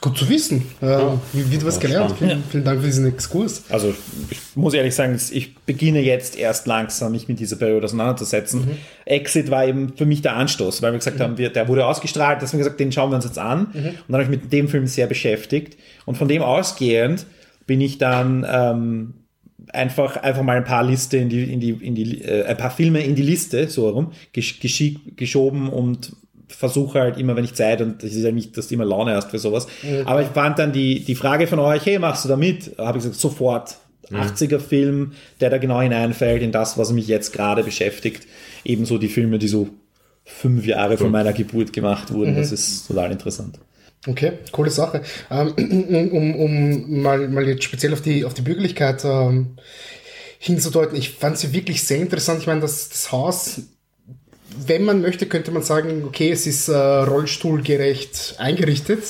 Gut 0.00 0.16
zu 0.16 0.28
wissen. 0.28 0.62
Äh, 0.80 0.98
wie, 1.32 1.50
wie 1.50 1.58
du 1.58 1.66
was 1.66 1.80
gelernt. 1.80 2.14
Vielen, 2.18 2.44
vielen 2.44 2.64
Dank 2.64 2.80
für 2.80 2.86
diesen 2.86 3.06
Exkurs. 3.06 3.64
Also 3.68 3.92
ich 4.30 4.38
muss 4.54 4.72
ehrlich 4.72 4.94
sagen, 4.94 5.18
ich 5.32 5.56
beginne 5.56 6.00
jetzt 6.00 6.38
erst 6.38 6.68
langsam 6.68 7.12
mich 7.12 7.26
mit 7.26 7.40
dieser 7.40 7.56
Periode 7.56 7.84
auseinanderzusetzen. 7.84 8.78
Exit 9.04 9.50
war 9.50 9.66
eben 9.66 9.94
für 9.96 10.06
mich 10.06 10.22
der 10.22 10.36
Anstoß, 10.36 10.82
weil 10.82 10.92
wir 10.92 10.98
gesagt 10.98 11.18
haben, 11.18 11.36
wir, 11.36 11.50
der 11.50 11.66
wurde 11.66 11.84
ausgestrahlt, 11.84 12.40
deswegen 12.40 12.58
gesagt, 12.58 12.78
den 12.78 12.92
schauen 12.92 13.10
wir 13.10 13.16
uns 13.16 13.24
jetzt 13.24 13.38
an. 13.38 13.66
Und 13.66 13.74
dann 13.74 14.14
habe 14.14 14.22
ich 14.22 14.28
mich 14.28 14.42
mit 14.42 14.52
dem 14.52 14.68
Film 14.68 14.86
sehr 14.86 15.08
beschäftigt. 15.08 15.76
Und 16.06 16.16
von 16.16 16.28
dem 16.28 16.42
ausgehend 16.42 17.26
bin 17.68 17.80
ich 17.80 17.98
dann 17.98 18.44
ähm, 18.50 19.14
einfach, 19.72 20.16
einfach 20.16 20.42
mal 20.42 20.56
ein 20.56 20.64
paar 20.64 20.82
Liste 20.82 21.18
in 21.18 21.28
die, 21.28 21.52
in 21.52 21.60
die, 21.60 21.70
in 21.70 21.94
die 21.94 22.22
äh, 22.22 22.46
ein 22.46 22.56
paar 22.56 22.72
Filme 22.72 23.04
in 23.04 23.14
die 23.14 23.22
Liste, 23.22 23.68
so 23.68 23.86
herum, 23.86 24.10
gesch 24.32 24.58
geschoben 25.14 25.68
und 25.68 26.16
versuche 26.48 26.98
halt 26.98 27.18
immer, 27.18 27.36
wenn 27.36 27.44
ich 27.44 27.54
Zeit 27.54 27.82
und 27.82 28.02
das 28.02 28.14
ist 28.14 28.24
ja 28.24 28.32
nicht, 28.32 28.56
dass 28.56 28.68
du 28.68 28.74
immer 28.74 28.86
Laune 28.86 29.14
hast 29.14 29.30
für 29.30 29.38
sowas. 29.38 29.68
Aber 30.06 30.22
ich 30.22 30.28
fand 30.28 30.58
dann 30.58 30.72
die, 30.72 31.04
die 31.04 31.14
Frage 31.14 31.46
von 31.46 31.58
euch, 31.58 31.84
hey, 31.84 31.98
machst 31.98 32.24
du 32.24 32.28
da 32.28 32.36
mit? 32.36 32.76
Habe 32.78 32.98
ich 32.98 33.04
gesagt, 33.04 33.20
sofort. 33.20 33.76
80er 34.10 34.58
Film, 34.58 35.12
der 35.42 35.50
da 35.50 35.58
genau 35.58 35.82
hineinfällt 35.82 36.42
in 36.42 36.50
das, 36.50 36.78
was 36.78 36.92
mich 36.92 37.06
jetzt 37.08 37.34
gerade 37.34 37.62
beschäftigt. 37.62 38.26
Ebenso 38.64 38.96
die 38.96 39.08
Filme, 39.08 39.38
die 39.38 39.48
so 39.48 39.68
fünf 40.24 40.64
Jahre 40.64 40.96
von 40.96 41.10
meiner 41.10 41.34
Geburt 41.34 41.74
gemacht 41.74 42.10
wurden. 42.14 42.34
Das 42.36 42.50
ist 42.50 42.86
total 42.88 43.12
interessant. 43.12 43.58
Okay, 44.06 44.32
coole 44.52 44.70
Sache. 44.70 45.02
Ähm, 45.30 45.52
um, 46.12 46.34
um 46.36 47.02
mal, 47.02 47.28
mal 47.28 47.46
jetzt 47.46 47.64
speziell 47.64 47.92
auf 47.92 48.00
die, 48.00 48.24
auf 48.24 48.34
die 48.34 48.42
Bürgerlichkeit 48.42 49.04
ähm, 49.04 49.56
hinzudeuten, 50.38 50.96
ich 50.96 51.10
fand 51.10 51.36
sie 51.36 51.52
wirklich 51.52 51.82
sehr 51.82 51.98
interessant. 51.98 52.40
Ich 52.40 52.46
meine, 52.46 52.60
das, 52.60 52.88
das 52.88 53.10
Haus, 53.10 53.62
wenn 54.66 54.84
man 54.84 55.02
möchte, 55.02 55.26
könnte 55.26 55.50
man 55.50 55.62
sagen, 55.62 56.04
okay, 56.04 56.30
es 56.30 56.46
ist 56.46 56.68
äh, 56.68 56.76
rollstuhlgerecht 56.76 58.36
eingerichtet. 58.38 59.02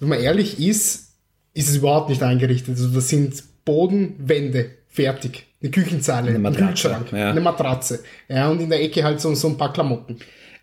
Wenn 0.00 0.08
man 0.08 0.20
ehrlich 0.20 0.58
ist, 0.58 1.12
ist 1.54 1.68
es 1.68 1.76
überhaupt 1.76 2.08
nicht 2.08 2.22
eingerichtet. 2.22 2.76
Also 2.76 2.88
das 2.88 3.08
sind 3.08 3.42
Boden, 3.64 4.14
Wände, 4.18 4.70
fertig. 4.88 5.46
Eine 5.62 5.70
Küchenzeile, 5.70 6.30
ein 6.34 6.42
Matratze, 6.42 6.66
Kühlschrank, 6.66 7.12
ja. 7.12 7.30
eine 7.30 7.40
Matratze. 7.40 8.04
Ja, 8.28 8.48
und 8.48 8.60
in 8.60 8.68
der 8.68 8.82
Ecke 8.82 9.02
halt 9.02 9.20
so, 9.20 9.34
so 9.34 9.48
ein 9.48 9.56
paar 9.56 9.72
Klamotten. 9.72 10.18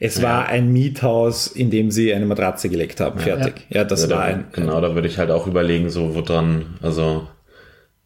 Es 0.06 0.22
war 0.22 0.48
ein 0.48 0.72
Miethaus, 0.74 1.48
in 1.48 1.70
dem 1.72 1.90
sie 1.92 2.14
eine 2.14 2.26
Matratze 2.26 2.70
gelegt 2.70 3.00
haben. 3.00 3.20
Fertig. 3.20 3.66
Ja, 3.70 3.84
das 3.84 4.04
Ja, 4.04 4.10
war 4.10 4.18
da, 4.18 4.24
ein. 4.24 4.46
genau, 4.52 4.82
da 4.82 4.96
würde 4.96 5.08
ich 5.08 5.18
halt 5.18 5.32
auch 5.32 5.48
überlegen, 5.48 5.90
so 5.90 6.14
woran, 6.14 6.78
also 6.82 7.28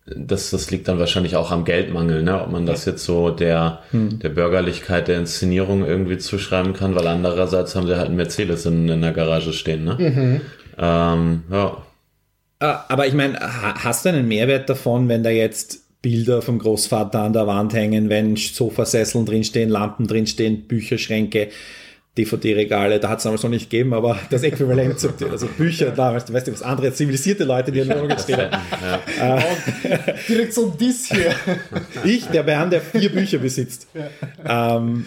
das, 0.06 0.52
das 0.52 0.72
liegt 0.72 0.88
dann 0.88 1.00
wahrscheinlich 1.00 1.36
auch 1.36 1.52
am 1.52 1.66
Geldmangel, 1.66 2.24
ne? 2.24 2.42
Ob 2.42 2.52
man 2.52 2.66
das 2.66 2.86
jetzt 2.86 3.04
so 3.04 3.30
der, 3.30 3.80
Hm. 3.92 4.20
der 4.20 4.30
Bürgerlichkeit 4.30 5.08
der 5.10 5.18
Inszenierung 5.20 5.86
irgendwie 5.86 6.18
zuschreiben 6.18 6.74
kann, 6.74 6.96
weil 6.96 7.08
andererseits 7.08 7.76
haben 7.76 7.88
sie 7.88 7.96
halt 7.98 8.08
einen 8.08 8.16
Mercedes 8.16 8.66
in, 8.66 8.88
in 8.88 9.02
der 9.02 9.12
Garage 9.12 9.52
stehen, 9.52 9.84
ne? 9.84 9.96
Mhm. 10.00 10.42
Ähm, 10.78 11.44
ja. 11.52 11.78
Ah, 12.60 12.86
Aber 12.90 13.06
ich 13.08 13.14
meine, 13.14 13.40
ha- 13.40 13.76
hast 13.84 14.06
du 14.06 14.10
einen 14.10 14.28
Mehrwert 14.28 14.70
davon, 14.70 15.10
wenn 15.10 15.24
da 15.24 15.30
jetzt 15.30 15.82
Bilder 16.02 16.42
vom 16.42 16.60
Großvater 16.60 17.24
an 17.24 17.34
der 17.34 17.48
Wand 17.48 17.74
hängen, 17.74 18.08
wenn 18.10 18.36
Sofasesseln 18.38 19.26
drinstehen, 19.26 19.70
Lampen 19.70 20.08
drinstehen, 20.08 20.68
Bücherschränke, 20.68 21.50
DVD-Regale, 22.18 23.00
da 23.00 23.10
hat 23.10 23.20
es 23.20 23.24
damals 23.24 23.44
noch 23.44 23.50
nicht 23.50 23.70
gegeben, 23.70 23.94
aber 23.94 24.18
das 24.30 24.44
Äquivalent 24.44 25.00
zu, 25.00 25.10
also 25.30 25.48
Bücher 25.48 25.92
damals, 25.92 26.26
du 26.26 26.34
weißt 26.34 26.48
du, 26.48 26.52
was 26.52 26.62
andere 26.62 26.94
zivilisierte 26.94 27.44
Leute, 27.44 27.72
die 27.72 27.80
in 27.80 27.88
der 27.88 28.02
Wohnung 28.02 28.18
stehen. 28.18 28.50
Direkt 30.28 30.54
so 30.54 30.72
ein 30.72 30.78
Diss 30.78 31.08
hier. 31.08 31.34
Ich, 32.04 32.26
der 32.28 32.44
Bernd, 32.44 32.74
der 32.74 32.82
vier 32.82 33.10
Bücher 33.10 33.38
besitzt. 33.38 33.88
Ähm, 34.46 35.06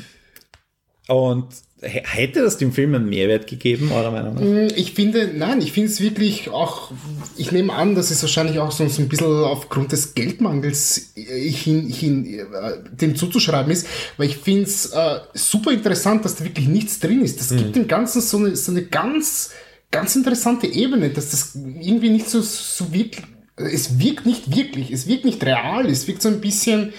und 1.10 1.46
hätte 1.82 2.42
das 2.42 2.58
dem 2.58 2.72
Film 2.72 2.94
einen 2.94 3.08
Mehrwert 3.08 3.48
gegeben, 3.48 3.90
eurer 3.90 4.12
Meinung 4.12 4.34
nach? 4.34 4.76
Ich 4.76 4.92
finde, 4.92 5.30
nein, 5.34 5.60
ich 5.60 5.72
finde 5.72 5.90
es 5.90 6.00
wirklich 6.00 6.50
auch, 6.50 6.92
ich 7.36 7.50
nehme 7.50 7.72
an, 7.72 7.96
dass 7.96 8.12
es 8.12 8.22
wahrscheinlich 8.22 8.60
auch 8.60 8.70
so, 8.70 8.84
ein 8.84 9.08
bisschen 9.08 9.26
aufgrund 9.26 9.90
des 9.90 10.14
Geldmangels 10.14 11.12
äh, 11.16 11.50
hin, 11.50 11.88
hin 11.88 12.26
äh, 12.38 12.44
dem 12.92 13.16
zuzuschreiben 13.16 13.72
ist, 13.72 13.88
weil 14.18 14.28
ich 14.28 14.36
finde 14.36 14.64
es 14.64 14.86
äh, 14.92 15.20
super 15.34 15.72
interessant, 15.72 16.24
dass 16.24 16.36
da 16.36 16.44
wirklich 16.44 16.68
nichts 16.68 17.00
drin 17.00 17.22
ist. 17.22 17.40
Das 17.40 17.48
gibt 17.48 17.74
dem 17.74 17.88
Ganzen 17.88 18.20
so 18.20 18.36
eine, 18.36 18.54
so 18.54 18.70
eine 18.70 18.82
ganz, 18.82 19.50
ganz 19.90 20.14
interessante 20.14 20.68
Ebene, 20.68 21.10
dass 21.10 21.30
das 21.30 21.54
irgendwie 21.54 22.10
nicht 22.10 22.28
so, 22.28 22.40
so 22.40 22.92
wirklich, 22.92 23.24
es 23.56 23.98
wirkt 23.98 24.26
nicht 24.26 24.54
wirklich, 24.54 24.92
es 24.92 25.08
wirkt 25.08 25.24
nicht 25.24 25.42
real, 25.44 25.86
es 25.86 26.06
wirkt 26.06 26.22
so 26.22 26.28
ein 26.28 26.40
bisschen, 26.40 26.92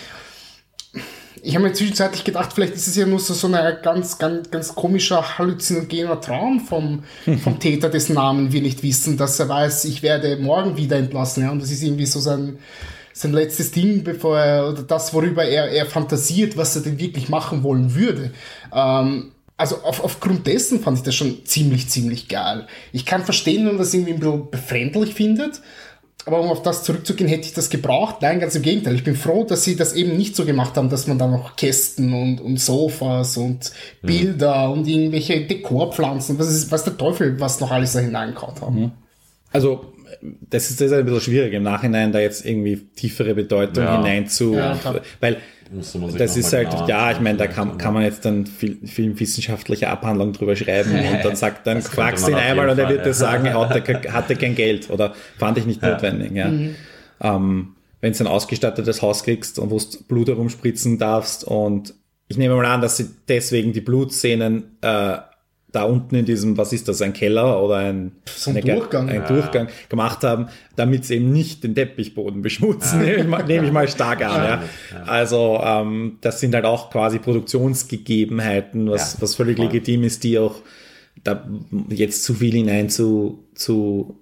ich 1.44 1.56
habe 1.56 1.66
mir 1.66 1.74
zwischenzeitlich 1.74 2.24
gedacht, 2.24 2.54
vielleicht 2.54 2.74
ist 2.74 2.88
es 2.88 2.96
ja 2.96 3.06
nur 3.06 3.20
so, 3.20 3.34
so 3.34 3.48
ein 3.48 3.78
ganz, 3.82 4.18
ganz, 4.18 4.52
ganz 4.52 4.76
komischer, 4.76 5.38
halluzinogener 5.38 6.22
Traum 6.22 6.60
vom, 6.60 7.04
vom 7.44 7.60
Täter, 7.60 7.90
dessen 7.90 8.14
Namen 8.16 8.52
wir 8.52 8.62
nicht 8.62 8.84
wissen, 8.84 9.18
dass 9.18 9.40
er 9.40 9.50
weiß, 9.50 9.86
ich 9.86 10.04
werde 10.04 10.38
morgen 10.38 10.78
wieder 10.78 10.98
entlassen. 10.98 11.44
Ja? 11.44 11.52
Und 11.52 11.62
das 11.62 11.72
ist 11.72 11.82
irgendwie 11.82 12.06
so 12.06 12.20
sein, 12.20 12.60
sein 13.14 13.34
letztes 13.34 13.72
Ding, 13.72 14.04
bevor 14.04 14.40
er, 14.40 14.70
oder 14.70 14.84
das, 14.84 15.14
worüber 15.14 15.44
er, 15.44 15.70
er 15.70 15.86
fantasiert, 15.86 16.58
was 16.58 16.76
er 16.76 16.84
denn 16.84 17.00
wirklich 17.00 17.30
machen 17.30 17.64
wollen 17.64 17.96
würde. 17.96 18.32
Ähm, 18.74 19.32
also 19.58 19.78
auf, 19.84 20.04
aufgrund 20.04 20.48
dessen 20.48 20.82
fand 20.82 20.98
ich 20.98 21.04
das 21.04 21.16
schon 21.16 21.46
ziemlich, 21.46 21.88
ziemlich 21.90 22.28
geil. 22.28 22.68
Ich 22.92 23.06
kann 23.06 23.24
verstehen, 23.24 23.66
wenn 23.66 23.74
man 23.74 23.78
das 23.78 23.94
irgendwie 23.94 24.14
ein 24.14 24.20
bisschen 24.20 24.50
befremdlich 24.50 25.14
findet. 25.14 25.62
Aber 26.26 26.40
um 26.40 26.50
auf 26.50 26.62
das 26.62 26.84
zurückzugehen, 26.84 27.30
hätte 27.30 27.48
ich 27.48 27.54
das 27.54 27.70
gebraucht? 27.70 28.18
Nein, 28.22 28.40
ganz 28.40 28.56
im 28.56 28.62
Gegenteil. 28.62 28.94
Ich 28.96 29.04
bin 29.04 29.16
froh, 29.16 29.44
dass 29.44 29.64
sie 29.64 29.76
das 29.76 29.94
eben 29.94 30.16
nicht 30.18 30.36
so 30.36 30.46
gemacht 30.46 30.78
haben, 30.78 30.90
dass 30.90 31.08
man 31.08 31.18
da 31.18 31.28
noch 31.28 31.56
Kästen 31.56 32.14
und, 32.14 32.40
und 32.42 32.60
Sofas 32.60 33.38
und 33.38 33.72
Bilder 34.04 34.70
und 34.72 34.88
irgendwelche 34.88 35.42
Dekorpflanzen, 35.42 36.38
was, 36.38 36.48
ist, 36.50 36.72
was 36.72 36.84
der 36.84 36.96
Teufel, 36.98 37.40
was 37.40 37.60
noch 37.60 37.72
alles 37.72 37.94
da 37.94 38.00
hineingehauen 38.00 38.62
haben. 38.62 38.92
Also, 39.52 39.94
das 40.22 40.70
ist, 40.70 40.80
das 40.80 40.88
ist 40.88 40.94
ein 40.94 41.06
bisschen 41.06 41.22
schwierig 41.22 41.54
im 41.54 41.64
Nachhinein, 41.64 42.12
da 42.12 42.20
jetzt 42.20 42.46
irgendwie 42.46 42.78
tiefere 42.96 43.34
Bedeutung 43.34 43.84
Ja. 43.84 43.98
hinein 43.98 44.28
zu, 44.28 44.54
Ja, 44.54 44.78
weil 45.20 45.38
das 46.18 46.36
ist 46.36 46.52
halt, 46.52 46.70
ja, 46.88 47.12
ich 47.12 47.20
meine, 47.22 47.38
da 47.38 47.48
kann, 47.48 47.78
kann 47.78 47.94
man 47.94 48.04
jetzt 48.04 48.26
dann 48.26 48.46
viel, 48.46 48.86
filmwissenschaftliche 48.86 49.90
Abhandlung 49.90 50.34
drüber 50.34 50.56
schreiben 50.56 50.92
und 50.92 51.24
dann 51.24 51.36
sagt, 51.36 51.66
dann 51.66 51.82
fragst 51.82 52.28
du 52.28 52.32
ihn 52.32 52.38
einmal 52.38 52.70
und 52.70 52.78
er 52.78 52.90
wird 52.90 53.06
dir 53.06 53.10
ja. 53.10 53.14
sagen, 53.14 53.46
er 53.46 53.70
hatte, 53.70 54.12
hatte 54.14 54.36
kein 54.36 54.56
Geld 54.56 54.90
oder 54.90 55.14
fand 55.38 55.58
ich 55.58 55.66
nicht 55.66 55.82
notwendig, 55.82 56.34
ja. 56.34 56.52
Ähm, 57.22 57.76
wenn 58.02 58.14
du 58.14 58.24
ein 58.24 58.28
ausgestattetes 58.28 59.02
Haus 59.02 59.24
kriegst 59.24 59.60
und 59.60 59.70
wo 59.70 59.78
du 59.78 60.04
Blut 60.08 60.28
herumspritzen 60.28 60.98
darfst 60.98 61.44
und 61.44 61.94
ich 62.28 62.38
nehme 62.38 62.56
mal 62.56 62.66
an, 62.66 62.82
dass 62.82 62.98
sie 62.98 63.10
deswegen 63.28 63.74
die 63.74 63.82
Blutszenen 63.82 64.78
äh, 64.82 65.18
da 65.72 65.84
unten 65.84 66.16
in 66.16 66.26
diesem, 66.26 66.58
was 66.58 66.74
ist 66.74 66.88
das, 66.88 67.02
ein 67.02 67.14
Keller 67.14 67.64
oder 67.64 67.78
ein, 67.78 68.12
So 68.26 68.50
ein 68.52 68.58
eine 68.58 68.66
Ga- 68.66 68.76
Durchgang. 68.76 69.10
ein 69.10 69.26
Durchgang 69.28 69.68
gemacht 69.90 70.24
haben, 70.24 70.48
damit 70.76 71.06
sie 71.06 71.16
eben 71.16 71.32
nicht 71.32 71.64
den 71.64 71.76
Teppichboden 71.76 72.42
beschmutzen, 72.42 73.00
nehme, 73.06 73.18
ich 73.22 73.28
mal, 73.28 73.44
nehme 73.46 73.66
ich 73.68 73.72
mal 73.72 73.88
stark 73.88 74.22
an. 74.26 74.44
Ja. 74.92 75.04
Also 75.06 75.60
ähm, 75.64 76.18
das 76.22 76.40
sind 76.42 76.54
halt 76.56 76.66
auch 76.66 76.90
quasi 76.90 77.20
Produktionsgegebenheiten, 77.20 78.90
was, 78.90 79.14
Ja, 79.14 79.22
was 79.22 79.36
völlig 79.36 79.58
voll. 79.58 79.68
legitim 79.68 80.04
ist, 80.04 80.24
die 80.24 80.38
auch 80.40 80.56
da 81.24 81.48
jetzt 81.90 82.24
zu 82.24 82.34
viel 82.34 82.52
hinein 82.54 82.90
zu, 82.90 83.46
zu 83.54 84.18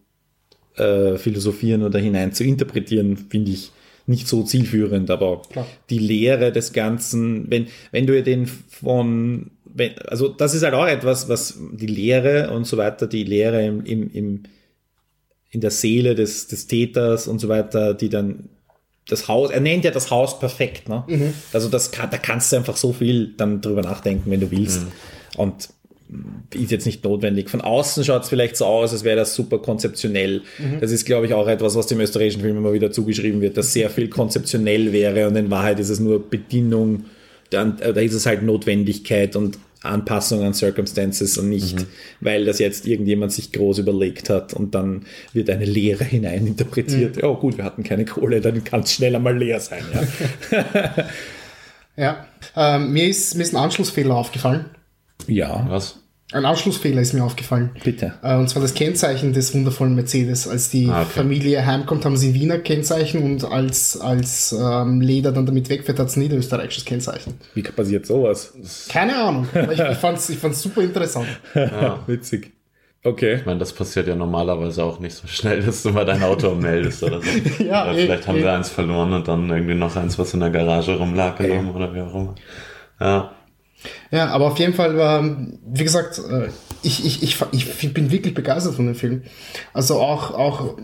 äh, 0.75 1.17
philosophieren 1.17 1.83
oder 1.83 1.99
hinein 1.99 2.33
zu 2.33 2.43
interpretieren, 2.43 3.17
finde 3.17 3.51
ich 3.51 3.71
nicht 4.07 4.27
so 4.27 4.41
zielführend, 4.43 5.11
aber 5.11 5.43
Klar. 5.51 5.67
die 5.91 5.99
Lehre 5.99 6.51
des 6.51 6.73
Ganzen, 6.73 7.45
wenn, 7.51 7.67
wenn 7.91 8.07
du 8.07 8.21
den 8.23 8.47
von, 8.47 9.51
wenn, 9.79 9.97
also 9.99 10.27
das 10.27 10.53
ist 10.53 10.63
halt 10.63 10.75
auch 10.75 10.85
etwas, 10.85 11.27
was 11.27 11.57
die 11.71 11.87
Lehre 11.87 12.51
und 12.51 12.65
so 12.65 12.77
weiter, 12.77 13.07
die 13.07 13.23
Lehre 13.23 13.65
im, 13.65 13.83
im, 13.85 14.11
im, 14.11 14.43
in 15.49 15.61
der 15.61 15.71
Seele 15.71 16.13
des, 16.13 16.47
des 16.47 16.67
Täters 16.67 17.27
und 17.27 17.39
so 17.39 17.49
weiter, 17.49 17.95
die 17.95 18.09
dann 18.09 18.49
das 19.07 19.27
Haus, 19.27 19.49
er 19.49 19.59
nennt 19.59 19.85
ja 19.85 19.91
das 19.91 20.11
Haus 20.11 20.39
perfekt, 20.39 20.87
ne? 20.87 21.03
Also 21.51 21.67
das 21.67 21.89
kann, 21.89 22.11
da 22.11 22.17
kannst 22.17 22.51
du 22.51 22.57
einfach 22.57 22.77
so 22.77 22.93
viel 22.93 23.33
dann 23.35 23.59
drüber 23.59 23.81
nachdenken, 23.81 24.29
wenn 24.29 24.39
du 24.39 24.51
willst. 24.51 24.85
Und 25.35 25.69
ist 26.53 26.71
jetzt 26.71 26.85
nicht 26.85 27.03
notwendig. 27.03 27.49
Von 27.49 27.61
außen 27.61 28.03
schaut 28.03 28.23
es 28.23 28.29
vielleicht 28.29 28.57
so 28.57 28.65
aus, 28.65 28.91
als 28.93 29.03
wäre 29.03 29.15
das 29.15 29.35
super 29.35 29.59
konzeptionell. 29.59 30.41
Mhm. 30.57 30.79
Das 30.79 30.91
ist, 30.91 31.05
glaube 31.05 31.27
ich, 31.27 31.33
auch 31.33 31.47
etwas, 31.47 31.75
was 31.75 31.87
dem 31.87 31.99
österreichischen 31.99 32.41
Film 32.41 32.57
immer 32.57 32.73
wieder 32.73 32.91
zugeschrieben 32.91 33.41
wird, 33.41 33.57
dass 33.57 33.73
sehr 33.73 33.89
viel 33.89 34.09
konzeptionell 34.09 34.91
wäre 34.91 35.27
und 35.27 35.35
in 35.35 35.51
Wahrheit 35.51 35.79
ist 35.79 35.89
es 35.89 35.99
nur 35.99 36.27
Bedienung, 36.27 37.05
dann, 37.51 37.79
äh, 37.79 37.93
da 37.93 38.01
ist 38.01 38.13
es 38.13 38.25
halt 38.25 38.41
Notwendigkeit 38.41 39.35
und 39.35 39.59
Anpassung 39.81 40.43
an 40.43 40.53
Circumstances 40.53 41.37
und 41.37 41.49
nicht, 41.49 41.79
Mhm. 41.79 41.85
weil 42.21 42.45
das 42.45 42.59
jetzt 42.59 42.85
irgendjemand 42.85 43.31
sich 43.31 43.51
groß 43.51 43.77
überlegt 43.79 44.29
hat 44.29 44.53
und 44.53 44.75
dann 44.75 45.05
wird 45.33 45.49
eine 45.49 45.65
Lehre 45.65 46.03
hineininterpretiert. 46.05 47.17
Mhm. 47.17 47.23
Oh 47.23 47.35
gut, 47.35 47.57
wir 47.57 47.63
hatten 47.63 47.83
keine 47.83 48.05
Kohle, 48.05 48.41
dann 48.41 48.63
kann 48.63 48.81
es 48.81 48.93
schneller 48.93 49.19
mal 49.19 49.37
leer 49.37 49.59
sein. 49.59 49.83
Ja. 50.51 51.05
Ja. 51.95 52.25
Ähm, 52.55 52.93
mir, 52.93 53.09
ist, 53.09 53.35
mir 53.35 53.43
ist 53.43 53.53
ein 53.53 53.61
Anschlussfehler 53.61 54.15
aufgefallen. 54.15 54.65
ja, 55.27 55.65
Was? 55.69 55.98
Ein 56.31 56.45
Anschlussfehler 56.45 57.01
ist 57.01 57.13
mir 57.13 57.23
aufgefallen. 57.23 57.71
bitte. 57.83 58.13
Äh, 58.21 58.35
und 58.37 58.47
zwar 58.49 58.61
das 58.61 58.75
Kennzeichen 58.75 59.33
des 59.33 59.53
wundervollen 59.55 59.95
Mercedes. 59.95 60.47
Als 60.47 60.69
die 60.69 60.87
Ah, 60.87 61.01
okay. 61.01 61.09
Familie 61.15 61.65
heimkommt, 61.65 62.05
haben 62.05 62.17
sie 62.17 62.29
ein 62.29 62.33
Wiener 62.35 62.59
Kennzeichen 62.59 63.23
und 63.23 63.43
als, 63.45 63.99
als 63.99 64.51
ähm, 64.59 65.01
Leder 65.01 65.31
dann 65.31 65.47
damit 65.47 65.69
wegfährt, 65.69 65.97
hat 65.97 66.07
es 66.07 66.15
ein 66.17 66.19
niederösterreichisches 66.21 66.85
Kennzeichen. 66.85 67.33
Wie 67.55 67.63
passiert 67.63 68.05
sowas? 68.05 68.53
Keine 68.89 69.15
Ahnung, 69.15 69.47
ich, 69.71 69.79
ich 69.79 69.97
fand 69.97 70.19
es 70.19 70.29
ich 70.29 70.37
fand's 70.37 70.61
super 70.61 70.81
interessant. 70.81 71.27
Witzig. 72.05 72.51
Okay. 73.03 73.35
Ich 73.35 73.45
meine, 73.45 73.59
das 73.59 73.71
passiert 73.73 74.07
ja 74.07 74.15
normalerweise 74.15 74.83
auch 74.83 74.99
nicht 74.99 75.15
so 75.15 75.25
schnell, 75.25 75.61
dass 75.63 75.83
du 75.83 75.89
mal 75.91 76.05
dein 76.05 76.21
Auto 76.21 76.53
meldest 76.55 77.01
oder 77.01 77.21
so. 77.21 77.63
Ja, 77.63 77.85
oder 77.89 77.97
eh, 77.97 78.05
vielleicht 78.05 78.27
haben 78.27 78.37
eh. 78.37 78.41
sie 78.41 78.51
eins 78.51 78.69
verloren 78.69 79.13
und 79.13 79.27
dann 79.27 79.49
irgendwie 79.49 79.73
noch 79.73 79.95
eins, 79.95 80.19
was 80.19 80.33
in 80.33 80.41
der 80.41 80.49
Garage 80.49 80.95
rumlag, 80.97 81.37
genommen 81.37 81.71
oder 81.73 81.93
wie 81.95 82.01
auch 82.01 82.13
immer. 82.13 82.35
Ja. 82.99 83.31
Ja, 84.11 84.27
aber 84.27 84.47
auf 84.47 84.59
jeden 84.59 84.73
Fall, 84.73 84.97
ähm, 84.99 85.59
wie 85.65 85.83
gesagt, 85.83 86.19
äh, 86.19 86.49
ich, 86.81 87.05
ich, 87.05 87.23
ich, 87.23 87.37
ich 87.51 87.93
bin 87.93 88.11
wirklich 88.11 88.33
begeistert 88.33 88.75
von 88.75 88.85
dem 88.85 88.95
Film. 88.95 89.23
Also 89.73 89.99
auch, 89.99 90.31
auch 90.31 90.77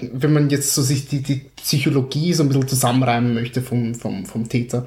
wenn 0.00 0.32
man 0.32 0.50
jetzt 0.50 0.74
so 0.74 0.82
sich 0.82 1.08
die, 1.08 1.22
die 1.22 1.46
Psychologie 1.56 2.32
so 2.32 2.42
ein 2.42 2.48
bisschen 2.48 2.68
zusammenreimen 2.68 3.34
möchte 3.34 3.62
vom, 3.62 3.94
vom, 3.94 4.26
vom 4.26 4.48
Täter. 4.48 4.86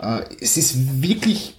Äh, 0.00 0.20
es 0.40 0.56
ist 0.56 1.02
wirklich 1.02 1.54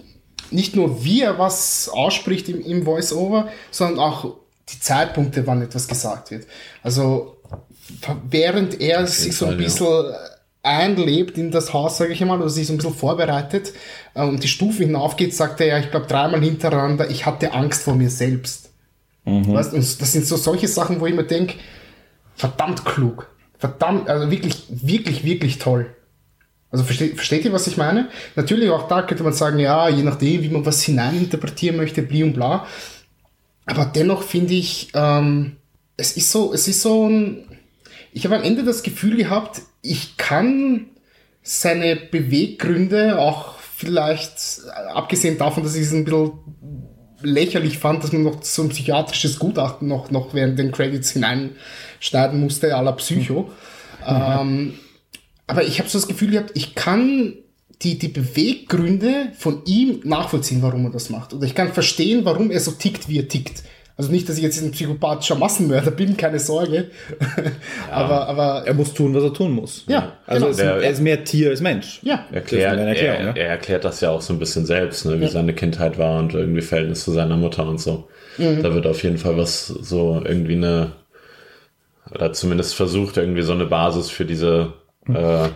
nicht 0.50 0.76
nur 0.76 1.04
wie 1.04 1.22
er 1.22 1.38
was 1.38 1.88
ausspricht 1.88 2.48
im, 2.48 2.60
im 2.60 2.84
Voice-Over, 2.84 3.48
sondern 3.70 3.98
auch 3.98 4.36
die 4.68 4.80
Zeitpunkte, 4.80 5.46
wann 5.46 5.62
etwas 5.62 5.88
gesagt 5.88 6.30
wird. 6.30 6.46
Also 6.82 7.36
während 8.28 8.80
er 8.80 9.06
sich 9.06 9.36
so 9.36 9.46
ein 9.46 9.58
bisschen 9.58 10.12
einlebt 10.62 11.38
in 11.38 11.52
das 11.52 11.72
Haus, 11.72 11.98
sage 11.98 12.12
ich 12.12 12.20
einmal, 12.20 12.40
oder 12.40 12.50
sich 12.50 12.66
so 12.66 12.72
ein 12.72 12.78
bisschen 12.78 12.94
vorbereitet 12.94 13.72
äh, 14.16 14.24
und 14.24 14.42
die 14.42 14.48
Stufen 14.48 14.86
hinaufgeht, 14.86 15.34
sagt 15.34 15.60
er 15.60 15.66
ja, 15.66 15.78
ich 15.78 15.90
glaube 15.90 16.06
dreimal 16.06 16.40
hintereinander, 16.40 17.10
ich 17.10 17.26
hatte 17.26 17.52
Angst 17.52 17.82
vor 17.82 17.94
mir 17.94 18.10
selbst. 18.10 18.70
Weißt, 19.26 19.74
und 19.74 20.00
das 20.00 20.12
sind 20.12 20.24
so 20.24 20.36
solche 20.36 20.68
Sachen, 20.68 21.00
wo 21.00 21.06
ich 21.06 21.14
mir 21.14 21.24
denke, 21.24 21.54
verdammt 22.36 22.84
klug. 22.84 23.28
Verdammt, 23.58 24.08
also 24.08 24.30
wirklich, 24.30 24.64
wirklich, 24.68 25.24
wirklich 25.24 25.58
toll. 25.58 25.94
Also 26.70 26.84
versteht, 26.84 27.16
versteht 27.16 27.44
ihr, 27.44 27.52
was 27.52 27.66
ich 27.66 27.76
meine? 27.76 28.08
Natürlich 28.36 28.70
auch 28.70 28.86
da 28.86 29.02
könnte 29.02 29.24
man 29.24 29.32
sagen, 29.32 29.58
ja, 29.58 29.88
je 29.88 30.02
nachdem, 30.02 30.42
wie 30.42 30.48
man 30.48 30.64
was 30.64 30.82
hineininterpretieren 30.82 31.76
möchte, 31.76 32.02
bli 32.02 32.22
und 32.22 32.34
bla. 32.34 32.66
Aber 33.64 33.84
dennoch 33.84 34.22
finde 34.22 34.54
ich, 34.54 34.90
ähm, 34.94 35.56
es 35.96 36.16
ist 36.16 36.30
so, 36.30 36.52
es 36.52 36.68
ist 36.68 36.82
so 36.82 37.08
ein, 37.08 37.46
ich 38.12 38.24
habe 38.24 38.36
am 38.36 38.44
Ende 38.44 38.62
das 38.62 38.82
Gefühl 38.82 39.16
gehabt, 39.16 39.62
ich 39.82 40.16
kann 40.16 40.86
seine 41.42 41.96
Beweggründe 41.96 43.18
auch 43.18 43.55
vielleicht, 43.76 44.62
abgesehen 44.94 45.36
davon, 45.36 45.62
dass 45.62 45.74
ich 45.74 45.82
es 45.82 45.92
ein 45.92 46.04
bisschen 46.04 46.32
lächerlich 47.20 47.78
fand, 47.78 48.02
dass 48.02 48.12
man 48.12 48.22
noch 48.22 48.42
so 48.42 48.62
ein 48.62 48.70
psychiatrisches 48.70 49.38
Gutachten 49.38 49.88
noch, 49.88 50.10
noch 50.10 50.32
während 50.32 50.58
den 50.58 50.72
Credits 50.72 51.10
hineinschneiden 51.10 52.40
musste, 52.40 52.76
à 52.76 52.82
la 52.82 52.92
Psycho. 52.92 53.50
ähm, 54.06 54.74
aber 55.46 55.64
ich 55.64 55.78
habe 55.78 55.88
so 55.88 55.98
das 55.98 56.08
Gefühl 56.08 56.30
gehabt, 56.30 56.52
ich 56.54 56.74
kann 56.74 57.34
die, 57.82 57.98
die 57.98 58.08
Beweggründe 58.08 59.32
von 59.36 59.62
ihm 59.66 60.00
nachvollziehen, 60.04 60.62
warum 60.62 60.86
er 60.86 60.90
das 60.90 61.10
macht. 61.10 61.34
Oder 61.34 61.44
ich 61.44 61.54
kann 61.54 61.72
verstehen, 61.72 62.24
warum 62.24 62.50
er 62.50 62.60
so 62.60 62.72
tickt, 62.72 63.08
wie 63.08 63.18
er 63.18 63.28
tickt. 63.28 63.62
Also 63.98 64.12
nicht, 64.12 64.28
dass 64.28 64.36
ich 64.36 64.42
jetzt 64.42 64.62
ein 64.62 64.72
psychopathischer 64.72 65.36
Massenmörder 65.36 65.90
bin, 65.90 66.16
keine 66.18 66.38
Sorge. 66.38 66.90
aber, 67.90 68.28
aber 68.28 68.62
Er 68.66 68.74
muss 68.74 68.92
tun, 68.92 69.14
was 69.14 69.22
er 69.24 69.32
tun 69.32 69.52
muss. 69.52 69.84
Ja, 69.88 70.12
Also 70.26 70.46
genau. 70.46 70.56
Der- 70.56 70.82
er 70.82 70.90
ist 70.90 71.00
mehr 71.00 71.24
Tier 71.24 71.48
als 71.50 71.60
Mensch. 71.62 72.00
ja. 72.02 72.26
Erklärt, 72.30 72.78
er, 72.78 72.94
ja. 73.24 73.30
er 73.32 73.48
erklärt 73.48 73.84
das 73.84 74.00
ja 74.02 74.10
auch 74.10 74.20
so 74.20 74.34
ein 74.34 74.38
bisschen 74.38 74.66
selbst, 74.66 75.06
ne, 75.06 75.18
wie 75.20 75.28
seine 75.28 75.54
Kindheit 75.54 75.96
war 75.98 76.18
und 76.18 76.34
irgendwie 76.34 76.60
Verhältnis 76.60 77.04
zu 77.04 77.12
seiner 77.12 77.36
Mutter 77.38 77.66
und 77.66 77.80
so. 77.80 78.06
Mhm. 78.36 78.62
Da 78.62 78.74
wird 78.74 78.86
auf 78.86 79.02
jeden 79.02 79.16
Fall 79.18 79.38
was 79.38 79.66
so 79.68 80.20
irgendwie 80.22 80.56
eine, 80.56 80.92
oder 82.14 82.34
zumindest 82.34 82.74
versucht, 82.74 83.16
irgendwie 83.16 83.42
so 83.42 83.52
eine 83.52 83.64
Basis 83.66 84.10
für 84.10 84.26
diese 84.26 84.74
äh, 85.08 85.48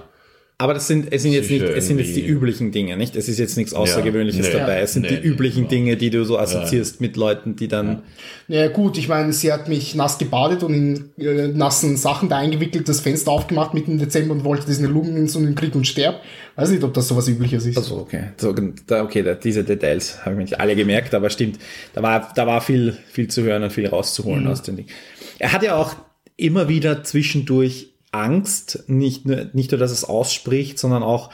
Aber 0.60 0.74
das 0.74 0.86
sind, 0.86 1.10
es 1.10 1.22
sind 1.22 1.32
jetzt 1.32 1.50
nicht, 1.50 1.62
es 1.62 1.86
sind 1.86 1.98
jetzt 1.98 2.14
die 2.14 2.26
üblichen 2.26 2.70
Dinge, 2.70 2.94
nicht? 2.98 3.16
Es 3.16 3.30
ist 3.30 3.38
jetzt 3.38 3.56
nichts 3.56 3.72
Außergewöhnliches 3.72 4.46
nee. 4.46 4.52
dabei. 4.52 4.80
Es 4.80 4.92
sind 4.92 5.10
Nee, 5.10 5.16
die 5.16 5.26
üblichen 5.26 5.60
genau. 5.60 5.70
Dinge, 5.70 5.96
die 5.96 6.10
du 6.10 6.22
so 6.22 6.38
assoziierst 6.38 7.00
mit 7.00 7.16
Leuten, 7.16 7.56
die 7.56 7.66
dann, 7.66 8.02
Ja 8.46 8.68
gut, 8.68 8.98
ich 8.98 9.08
meine, 9.08 9.32
sie 9.32 9.54
hat 9.54 9.70
mich 9.70 9.94
nass 9.94 10.18
gebadet 10.18 10.62
und 10.62 10.74
in 10.74 11.10
äh, 11.16 11.48
nassen 11.48 11.96
Sachen 11.96 12.28
da 12.28 12.36
eingewickelt, 12.36 12.90
das 12.90 13.00
Fenster 13.00 13.30
aufgemacht 13.30 13.72
mitten 13.72 13.92
im 13.92 13.98
Dezember 14.00 14.34
und 14.34 14.44
wollte 14.44 14.66
diesen 14.66 14.84
Lumens 14.84 15.34
und 15.34 15.46
den 15.46 15.54
Krieg 15.54 15.74
und 15.74 15.86
Sterb. 15.86 16.20
Weiß 16.56 16.68
nicht, 16.68 16.84
ob 16.84 16.92
das 16.92 17.08
sowas 17.08 17.26
übliches 17.26 17.64
ist. 17.64 17.78
also 17.78 17.96
okay, 17.96 18.24
so, 18.36 18.54
da, 18.86 19.02
okay, 19.02 19.22
da, 19.22 19.32
diese 19.32 19.64
Details 19.64 20.18
habe 20.26 20.32
ich 20.32 20.36
mir 20.36 20.44
nicht 20.44 20.60
alle 20.60 20.76
gemerkt, 20.76 21.14
aber 21.14 21.30
stimmt, 21.30 21.58
da 21.94 22.02
war, 22.02 22.32
da 22.36 22.46
war 22.46 22.60
viel, 22.60 22.98
viel 23.10 23.28
zu 23.28 23.42
hören 23.44 23.62
und 23.62 23.72
viel 23.72 23.86
rauszuholen 23.86 24.46
aus 24.46 24.60
den 24.60 24.76
Dingen. 24.76 24.90
Er 25.38 25.54
hat 25.54 25.62
ja 25.62 25.76
auch 25.76 25.96
immer 26.36 26.68
wieder 26.68 27.02
zwischendurch 27.02 27.89
Angst, 28.12 28.84
nicht 28.86 29.26
nur, 29.26 29.46
nicht 29.52 29.70
nur, 29.70 29.78
dass 29.78 29.90
es 29.90 30.04
ausspricht, 30.04 30.78
sondern 30.78 31.02
auch 31.02 31.30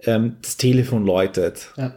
ähm, 0.00 0.36
das 0.42 0.56
Telefon 0.56 1.04
läutet. 1.04 1.72
ja. 1.76 1.94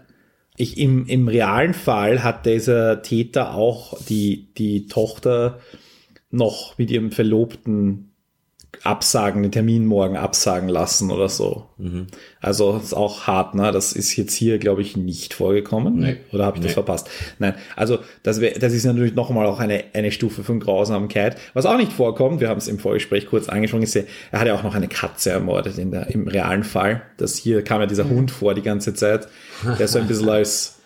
Ich, 0.58 0.78
im, 0.78 1.08
Im 1.08 1.28
realen 1.28 1.74
Fall 1.74 2.24
hat 2.24 2.46
dieser 2.46 3.02
Täter 3.02 3.56
auch 3.56 3.98
die, 4.04 4.54
die 4.58 4.86
Tochter 4.86 5.60
noch 6.30 6.78
mit 6.78 6.92
ihrem 6.92 7.12
Verlobten 7.12 8.11
absagen, 8.84 9.44
den 9.44 9.52
Termin 9.52 9.86
morgen 9.86 10.18
absagen 10.18 10.70
lassen 10.70 11.12
oder 11.12 11.30
so. 11.30 11.66
Also 12.42 12.80
ist 12.84 12.94
auch 12.94 13.28
hart, 13.28 13.56
ne? 13.56 13.72
Das 13.72 13.94
ist 13.94 14.16
jetzt 14.16 14.34
hier, 14.34 14.58
glaube 14.58 14.82
ich, 14.82 14.98
nicht 14.98 15.34
vorgekommen. 15.34 16.00
Nee. 16.00 16.18
Oder 16.32 16.46
habe 16.46 16.58
ich 16.58 16.64
das 16.64 16.74
verpasst? 16.74 17.10
Nein, 17.40 17.54
also 17.76 18.00
das, 18.24 18.42
wär, 18.42 18.58
das 18.58 18.74
ist 18.74 18.86
natürlich 18.86 19.14
noch 19.14 19.30
einmal 19.30 19.46
auch 19.46 19.60
eine, 19.60 19.84
eine 19.94 20.12
Stufe 20.12 20.44
von 20.44 20.60
Grausamkeit. 20.60 21.38
Was 21.54 21.66
auch 21.66 21.78
nicht 21.78 21.94
vorkommt, 21.94 22.40
wir 22.40 22.50
haben 22.50 22.58
es 22.58 22.68
im 22.68 22.80
Vorgespräch 22.80 23.28
kurz 23.28 23.50
angesprochen, 23.50 23.84
ist, 23.84 23.96
er 23.96 24.06
hat 24.34 24.48
ja 24.48 24.56
auch 24.56 24.64
noch 24.64 24.76
eine 24.76 24.88
Katze 24.88 25.32
ermordet 25.32 25.78
in 25.78 25.92
der, 25.92 26.10
im 26.10 26.28
realen 26.28 26.64
Fall. 26.64 27.04
Das 27.18 27.38
hier 27.38 27.64
kam 27.64 27.82
ja 27.82 27.88
dieser 27.88 28.10
Hund 28.10 28.32
vor 28.32 28.54
die 28.54 28.64
ganze 28.64 28.94
Zeit, 28.94 29.28
der 29.78 29.88
so 29.88 30.00
ein 30.00 30.08
bisschen 30.08 30.30
als 30.30 30.81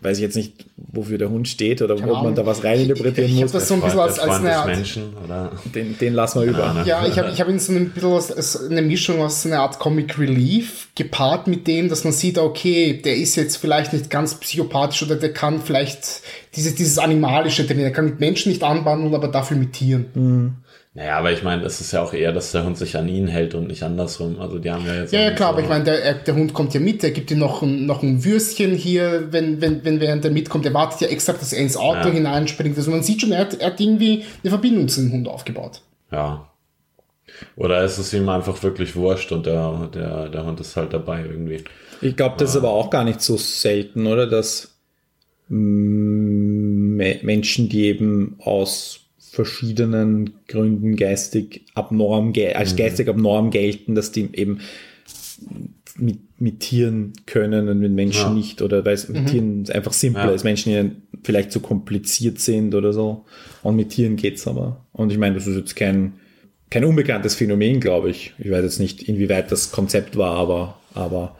weiß 0.00 0.18
ich 0.18 0.22
jetzt 0.22 0.36
nicht, 0.36 0.66
wofür 0.76 1.16
der 1.16 1.30
Hund 1.30 1.48
steht 1.48 1.80
oder 1.80 1.94
ob 1.94 2.22
man 2.22 2.34
da 2.34 2.44
was 2.44 2.62
reininterpretieren 2.62 3.24
Ich- 3.30 3.36
ich 3.36 3.42
hab 3.42 3.44
muss. 3.46 3.52
das 3.52 3.68
so 3.68 3.74
ein 3.74 3.80
bisschen 3.80 4.00
als, 4.00 4.18
als 4.18 4.34
eine 4.40 4.56
Art, 4.56 4.66
Menschen, 4.66 5.14
oder? 5.24 5.52
den, 5.74 5.96
den 5.98 6.12
lassen 6.12 6.40
wir 6.42 6.48
über. 6.48 6.74
ne? 6.74 6.82
Ja, 6.86 7.06
ich 7.06 7.18
habe 7.18 7.30
ich 7.32 7.40
hab 7.40 7.48
ihn 7.48 7.58
so 7.58 7.72
ein 7.72 7.90
bisschen 7.90 8.12
als, 8.12 8.30
als 8.30 8.68
eine 8.68 8.82
Mischung 8.82 9.20
aus 9.22 9.46
einer 9.46 9.60
Art 9.60 9.78
Comic 9.78 10.18
Relief 10.18 10.88
gepaart 10.94 11.46
mit 11.46 11.66
dem, 11.66 11.88
dass 11.88 12.04
man 12.04 12.12
sieht, 12.12 12.36
okay, 12.38 13.00
der 13.02 13.16
ist 13.16 13.36
jetzt 13.36 13.56
vielleicht 13.56 13.92
nicht 13.94 14.10
ganz 14.10 14.34
psychopathisch 14.34 15.02
oder 15.04 15.16
der 15.16 15.32
kann 15.32 15.60
vielleicht 15.62 16.20
dieses, 16.54 16.74
dieses 16.74 16.98
Animalische 16.98 17.64
der 17.64 17.90
kann 17.90 18.04
mit 18.04 18.20
Menschen 18.20 18.50
nicht 18.52 18.62
anbandeln, 18.62 19.14
aber 19.14 19.28
dafür 19.28 19.56
mit 19.56 19.72
Tieren. 19.72 20.56
Naja, 20.96 21.18
aber 21.18 21.32
ich 21.32 21.42
meine, 21.42 21.64
es 21.64 21.80
ist 21.80 21.90
ja 21.92 22.02
auch 22.02 22.12
eher, 22.12 22.32
dass 22.32 22.52
der 22.52 22.64
Hund 22.64 22.78
sich 22.78 22.96
an 22.96 23.08
ihn 23.08 23.26
hält 23.26 23.54
und 23.56 23.66
nicht 23.66 23.82
andersrum. 23.82 24.38
Also 24.38 24.60
die 24.60 24.70
haben 24.70 24.86
ja 24.86 24.94
jetzt. 24.94 25.12
Ja, 25.12 25.22
ja 25.22 25.30
klar, 25.32 25.48
so- 25.48 25.54
aber 25.54 25.62
ich 25.62 25.68
meine, 25.68 25.82
der, 25.82 26.04
er- 26.04 26.14
der 26.14 26.34
Hund 26.36 26.54
kommt 26.54 26.72
ja 26.72 26.78
mit, 26.78 27.02
der 27.02 27.10
gibt 27.10 27.32
ihm 27.32 27.40
noch 27.40 27.62
ein, 27.62 27.84
noch 27.84 28.04
ein 28.04 28.24
Würstchen 28.24 28.74
hier, 28.76 29.32
wenn, 29.32 29.60
wenn, 29.60 29.84
wenn 29.84 29.98
während 29.98 30.24
er 30.24 30.30
mitkommt, 30.30 30.64
der 30.64 30.72
wartet 30.72 31.00
ja 31.00 31.08
extra, 31.08 31.32
dass 31.32 31.52
er 31.52 31.60
ins 31.62 31.76
Auto 31.76 32.08
Ja. 32.08 32.14
hineinspringt. 32.14 32.76
Also 32.78 32.92
man 32.92 33.02
sieht 33.02 33.20
schon, 33.22 33.32
er 33.32 33.40
hat, 33.40 33.54
er 33.60 33.66
hat 33.72 33.80
irgendwie 33.80 34.24
eine 34.44 34.50
Verbindung 34.50 34.86
zu 34.86 35.00
dem 35.00 35.12
Hund 35.12 35.26
aufgebaut. 35.26 35.80
Ja. 36.12 36.48
Oder 37.56 37.82
ist 37.82 37.98
es 37.98 38.12
ihm 38.14 38.28
einfach 38.28 38.62
wirklich 38.62 38.94
wurscht 38.94 39.32
und 39.32 39.46
der, 39.46 39.90
der, 39.92 40.28
der 40.28 40.46
Hund 40.46 40.60
ist 40.60 40.76
halt 40.76 40.92
dabei 40.92 41.22
irgendwie. 41.24 41.64
Ich 42.02 42.14
glaube, 42.16 42.36
das 42.38 42.50
ist 42.50 42.56
aber 42.56 42.70
auch 42.70 42.90
gar 42.90 43.02
nicht 43.02 43.20
so 43.20 43.36
selten, 43.36 44.06
oder? 44.06 44.28
Dass 44.28 44.76
Me- 45.48 47.18
Menschen, 47.22 47.68
die 47.68 47.86
eben 47.86 48.36
aus 48.38 49.00
verschiedenen 49.34 50.34
Gründen 50.48 50.96
geistig 50.96 51.66
abnorm, 51.74 52.32
als 52.54 52.76
geistig 52.76 53.08
abnorm 53.08 53.50
gelten, 53.50 53.94
dass 53.94 54.12
die 54.12 54.28
eben 54.32 54.60
mit, 55.98 56.18
mit 56.40 56.60
Tieren 56.60 57.12
können 57.26 57.68
und 57.68 57.78
mit 57.80 57.92
Menschen 57.92 58.28
Ja. 58.30 58.34
nicht 58.34 58.62
oder 58.62 58.84
weil 58.84 58.94
es 58.94 59.08
mit 59.08 59.26
Tieren 59.28 59.64
einfach 59.70 59.92
simpler 59.92 60.26
Ja. 60.26 60.30
ist, 60.32 60.44
Menschen 60.44 60.72
ihnen 60.72 61.02
vielleicht 61.22 61.52
zu 61.52 61.60
kompliziert 61.60 62.38
sind 62.40 62.74
oder 62.74 62.92
so. 62.92 63.24
Und 63.62 63.76
mit 63.76 63.90
Tieren 63.90 64.16
geht's 64.16 64.46
aber. 64.46 64.84
Und 64.92 65.12
ich 65.12 65.18
meine, 65.18 65.34
das 65.34 65.46
ist 65.46 65.56
jetzt 65.56 65.76
kein, 65.76 66.14
kein 66.70 66.84
unbekanntes 66.84 67.34
Phänomen, 67.34 67.80
glaube 67.80 68.10
ich. 68.10 68.32
Ich 68.38 68.50
weiß 68.50 68.62
jetzt 68.62 68.80
nicht, 68.80 69.02
inwieweit 69.08 69.50
das 69.52 69.70
Konzept 69.72 70.16
war, 70.16 70.36
aber, 70.36 70.78
aber 70.94 71.36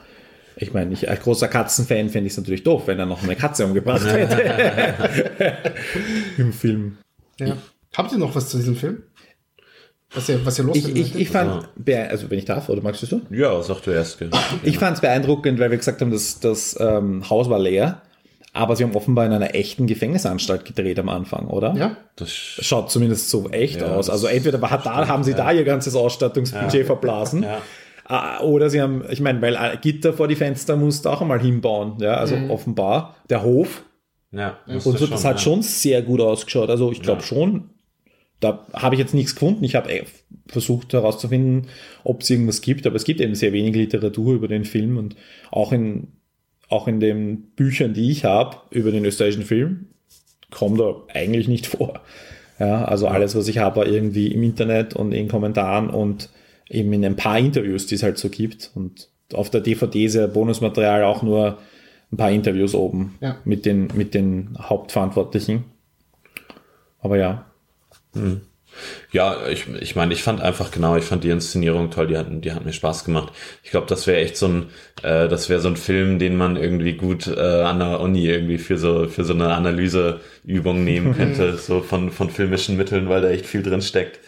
Ich 0.57 0.73
meine, 0.73 0.93
ich, 0.93 1.09
als 1.09 1.19
großer 1.21 1.49
Katzenfan 1.49 2.09
fände 2.09 2.27
ich 2.27 2.33
es 2.33 2.37
natürlich 2.37 2.63
doof, 2.63 2.83
wenn 2.87 2.97
er 2.97 3.05
noch 3.05 3.23
eine 3.23 3.35
Katze 3.35 3.65
umgebracht 3.65 4.05
hätte. 4.11 5.57
Im 6.37 6.53
Film. 6.53 6.97
Ja. 7.39 7.57
Habt 7.97 8.11
ihr 8.11 8.17
noch 8.17 8.35
was 8.35 8.49
zu 8.49 8.57
diesem 8.57 8.75
Film? 8.75 9.03
Was 10.13 10.29
ihr, 10.29 10.45
was 10.45 10.57
ihr 10.59 10.65
los 10.65 10.77
Ich, 10.77 10.95
ich, 10.95 11.15
ich 11.15 11.29
fand, 11.29 11.67
also 12.09 12.29
wenn 12.29 12.37
ich 12.37 12.45
darf, 12.45 12.69
oder 12.69 12.81
magst 12.81 13.01
du 13.01 13.05
so? 13.05 13.21
Ja, 13.31 13.61
sag 13.61 13.81
du 13.81 13.91
erst. 13.91 14.19
gell. 14.19 14.29
Ich 14.63 14.77
fand 14.77 14.95
es 14.95 15.01
beeindruckend, 15.01 15.59
weil 15.59 15.71
wir 15.71 15.77
gesagt 15.77 15.99
haben, 16.01 16.11
das, 16.11 16.39
das 16.39 16.77
ähm, 16.79 17.29
Haus 17.29 17.49
war 17.49 17.59
leer, 17.59 18.01
aber 18.53 18.75
sie 18.77 18.83
haben 18.85 18.95
offenbar 18.95 19.25
in 19.25 19.33
einer 19.33 19.55
echten 19.55 19.87
Gefängnisanstalt 19.87 20.63
gedreht 20.63 20.99
am 20.99 21.09
Anfang, 21.09 21.47
oder? 21.47 21.73
Ja? 21.75 21.97
Das 22.15 22.29
Schaut 22.31 22.91
zumindest 22.91 23.29
so 23.29 23.49
echt 23.49 23.81
Ja, 23.81 23.87
aus. 23.95 24.09
Also 24.09 24.27
entweder 24.27 24.61
war, 24.61 24.81
da, 24.81 25.07
haben 25.07 25.23
sie 25.25 25.33
da 25.33 25.51
ihr 25.51 25.65
ganzes 25.65 25.95
Ausstattungsbudget 25.95 26.85
verblasen. 26.85 27.43
Ja. 27.43 27.61
Ah, 28.07 28.39
Oder 28.41 28.69
sie 28.69 28.81
haben, 28.81 29.03
ich 29.09 29.19
meine, 29.19 29.41
weil 29.41 29.55
äh, 29.55 29.77
Gitter 29.81 30.13
vor 30.13 30.27
die 30.27 30.35
Fenster 30.35 30.75
musst 30.77 31.05
du 31.05 31.09
auch 31.09 31.21
einmal 31.21 31.41
hinbauen. 31.41 31.95
Ja, 31.99 32.13
also 32.17 32.35
offenbar. 32.49 33.15
Der 33.31 33.41
Hof 33.41 33.83
Ja, 34.31 34.59
und 34.67 34.79
so, 34.79 35.07
das 35.07 35.25
hat 35.25 35.37
ja. 35.37 35.41
schon 35.41 35.63
sehr 35.63 36.03
gut 36.03 36.21
ausgeschaut. 36.21 36.69
Also 36.69 36.91
ich 36.91 37.01
glaube 37.01 37.21
Ja. 37.21 37.27
schon, 37.27 37.71
da 38.39 38.65
habe 38.73 38.95
ich 38.95 38.99
jetzt 38.99 39.13
nichts 39.13 39.33
gefunden. 39.33 39.63
Ich 39.63 39.75
habe 39.75 39.91
äh, 39.91 40.03
versucht 40.47 40.93
herauszufinden, 40.93 41.67
ob 42.03 42.21
es 42.21 42.29
irgendwas 42.29 42.61
gibt, 42.61 42.85
aber 42.85 42.95
es 42.95 43.03
gibt 43.03 43.21
eben 43.21 43.35
sehr 43.35 43.53
wenig 43.53 43.75
Literatur 43.75 44.33
über 44.33 44.47
den 44.47 44.65
Film 44.65 44.97
und 44.97 45.15
auch 45.51 45.71
in, 45.71 46.07
auch 46.69 46.87
in 46.87 46.99
den 46.99 47.51
Büchern, 47.55 47.93
die 47.93 48.11
ich 48.11 48.25
habe 48.25 48.57
über 48.71 48.91
den 48.91 49.05
österreichischen 49.05 49.45
Film, 49.45 49.87
kommt 50.51 50.79
er 50.79 51.03
eigentlich 51.13 51.47
nicht 51.47 51.67
vor. 51.67 52.01
Ja, 52.59 52.85
also 52.85 53.07
alles, 53.07 53.35
was 53.35 53.47
ich 53.47 53.57
habe, 53.57 53.77
war 53.77 53.87
irgendwie 53.87 54.27
im 54.27 54.43
Internet 54.43 54.95
und 54.95 55.11
in 55.11 55.27
Kommentaren 55.27 55.89
und 55.89 56.29
eben 56.69 56.93
in 56.93 57.03
ein 57.05 57.15
paar 57.17 57.37
Interviews, 57.37 57.85
die 57.87 57.95
es 57.95 58.03
halt 58.03 58.17
so 58.17 58.29
gibt. 58.29 58.71
Und 58.75 59.09
auf 59.33 59.49
der 59.49 59.61
DVD 59.61 60.05
ist 60.05 60.15
ja 60.15 60.27
Bonusmaterial 60.27 61.03
auch 61.03 61.21
nur 61.21 61.57
ein 62.11 62.17
paar 62.17 62.31
Interviews 62.31 62.73
oben 62.73 63.15
Ja. 63.19 63.37
mit, 63.43 63.65
den, 63.65 63.89
mit 63.95 64.13
den 64.13 64.55
Hauptverantwortlichen. 64.59 65.65
Aber 66.99 67.17
ja, 67.17 67.45
Ja, 69.11 69.47
ich, 69.47 69.67
ich 69.79 69.95
meine, 69.95 70.13
ich 70.13 70.23
fand 70.23 70.41
einfach 70.41 70.71
genau, 70.71 70.95
ich 70.97 71.05
fand 71.05 71.23
die 71.23 71.29
Inszenierung 71.29 71.91
toll, 71.91 72.07
die 72.07 72.17
hat, 72.17 72.27
die 72.29 72.51
hat 72.51 72.65
mir 72.65 72.73
Spaß 72.73 73.05
gemacht. 73.05 73.31
Ich 73.63 73.71
glaube, 73.71 73.87
das 73.87 74.07
wäre 74.07 74.19
echt 74.19 74.37
so 74.37 74.47
ein, 74.47 74.65
äh, 75.03 75.27
das 75.29 75.49
wäre 75.49 75.61
so 75.61 75.69
ein 75.69 75.77
Film, 75.77 76.19
den 76.19 76.35
man 76.37 76.57
irgendwie 76.57 76.93
gut 76.93 77.27
äh, 77.27 77.39
an 77.39 77.79
der 77.79 77.99
Uni 78.01 78.25
irgendwie 78.27 78.57
für 78.57 78.77
so 78.77 79.07
für 79.07 79.23
so 79.23 79.33
eine 79.33 79.53
Analyseübung 79.53 80.83
nehmen 80.83 81.13
könnte, 81.15 81.57
so 81.57 81.81
von 81.81 82.11
von 82.11 82.29
filmischen 82.29 82.75
Mitteln, 82.77 83.07
weil 83.09 83.21
da 83.21 83.29
echt 83.29 83.45
viel 83.45 83.63
drin 83.63 83.81
steckt. 83.81 84.19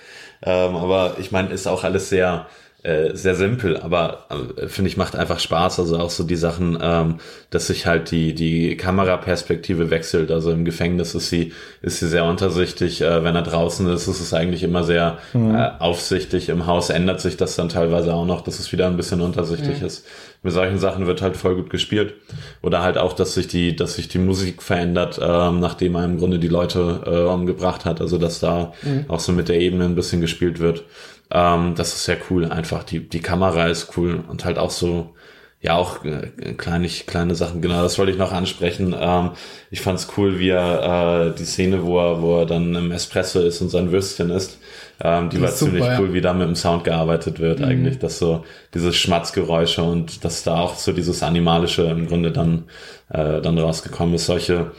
Ähm, 0.44 0.76
aber 0.76 1.18
ich 1.20 1.32
meine, 1.32 1.50
ist 1.50 1.68
auch 1.68 1.84
alles 1.84 2.10
sehr 2.10 2.48
äh, 2.84 3.16
sehr 3.16 3.34
simpel, 3.36 3.76
aber 3.76 4.28
äh, 4.30 4.68
finde 4.68 4.90
ich 4.90 4.98
macht 4.98 5.16
einfach 5.16 5.40
Spaß. 5.40 5.80
Also 5.80 5.98
auch 5.98 6.12
so 6.12 6.24
die 6.24 6.36
Sachen, 6.36 6.78
ähm, 6.80 7.16
dass 7.50 7.68
sich 7.68 7.88
halt 7.88 8.12
die 8.12 8.34
die 8.36 8.78
Kameraperspektive 8.78 9.90
wechselt. 9.90 10.32
Also 10.32 10.52
im 10.52 10.64
Gefängnis 10.64 11.16
ist 11.16 11.30
sie 11.30 11.54
ist 11.82 12.00
sie 12.00 12.08
sehr 12.08 12.24
untersichtig. 12.24 13.02
Äh, 13.02 13.24
wenn 13.24 13.36
er 13.36 13.42
draußen 13.42 13.90
ist, 13.90 14.08
ist 14.08 14.22
es 14.22 14.34
eigentlich 14.34 14.64
immer 14.64 14.84
sehr 14.84 15.18
äh, 15.34 15.70
aufsichtig. 15.80 16.50
Im 16.50 16.68
Haus 16.68 16.90
ändert 16.92 17.20
sich 17.20 17.36
das 17.36 17.56
dann 17.56 17.70
teilweise 17.70 18.14
auch 18.14 18.26
noch, 18.26 18.42
dass 18.42 18.60
es 18.60 18.72
wieder 18.72 18.88
ein 18.88 18.96
bisschen 18.96 19.22
untersichtig 19.22 19.82
ist. 19.82 20.06
Mit 20.44 20.54
solchen 20.54 20.78
Sachen 20.78 21.08
wird 21.08 21.22
halt 21.22 21.36
voll 21.36 21.56
gut 21.56 21.70
gespielt. 21.70 22.14
Oder 22.62 22.84
halt 22.84 22.98
auch, 22.98 23.14
dass 23.14 23.34
sich 23.34 23.48
die, 23.48 23.76
dass 23.76 23.96
sich 23.96 24.08
die 24.08 24.20
Musik 24.20 24.62
verändert, 24.62 25.20
ähm, 25.22 25.60
nachdem 25.60 25.96
er 25.96 26.06
im 26.06 26.18
Grunde 26.18 26.40
die 26.40 26.48
Leute 26.48 27.02
äh, 27.06 27.32
umgebracht 27.32 27.86
hat. 27.86 28.02
Also 28.02 28.18
dass 28.18 28.40
da 28.40 28.74
auch 29.08 29.20
so 29.20 29.32
mit 29.32 29.50
der 29.50 29.60
Ebene 29.60 29.86
ein 29.86 29.96
bisschen 29.96 30.22
gespielt 30.22 30.60
wird. 30.60 30.84
Ähm, 31.32 31.76
das 31.76 31.94
ist 31.94 32.06
sehr 32.06 32.18
cool. 32.30 32.46
Einfach 32.46 32.84
die, 32.84 33.08
die 33.08 33.20
Kamera 33.20 33.68
ist 33.68 33.98
cool 33.98 34.24
und 34.28 34.46
halt 34.46 34.58
auch 34.58 34.72
so, 34.72 35.14
ja, 35.60 35.76
auch 35.76 36.06
äh, 36.06 36.54
kleine, 36.56 36.88
kleine 36.88 37.36
Sachen. 37.36 37.62
Genau, 37.62 37.82
das 37.82 37.98
wollte 37.98 38.12
ich 38.12 38.18
noch 38.18 38.32
ansprechen. 38.32 38.96
Ähm, 38.98 39.32
ich 39.72 39.82
fand's 39.82 40.08
cool, 40.18 40.40
wie 40.40 40.50
er 40.50 41.32
äh, 41.32 41.36
die 41.38 41.46
Szene, 41.46 41.84
wo 41.84 42.00
er, 42.00 42.22
wo 42.22 42.40
er 42.42 42.46
dann 42.46 42.76
im 42.76 42.92
Espresso 42.92 43.42
ist 43.42 43.62
und 43.62 43.70
sein 43.70 43.92
Würstchen 43.92 44.30
isst. 44.30 44.60
Ähm, 45.00 45.30
die 45.30 45.38
Das 45.40 45.44
war 45.44 45.52
super, 45.52 45.72
ziemlich 45.72 45.86
ja. 45.86 46.00
cool, 46.00 46.14
wie 46.14 46.22
da 46.22 46.34
mit 46.34 46.48
dem 46.48 46.56
Sound 46.56 46.84
gearbeitet 46.84 47.40
wird 47.40 47.62
eigentlich, 47.62 48.00
dass 48.00 48.18
so 48.18 48.44
diese 48.74 48.94
Schmatzgeräusche 48.94 49.84
und 49.84 50.26
dass 50.26 50.44
da 50.44 50.58
auch 50.58 50.76
so 50.76 50.92
dieses 50.92 51.22
Animalische 51.24 51.84
im 51.84 52.08
Grunde 52.08 52.32
dann, 52.32 52.64
äh, 53.10 53.42
dann 53.42 53.58
rausgekommen 53.58 54.16
ist. 54.16 54.26
Solche, 54.26 54.72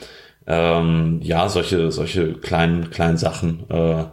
ähm, 0.46 1.20
ja, 1.22 1.48
solche, 1.48 1.92
solche 1.92 2.32
kleinen, 2.34 2.90
kleinen 2.90 3.16
Sachen, 3.16 3.64
äh, 3.70 4.04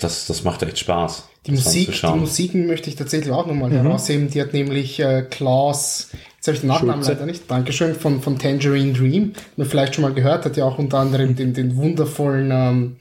das, 0.00 0.26
das 0.26 0.44
macht 0.44 0.62
echt 0.62 0.78
Spaß. 0.78 1.28
Die 1.46 1.52
Musik, 1.52 1.92
die. 1.92 2.06
Musiken 2.08 2.66
möchte 2.66 2.88
ich 2.88 2.96
tatsächlich 2.96 3.32
auch 3.32 3.46
nochmal 3.46 3.70
herausheben. 3.70 4.30
Die 4.30 4.40
hat 4.40 4.54
nämlich 4.54 4.98
äh, 4.98 5.22
Klaus, 5.28 6.10
jetzt 6.36 6.46
habe 6.46 6.54
ich 6.54 6.60
den 6.60 6.68
Nachnamen 6.68 6.96
Schulze. 6.96 7.12
leider 7.12 7.26
nicht, 7.26 7.50
Dankeschön, 7.50 7.94
von, 7.94 8.22
von 8.22 8.38
Tangerine 8.38 8.92
Dream, 8.92 9.34
man 9.56 9.66
vielleicht 9.66 9.94
schon 9.94 10.02
mal 10.02 10.14
gehört, 10.14 10.46
hat 10.46 10.56
ja 10.56 10.64
auch 10.64 10.78
unter 10.78 10.98
anderem 10.98 11.36
den, 11.36 11.52
den 11.52 11.76
wundervollen, 11.76 12.50
ähm, 12.50 12.96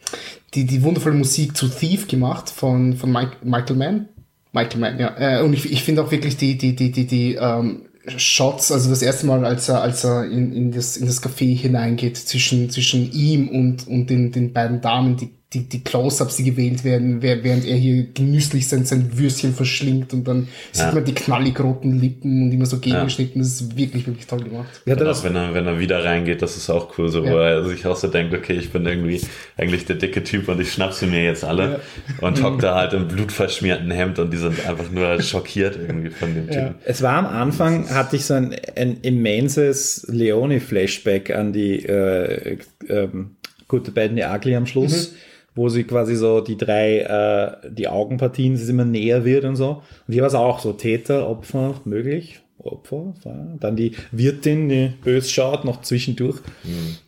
die, 0.55 0.65
die 0.65 0.83
wundervolle 0.83 1.15
Musik 1.15 1.55
zu 1.57 1.67
Thief 1.67 2.07
gemacht 2.07 2.49
von, 2.49 2.95
von 2.95 3.11
Mike, 3.11 3.37
Michael 3.43 3.75
Mann. 3.75 4.09
Michael 4.51 4.79
Mann, 4.79 4.99
ja. 4.99 5.15
Äh, 5.17 5.41
und 5.41 5.53
ich, 5.53 5.71
ich 5.71 5.83
finde 5.83 6.03
auch 6.03 6.11
wirklich 6.11 6.37
die, 6.37 6.57
die, 6.57 6.75
die, 6.75 6.91
die, 6.91 7.07
die 7.07 7.35
ähm, 7.35 7.87
Shots, 8.17 8.71
also 8.71 8.89
das 8.89 9.01
erste 9.01 9.25
Mal, 9.25 9.45
als 9.45 9.69
er, 9.69 9.81
als 9.81 10.03
er 10.03 10.25
in, 10.25 10.53
in, 10.53 10.71
das, 10.71 10.97
in 10.97 11.07
das 11.07 11.23
Café 11.23 11.55
hineingeht, 11.55 12.17
zwischen, 12.17 12.69
zwischen 12.69 13.11
ihm 13.11 13.47
und, 13.49 13.87
und 13.87 14.09
den, 14.09 14.31
den 14.31 14.53
beiden 14.53 14.81
Damen, 14.81 15.17
die, 15.17 15.29
die, 15.53 15.69
die 15.69 15.83
Close-Ups, 15.83 16.37
die 16.37 16.43
gewählt 16.45 16.83
werden, 16.83 17.21
wer- 17.21 17.43
während 17.43 17.65
er 17.65 17.75
hier 17.75 18.07
genüsslich 18.13 18.67
sein, 18.67 18.85
sein 18.85 19.17
Würstchen 19.17 19.53
verschlingt 19.53 20.13
und 20.13 20.27
dann 20.27 20.47
Ja. 20.73 20.85
sieht 20.85 20.93
man 20.95 21.05
die 21.05 21.13
knallig 21.13 21.59
roten 21.59 21.99
Lippen 21.99 22.43
und 22.43 22.51
immer 22.51 22.65
so 22.65 22.79
gegengeschnitten. 22.79 23.41
Das 23.41 23.49
ist 23.61 23.77
wirklich, 23.77 24.07
wirklich 24.07 24.25
toll 24.27 24.43
gemacht. 24.43 24.81
Er 24.85 24.97
Und 24.97 25.05
das? 25.05 25.23
wenn 25.23 25.35
er, 25.35 25.53
wenn 25.53 25.65
er 25.67 25.79
wieder 25.79 26.03
reingeht, 26.03 26.41
das 26.41 26.57
ist 26.57 26.69
auch 26.69 26.97
cool, 26.97 27.09
so, 27.09 27.23
wo 27.23 27.27
Ja. 27.37 27.49
er 27.49 27.65
sich 27.65 27.85
auch 27.85 27.95
so 27.95 28.07
denkt, 28.07 28.33
okay, 28.33 28.53
ich 28.53 28.71
bin 28.71 28.85
irgendwie 28.85 29.21
eigentlich 29.57 29.85
der 29.85 29.95
dicke 29.97 30.23
Typ 30.23 30.47
und 30.49 30.59
ich 30.59 30.71
schnapp 30.71 30.93
sie 30.93 31.05
mir 31.05 31.23
jetzt 31.23 31.43
alle. 31.43 31.81
Und 32.21 32.41
hockt 32.43 32.63
da 32.63 32.75
halt 32.75 32.93
im 32.93 33.07
blutverschmierten 33.07 33.91
Hemd 33.91 34.19
und 34.19 34.31
die 34.33 34.37
sind 34.37 34.65
einfach 34.67 34.89
nur 34.91 35.21
schockiert 35.21 35.77
irgendwie 35.79 36.09
von 36.09 36.33
dem 36.33 36.47
Typen. 36.49 36.75
Es 36.85 37.01
war 37.01 37.13
am 37.17 37.25
Anfang, 37.27 37.89
hatte 37.89 38.15
ich 38.15 38.25
so 38.25 38.33
ein, 38.33 38.55
ein 38.75 38.97
immenses 39.01 40.05
Leone-Flashback 40.09 41.31
an 41.35 41.53
die 41.53 41.85
äh, 41.85 42.57
ähm, 42.89 43.35
Good, 43.67 43.85
the 43.87 43.91
Bad 43.91 44.09
and 44.09 44.19
the 44.19 44.25
Ugly 44.25 44.55
am 44.55 44.65
Schluss, 44.65 45.13
wo 45.55 45.69
sie 45.69 45.83
quasi 45.83 46.15
so 46.15 46.41
die 46.41 46.57
drei, 46.57 46.99
äh, 46.99 47.71
die 47.71 47.87
Augenpartien, 47.87 48.53
es 48.53 48.69
immer 48.69 48.85
näher 48.85 49.25
wird 49.25 49.45
und 49.45 49.55
so. 49.55 49.83
Und 50.07 50.13
hier 50.13 50.21
war 50.21 50.27
es 50.27 50.35
auch 50.35 50.59
so 50.59 50.73
Täter, 50.73 51.29
Opfer, 51.29 51.81
möglich. 51.85 52.39
Opfer, 52.57 53.13
ja. 53.25 53.55
dann 53.59 53.75
die 53.75 53.93
Wirtin, 54.11 54.69
die 54.69 54.93
bös 55.03 55.29
schaut, 55.31 55.65
noch 55.65 55.81
zwischendurch. 55.81 56.39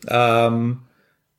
Ähm, 0.07 0.79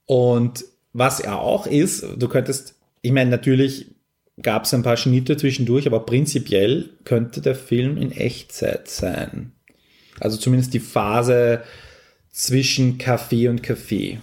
und 0.06 0.64
was 0.92 1.22
ja 1.22 1.36
auch 1.36 1.66
ist, 1.66 2.06
du 2.16 2.28
könntest, 2.28 2.76
ich 3.02 3.12
meine, 3.12 3.30
natürlich 3.30 3.94
gab 4.40 4.64
es 4.64 4.74
ein 4.74 4.82
paar 4.82 4.96
Schnitte 4.96 5.36
zwischendurch, 5.36 5.86
aber 5.86 6.00
prinzipiell 6.00 6.90
könnte 7.04 7.40
der 7.40 7.54
Film 7.54 7.96
in 7.98 8.12
Echtzeit 8.12 8.88
sein. 8.88 9.52
Also 10.20 10.38
zumindest 10.38 10.72
die 10.72 10.80
Phase 10.80 11.62
zwischen 12.30 12.98
Kaffee 12.98 13.48
und 13.48 13.62
Kaffee 13.62 14.18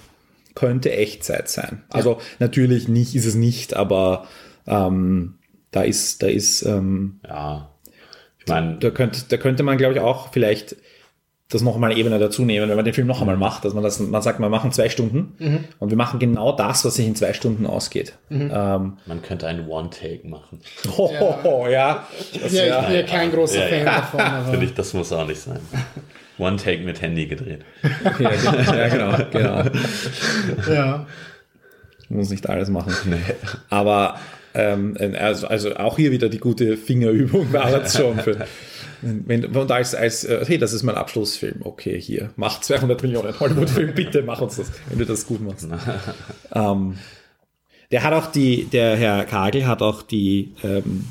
könnte 0.56 0.92
Echtzeit 0.92 1.50
sein. 1.50 1.84
Also 1.90 2.20
natürlich 2.40 2.88
nicht, 2.88 3.16
ist 3.16 3.26
es 3.26 3.36
nicht, 3.36 3.76
aber 3.76 4.28
ähm, 4.68 5.36
da 5.72 5.82
ist, 5.82 6.22
da 6.24 6.28
ist, 6.28 6.64
ähm, 6.64 7.20
Ja. 7.28 7.70
Ich 8.40 8.48
meine, 8.48 8.78
da 8.78 8.90
könnte, 8.90 9.22
da 9.30 9.38
könnte 9.38 9.64
man, 9.64 9.78
glaube 9.78 9.94
ich, 9.94 10.02
auch 10.02 10.34
vielleicht 10.34 10.76
das 11.54 11.62
noch 11.62 11.78
mal 11.78 11.92
eine 11.92 12.00
Ebene 12.00 12.20
dazu 12.20 12.44
nehmen, 12.46 12.70
wenn 12.70 12.76
man 12.76 12.86
den 12.86 12.94
Film 12.94 13.08
noch 13.08 13.22
einmal 13.22 13.38
macht, 13.38 13.66
dass 13.66 13.74
man 13.74 13.84
das, 13.84 14.00
man 14.00 14.22
sagt, 14.22 14.40
wir 14.40 14.50
machen 14.50 14.72
zwei 14.72 14.90
Stunden 14.90 15.68
und 15.80 15.90
wir 15.90 15.98
machen 15.98 16.20
genau 16.20 16.52
das, 16.52 16.84
was 16.86 16.96
sich 16.96 17.08
in 17.08 17.16
zwei 17.16 17.34
Stunden 17.34 17.66
ausgeht. 17.66 18.14
Ähm, 18.30 18.98
man 19.06 19.22
könnte 19.22 19.48
einen 19.48 19.68
One-Take 19.68 20.28
machen. 20.28 20.60
ho, 20.98 21.12
ho, 21.20 21.44
ho, 21.44 21.68
ja. 21.68 22.08
Das 22.42 22.54
Ja, 22.54 22.82
ich 22.82 22.88
bin 22.88 22.96
ja 22.96 23.04
kein 23.04 23.32
großer 23.32 23.62
Ja, 23.62 23.68
Fan 23.68 23.80
ja. 23.80 23.86
davon, 23.86 24.20
aber 24.22 24.52
Finde 24.52 24.66
ich, 24.66 24.74
das 24.74 24.94
muss 24.94 25.12
auch 25.12 25.28
nicht 25.28 25.40
sein. 25.42 25.60
One-Take 26.38 26.84
mit 26.84 27.02
Handy 27.02 27.28
gedreht. 27.28 27.64
ja, 28.20 28.32
ja, 28.32 28.88
genau, 28.88 29.18
genau. 29.32 29.64
ja. 30.74 31.06
Muss 32.10 32.30
nicht 32.30 32.50
alles 32.50 32.70
machen. 32.70 32.94
Aber 33.70 34.16
ähm, 34.54 34.96
also, 35.20 35.48
also 35.48 35.76
auch 35.76 35.98
hier 35.98 36.12
wieder 36.12 36.30
die 36.30 36.40
gute 36.40 36.78
Fingerübung 36.78 37.52
war 37.54 37.72
jetzt 37.72 37.98
schon. 37.98 38.20
Für, 38.20 38.46
wenn, 39.04 39.46
und 39.46 39.72
als, 39.72 39.96
als 39.96 40.24
äh, 40.24 40.44
hey, 40.46 40.58
das 40.58 40.74
ist 40.74 40.84
mein 40.84 40.96
Abschlussfilm. 40.96 41.62
Okay, 41.64 42.00
hier, 42.00 42.32
mach 42.36 42.62
200 42.62 43.02
Millionen 43.02 43.40
Hollywood-Film, 43.40 43.94
bitte 43.96 44.24
mach 44.24 44.42
uns 44.42 44.58
das, 44.58 44.72
wenn 44.90 45.00
du 45.00 45.06
das 45.06 45.26
gut 45.28 45.42
machst. 45.42 45.68
ähm, 46.54 46.98
der 47.92 48.04
hat 48.04 48.14
auch 48.14 48.28
die, 48.28 48.66
der 48.66 48.96
Herr 48.96 49.26
Kagel 49.26 49.68
hat 49.68 49.82
auch 49.82 50.02
die 50.02 50.54
ähm, 50.64 51.06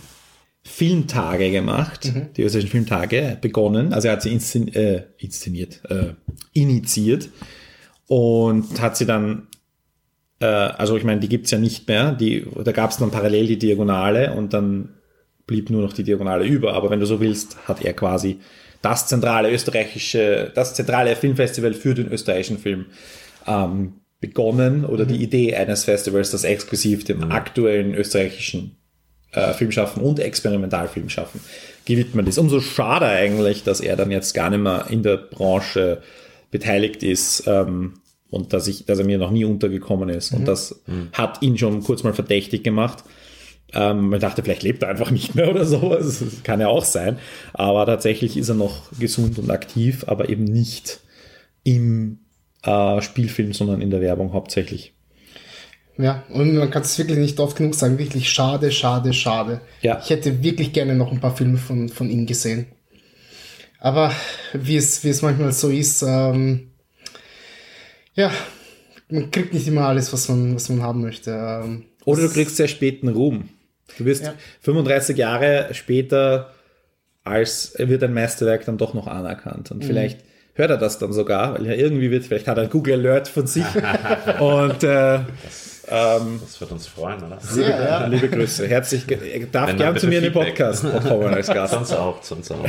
Filmtage 0.64 1.50
gemacht, 1.50 2.12
die 2.36 2.42
österreichischen 2.42 2.70
Filmtage 2.70 3.38
begonnen. 3.40 3.92
Also 3.92 4.08
er 4.08 4.14
hat 4.14 4.22
sie 4.22 4.32
inszen 4.32 4.68
äh, 4.74 5.04
inszeniert, 5.18 5.80
äh, 5.88 6.14
initiiert 6.52 7.28
und 8.06 8.80
hat 8.80 8.96
sie 8.96 9.06
dann 9.06 9.48
äh, 10.42 10.46
also 10.46 10.96
ich 10.96 11.04
meine, 11.04 11.20
die 11.20 11.28
gibt's 11.28 11.50
ja 11.50 11.58
nicht 11.58 11.88
mehr. 11.88 12.12
Die, 12.12 12.46
da 12.64 12.72
gab's 12.72 12.98
dann 12.98 13.10
parallel 13.10 13.46
die 13.46 13.58
Diagonale 13.58 14.34
und 14.34 14.52
dann 14.52 14.90
blieb 15.46 15.70
nur 15.70 15.82
noch 15.82 15.92
die 15.92 16.04
Diagonale 16.04 16.44
über. 16.44 16.74
Aber 16.74 16.90
wenn 16.90 17.00
du 17.00 17.06
so 17.06 17.20
willst, 17.20 17.56
hat 17.68 17.84
er 17.84 17.92
quasi 17.92 18.38
das 18.82 19.06
zentrale 19.06 19.50
österreichische, 19.50 20.50
das 20.54 20.74
zentrale 20.74 21.16
Filmfestival 21.16 21.72
für 21.72 21.94
den 21.94 22.10
österreichischen 22.10 22.58
Film 22.58 22.86
ähm, 23.46 23.94
begonnen 24.20 24.84
oder 24.84 25.04
die 25.04 25.22
Idee 25.22 25.54
eines 25.54 25.84
Festivals, 25.84 26.30
das 26.30 26.44
exklusiv 26.44 27.04
dem 27.04 27.30
aktuellen 27.30 27.94
österreichischen 27.94 28.76
äh, 29.32 29.52
Filmschaffen 29.52 30.02
und 30.02 30.20
Experimentalfilmschaffen 30.20 31.40
gewidmet 31.84 32.28
ist. 32.28 32.38
Umso 32.38 32.60
schade 32.60 33.06
eigentlich, 33.06 33.64
dass 33.64 33.80
er 33.80 33.96
dann 33.96 34.10
jetzt 34.10 34.34
gar 34.34 34.50
nicht 34.50 34.60
mehr 34.60 34.86
in 34.90 35.02
der 35.02 35.16
Branche 35.16 36.02
beteiligt 36.50 37.02
ist 37.02 37.44
ähm, 37.46 37.94
und 38.30 38.52
dass, 38.52 38.66
ich, 38.66 38.84
dass 38.84 38.98
er 38.98 39.04
mir 39.04 39.18
noch 39.18 39.30
nie 39.30 39.44
untergekommen 39.44 40.08
ist. 40.08 40.32
Und 40.32 40.46
das 40.46 40.82
hat 41.12 41.42
ihn 41.42 41.58
schon 41.58 41.82
kurz 41.82 42.02
mal 42.02 42.14
verdächtig 42.14 42.62
gemacht. 42.62 43.04
Ähm, 43.74 44.10
man 44.10 44.20
dachte, 44.20 44.42
vielleicht 44.42 44.62
lebt 44.62 44.82
er 44.82 44.88
einfach 44.88 45.10
nicht 45.10 45.34
mehr 45.34 45.50
oder 45.50 45.64
sowas. 45.64 46.20
Das 46.20 46.42
kann 46.42 46.60
ja 46.60 46.68
auch 46.68 46.84
sein. 46.84 47.18
Aber 47.52 47.86
tatsächlich 47.86 48.36
ist 48.36 48.48
er 48.48 48.54
noch 48.54 48.90
gesund 48.98 49.38
und 49.38 49.50
aktiv, 49.50 50.04
aber 50.06 50.28
eben 50.28 50.44
nicht 50.44 51.00
im 51.64 52.20
äh, 52.64 53.00
Spielfilm, 53.00 53.52
sondern 53.52 53.80
in 53.80 53.90
der 53.90 54.00
Werbung 54.00 54.32
hauptsächlich. 54.32 54.94
Ja, 55.98 56.24
und 56.30 56.56
man 56.56 56.70
kann 56.70 56.82
es 56.82 56.98
wirklich 56.98 57.18
nicht 57.18 57.38
oft 57.38 57.56
genug 57.56 57.74
sagen. 57.74 57.98
Wirklich 57.98 58.30
schade, 58.30 58.72
schade, 58.72 59.12
schade. 59.12 59.60
Ja. 59.82 60.00
Ich 60.02 60.10
hätte 60.10 60.42
wirklich 60.42 60.72
gerne 60.72 60.94
noch 60.94 61.12
ein 61.12 61.20
paar 61.20 61.36
Filme 61.36 61.58
von, 61.58 61.88
von 61.88 62.08
ihm 62.08 62.26
gesehen. 62.26 62.66
Aber 63.78 64.12
wie 64.52 64.76
es, 64.76 65.02
wie 65.04 65.08
es 65.08 65.22
manchmal 65.22 65.52
so 65.52 65.68
ist, 65.68 66.02
ähm, 66.02 66.70
ja, 68.14 68.30
man 69.08 69.30
kriegt 69.30 69.52
nicht 69.52 69.66
immer 69.66 69.88
alles, 69.88 70.12
was 70.12 70.28
man, 70.28 70.54
was 70.54 70.68
man 70.68 70.82
haben 70.82 71.02
möchte. 71.02 71.30
Ähm, 71.30 71.84
Oder 72.04 72.22
du 72.22 72.28
kriegst 72.30 72.56
sehr 72.56 72.68
späten 72.68 73.08
Ruhm. 73.08 73.48
Du 73.98 74.04
wirst 74.04 74.24
Ja. 74.24 74.34
35 74.62 75.16
Jahre 75.16 75.68
später 75.72 76.50
als 77.24 77.74
wird 77.78 78.02
ein 78.02 78.14
Meisterwerk 78.14 78.64
dann 78.64 78.78
doch 78.78 78.94
noch 78.94 79.06
anerkannt. 79.06 79.70
Und 79.70 79.84
vielleicht 79.84 80.20
hört 80.54 80.70
er 80.70 80.76
das 80.76 80.98
dann 80.98 81.12
sogar, 81.12 81.54
weil 81.54 81.66
ja 81.66 81.74
irgendwie 81.74 82.10
wird, 82.10 82.24
vielleicht 82.24 82.48
hat 82.48 82.56
er 82.58 82.64
ein 82.64 82.70
Google 82.70 82.94
Alert 82.94 83.28
von 83.28 83.46
sich. 83.46 83.64
und 84.40 84.82
äh, 84.82 85.14
ähm, 85.88 86.40
Das 86.40 86.60
wird 86.60 86.72
uns 86.72 86.86
freuen, 86.86 87.22
oder? 87.22 87.38
sehr, 87.40 87.68
ja. 87.68 88.06
liebe 88.06 88.28
Grüße. 88.28 88.66
Herzlich, 88.66 89.04
er 89.10 89.46
darf 89.46 89.68
Wenn 89.70 89.76
gern 89.76 89.96
zu 89.98 90.06
mir 90.08 90.18
in 90.18 90.24
den 90.24 90.32
Feedback. 90.32 90.56
Podcast 90.56 90.82
kommen 91.08 91.34
als 91.34 91.46
Gast. 91.48 91.74
Sonst 91.74 91.92
auch, 91.92 92.22
sonst 92.22 92.50
auch. 92.50 92.64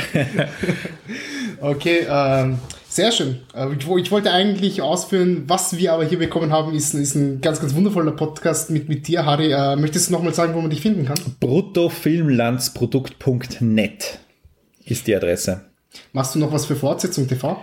Okay, 1.62 2.06
ähm, 2.10 2.60
sehr 2.96 3.12
schön. 3.12 3.40
Äh, 3.56 3.68
Ich, 3.78 3.88
wo- 3.88 3.98
ich 3.98 4.12
wollte 4.12 4.32
eigentlich 4.32 4.82
ausführen, 4.82 5.44
was 5.48 5.78
wir 5.78 5.94
aber 5.94 6.06
hier 6.06 6.20
bekommen 6.20 6.52
haben, 6.52 6.74
ist, 6.74 6.94
ist 6.94 7.16
ein 7.16 7.42
ganz, 7.42 7.60
ganz 7.60 7.74
wundervoller 7.76 8.12
Podcast 8.12 8.70
mit, 8.70 8.90
mit 8.90 9.08
dir, 9.08 9.26
Harry. 9.26 9.52
Äh, 9.52 9.76
möchtest 9.76 10.10
du 10.10 10.14
nochmal 10.14 10.34
sagen, 10.34 10.54
wo 10.54 10.62
man 10.62 10.70
dich 10.70 10.82
finden 10.82 11.06
kann? 11.06 11.18
Bruttofilmlandsprodukt.net 11.40 14.20
ist 14.86 15.08
die 15.08 15.16
Adresse. 15.16 15.62
Machst 16.12 16.36
du 16.36 16.40
noch 16.40 16.52
was 16.52 16.66
für 16.66 16.76
Fortsetzung 16.76 17.28
TV? 17.28 17.62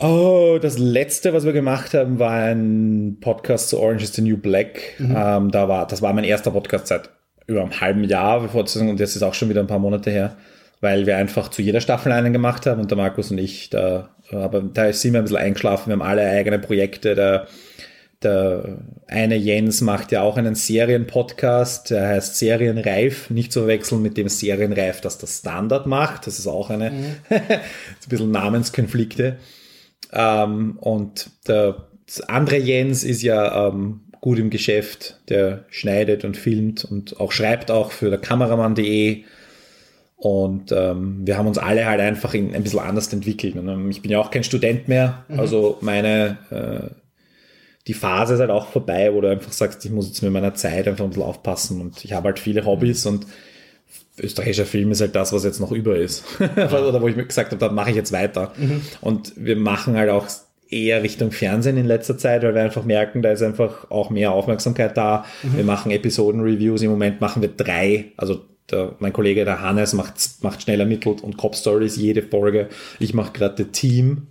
Oh, 0.00 0.58
das 0.60 0.78
letzte, 0.78 1.32
was 1.32 1.44
wir 1.44 1.52
gemacht 1.52 1.94
haben, 1.94 2.18
war 2.18 2.32
ein 2.32 3.18
Podcast 3.20 3.68
zu 3.68 3.78
Orange 3.78 4.04
is 4.04 4.14
the 4.14 4.22
New 4.22 4.36
Black. 4.36 4.80
Ähm, 4.98 5.50
da 5.50 5.68
war, 5.68 5.86
das 5.86 6.02
war 6.02 6.12
mein 6.12 6.24
erster 6.24 6.50
Podcast 6.50 6.88
seit 6.88 7.10
über 7.46 7.60
einem 7.62 7.80
halben 7.80 8.04
Jahr, 8.04 8.40
bevor 8.40 8.62
und 8.62 8.98
jetzt 8.98 9.16
ist 9.16 9.22
auch 9.22 9.34
schon 9.34 9.48
wieder 9.48 9.60
ein 9.60 9.66
paar 9.66 9.78
Monate 9.78 10.10
her, 10.10 10.36
weil 10.80 11.06
wir 11.06 11.16
einfach 11.16 11.48
zu 11.48 11.62
jeder 11.62 11.80
Staffel 11.80 12.10
einen 12.10 12.32
gemacht 12.32 12.66
haben 12.66 12.80
und 12.80 12.90
der 12.90 12.98
Markus 12.98 13.30
und 13.30 13.38
ich, 13.38 13.70
da, 13.70 14.08
aber 14.38 14.60
da 14.62 14.92
sind 14.92 15.12
wir 15.12 15.20
ein 15.20 15.24
bisschen 15.24 15.38
eingeschlafen. 15.38 15.88
Wir 15.88 15.94
haben 15.94 16.02
alle 16.02 16.28
eigene 16.28 16.58
Projekte. 16.58 17.14
Der, 17.14 17.46
der 18.22 18.78
eine 19.06 19.36
Jens 19.36 19.80
macht 19.80 20.12
ja 20.12 20.22
auch 20.22 20.36
einen 20.36 20.54
Serienpodcast, 20.54 21.90
der 21.90 22.08
heißt 22.08 22.36
Serienreif, 22.36 23.30
nicht 23.30 23.52
zu 23.52 23.60
verwechseln 23.60 24.02
mit 24.02 24.16
dem 24.16 24.28
Serienreif, 24.28 25.00
das 25.00 25.18
das 25.18 25.38
Standard 25.38 25.86
macht. 25.86 26.26
Das 26.26 26.38
ist 26.38 26.46
auch 26.46 26.70
eine, 26.70 26.90
ein 27.30 27.60
bisschen 28.08 28.30
Namenskonflikte. 28.30 29.36
Ähm, 30.12 30.78
und 30.80 31.30
der 31.48 31.88
andere 32.28 32.58
Jens 32.58 33.04
ist 33.04 33.22
ja 33.22 33.68
ähm, 33.68 34.00
gut 34.20 34.38
im 34.38 34.50
Geschäft, 34.50 35.20
der 35.28 35.64
schneidet 35.68 36.24
und 36.24 36.36
filmt 36.36 36.84
und 36.84 37.18
auch 37.20 37.32
schreibt 37.32 37.70
auch 37.70 37.90
für 37.90 38.08
der 38.08 38.20
Kameramann.de. 38.20 39.24
Und 40.22 40.70
ähm, 40.70 41.22
wir 41.24 41.36
haben 41.36 41.48
uns 41.48 41.58
alle 41.58 41.84
halt 41.84 42.00
einfach 42.00 42.32
in, 42.32 42.54
ein 42.54 42.62
bisschen 42.62 42.78
anders 42.78 43.12
entwickelt. 43.12 43.56
Und, 43.56 43.66
ähm, 43.66 43.90
ich 43.90 44.02
bin 44.02 44.10
ja 44.12 44.20
auch 44.20 44.30
kein 44.30 44.44
Student 44.44 44.86
mehr. 44.86 45.24
Also 45.36 45.78
meine, 45.80 46.38
äh, 46.50 46.94
die 47.88 47.92
Phase 47.92 48.34
ist 48.34 48.38
halt 48.38 48.50
auch 48.50 48.68
vorbei, 48.68 49.12
wo 49.12 49.20
du 49.20 49.28
einfach 49.28 49.50
sagst, 49.50 49.84
ich 49.84 49.90
muss 49.90 50.06
jetzt 50.06 50.22
mit 50.22 50.30
meiner 50.30 50.54
Zeit 50.54 50.86
einfach 50.86 51.02
ein 51.02 51.10
bisschen 51.10 51.24
aufpassen. 51.24 51.80
Und 51.80 52.04
ich 52.04 52.12
habe 52.12 52.26
halt 52.26 52.38
viele 52.38 52.64
Hobbys 52.64 53.04
und 53.04 53.26
österreichischer 54.16 54.64
Film 54.64 54.92
ist 54.92 55.00
halt 55.00 55.16
das, 55.16 55.32
was 55.32 55.42
jetzt 55.42 55.58
noch 55.58 55.72
über 55.72 55.96
ist. 55.96 56.22
Oder 56.38 57.02
wo 57.02 57.08
ich 57.08 57.16
mir 57.16 57.26
gesagt 57.26 57.50
habe, 57.50 57.58
da 57.58 57.72
mache 57.72 57.90
ich 57.90 57.96
jetzt 57.96 58.12
weiter. 58.12 58.52
Und 59.00 59.32
wir 59.34 59.56
machen 59.56 59.96
halt 59.96 60.10
auch 60.10 60.28
eher 60.68 61.02
Richtung 61.02 61.32
Fernsehen 61.32 61.76
in 61.76 61.86
letzter 61.86 62.16
Zeit, 62.16 62.44
weil 62.44 62.54
wir 62.54 62.62
einfach 62.62 62.84
merken, 62.84 63.22
da 63.22 63.32
ist 63.32 63.42
einfach 63.42 63.90
auch 63.90 64.10
mehr 64.10 64.30
Aufmerksamkeit 64.30 64.96
da. 64.96 65.24
Wir 65.42 65.64
machen 65.64 65.90
Episoden-Reviews. 65.90 66.82
Im 66.82 66.92
Moment 66.92 67.20
machen 67.20 67.42
wir 67.42 67.48
drei. 67.48 68.12
Also 68.16 68.51
der, 68.72 68.94
mein 68.98 69.12
Kollege, 69.12 69.44
der 69.44 69.60
Hannes, 69.60 69.92
macht, 69.92 70.14
macht 70.42 70.62
schnell 70.62 70.80
ermittelt 70.80 71.22
und 71.22 71.36
Cop 71.36 71.54
Stories 71.54 71.96
jede 71.96 72.22
Folge. 72.22 72.68
Ich 72.98 73.14
mache 73.14 73.32
gerade 73.32 73.54
The 73.58 73.70
Team. 73.70 74.28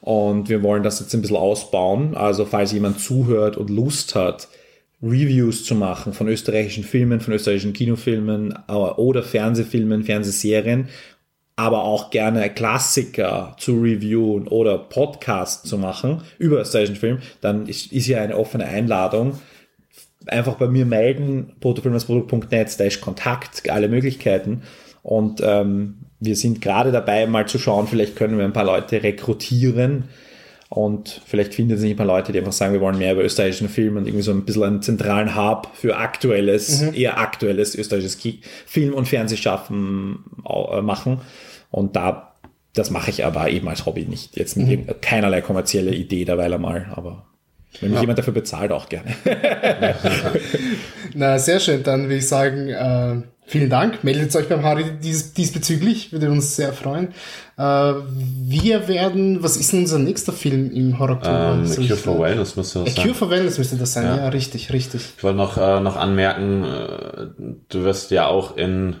Und 0.00 0.48
wir 0.48 0.62
wollen 0.62 0.82
das 0.82 1.00
jetzt 1.00 1.14
ein 1.14 1.20
bisschen 1.20 1.36
ausbauen. 1.36 2.16
Also 2.16 2.46
falls 2.46 2.72
jemand 2.72 3.00
zuhört 3.00 3.56
und 3.56 3.68
Lust 3.68 4.14
hat, 4.14 4.48
Reviews 5.02 5.64
zu 5.64 5.74
machen 5.74 6.12
von 6.12 6.28
österreichischen 6.28 6.84
Filmen, 6.84 7.20
von 7.20 7.32
österreichischen 7.32 7.72
Kinofilmen 7.72 8.54
äh, 8.68 8.72
oder 8.72 9.22
Fernsehfilmen, 9.22 10.04
Fernsehserien, 10.04 10.88
aber 11.56 11.84
auch 11.84 12.10
gerne 12.10 12.48
Klassiker 12.50 13.56
zu 13.58 13.80
reviewen 13.80 14.48
oder 14.48 14.78
Podcasts 14.78 15.68
zu 15.68 15.78
machen 15.78 16.22
über 16.38 16.60
österreichischen 16.60 16.96
Film, 16.96 17.18
dann 17.40 17.66
ist, 17.66 17.92
ist 17.92 18.06
hier 18.06 18.20
eine 18.20 18.36
offene 18.36 18.66
Einladung. 18.66 19.38
Einfach 20.26 20.54
bei 20.54 20.68
mir 20.68 20.86
melden, 20.86 21.52
protofilmersprodukt.net, 21.60 22.78
ist 22.80 23.00
Kontakt, 23.00 23.68
alle 23.70 23.88
Möglichkeiten. 23.88 24.62
Und 25.02 25.40
ähm, 25.42 26.00
wir 26.20 26.36
sind 26.36 26.60
gerade 26.60 26.92
dabei, 26.92 27.26
mal 27.26 27.48
zu 27.48 27.58
schauen, 27.58 27.86
vielleicht 27.86 28.16
können 28.16 28.36
wir 28.36 28.44
ein 28.44 28.52
paar 28.52 28.64
Leute 28.64 29.02
rekrutieren, 29.02 30.04
und 30.72 31.20
vielleicht 31.26 31.52
finden 31.52 31.76
sich 31.76 31.90
ein 31.90 31.96
paar 31.96 32.06
Leute, 32.06 32.30
die 32.30 32.38
einfach 32.38 32.52
sagen, 32.52 32.72
wir 32.72 32.80
wollen 32.80 32.96
mehr 32.96 33.14
über 33.14 33.24
österreichischen 33.24 33.68
Film 33.68 33.96
und 33.96 34.06
irgendwie 34.06 34.22
so 34.22 34.30
ein 34.30 34.44
bisschen 34.44 34.62
einen 34.62 34.82
zentralen 34.82 35.34
Hub 35.34 35.68
für 35.74 35.96
aktuelles, 35.96 36.80
eher 36.92 37.18
aktuelles 37.18 37.74
österreichisches 37.74 38.16
Film- 38.66 38.94
und 38.94 39.08
Fernsehschaffen 39.08 40.20
äh, 40.48 40.80
machen. 40.80 41.22
Und 41.72 41.96
da, 41.96 42.34
das 42.72 42.92
mache 42.92 43.10
ich 43.10 43.24
aber 43.24 43.50
eben 43.50 43.68
als 43.68 43.84
Hobby 43.84 44.04
nicht. 44.04 44.36
Jetzt 44.36 44.56
mit 44.56 44.68
irgendeiner- 44.68 44.98
keinerlei 45.00 45.40
kommerzielle 45.40 45.92
Idee 45.92 46.24
derweil 46.24 46.54
einmal, 46.54 46.86
aber 46.94 47.26
wenn 47.80 47.92
mich 47.92 48.00
jemand 48.00 48.18
dafür 48.18 48.32
bezahlt, 48.32 48.72
auch 48.72 48.88
gerne. 48.88 49.14
Na, 51.14 51.38
sehr 51.38 51.60
schön. 51.60 51.82
Dann 51.82 52.04
würde 52.04 52.16
ich 52.16 52.28
sagen, 52.28 52.68
äh, 52.68 53.22
vielen 53.46 53.70
Dank. 53.70 54.02
Meldet 54.04 54.34
euch 54.36 54.48
beim 54.48 54.62
Harry 54.64 54.84
dies, 55.02 55.32
diesbezüglich. 55.32 56.12
Würde 56.12 56.30
uns 56.30 56.56
sehr 56.56 56.72
freuen. 56.72 57.08
Äh, 57.56 57.62
wir 57.62 58.88
werden, 58.88 59.42
was 59.42 59.56
ist 59.56 59.72
denn 59.72 59.80
unser 59.80 59.98
nächster 59.98 60.32
Film 60.32 60.70
im 60.72 60.98
Horror-Oktober? 60.98 61.58
Ähm, 61.64 61.70
A 61.70 61.74
Cure 61.74 61.96
for? 61.96 62.20
Wellness 62.20 62.56
müsste 62.56 62.80
A 62.80 62.84
das 62.84 62.94
Cure 62.94 63.06
sein. 63.06 63.14
for 63.14 63.30
Wellness 63.30 63.58
müsste 63.58 63.76
das 63.76 63.92
sein. 63.92 64.04
Ja, 64.04 64.28
richtig, 64.28 64.72
richtig. 64.72 65.02
Ich 65.16 65.22
wollte 65.22 65.38
noch, 65.38 65.56
äh, 65.56 65.80
noch 65.80 65.96
anmerken, 65.96 66.64
äh, 66.64 67.26
du 67.68 67.84
wirst 67.84 68.10
ja 68.10 68.26
auch 68.26 68.56
in 68.56 68.96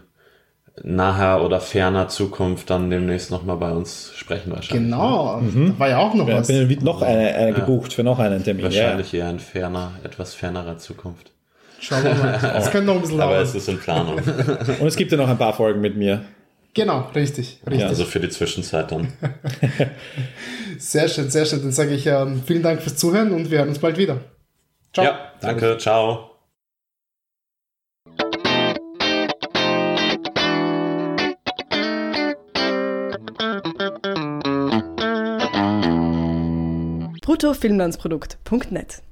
naher 0.82 1.44
oder 1.44 1.60
ferner 1.60 2.08
Zukunft 2.08 2.70
dann 2.70 2.90
demnächst 2.90 3.30
nochmal 3.30 3.56
bei 3.56 3.70
uns 3.70 4.12
sprechen 4.16 4.52
wahrscheinlich. 4.52 4.90
Genau. 4.90 5.40
Da 5.42 5.78
war 5.78 5.88
ja 5.88 5.98
auch 5.98 6.14
noch 6.14 6.28
Ich 6.28 6.34
was. 6.34 6.46
bin 6.48 6.78
noch 6.82 7.02
eine, 7.02 7.34
eine 7.34 7.52
gebucht 7.52 7.92
für 7.92 8.02
noch 8.02 8.18
einen 8.18 8.42
Termin. 8.42 8.64
Wahrscheinlich 8.64 9.12
eher 9.14 9.28
in 9.30 9.38
ferner, 9.38 9.92
etwas 10.04 10.34
fernerer 10.34 10.78
Zukunft. 10.78 11.32
Schauen 11.80 12.04
wir 12.04 12.14
mal. 12.14 12.38
Das 12.42 12.70
könnte 12.70 12.86
noch 12.86 12.94
ein 12.96 13.00
bisschen 13.00 13.20
Aber 13.20 13.32
dauern. 13.32 13.42
es 13.44 13.54
ist 13.54 13.68
in 13.68 13.78
Planung. 13.78 14.16
Ja. 14.18 14.74
Und 14.80 14.86
es 14.86 14.96
gibt 14.96 15.10
ja 15.12 15.18
noch 15.18 15.28
ein 15.28 15.38
paar 15.38 15.52
Folgen 15.54 15.80
mit 15.80 15.96
mir. 15.96 16.22
Genau, 16.72 17.08
richtig, 17.14 17.60
richtig. 17.66 17.84
also 17.86 18.04
für 18.04 18.20
die 18.20 18.28
Zwischenzeit 18.28 18.92
dann. 18.92 19.08
Sehr 20.78 21.08
schön, 21.08 21.28
sehr 21.30 21.44
schön. 21.44 21.60
Dann 21.62 21.72
sage 21.72 21.92
ich 21.92 22.06
ähm, 22.06 22.42
vielen 22.46 22.62
Dank 22.62 22.80
fürs 22.80 22.96
Zuhören 22.96 23.32
und 23.32 23.50
wir 23.50 23.58
hören 23.58 23.68
uns 23.68 23.80
bald 23.80 23.98
wieder. 23.98 24.18
Ciao. 24.92 25.04
Ja, 25.04 25.18
danke, 25.40 25.76
ciao. 25.78 26.29
bruttofilmlandsprodukt.net 37.40 39.02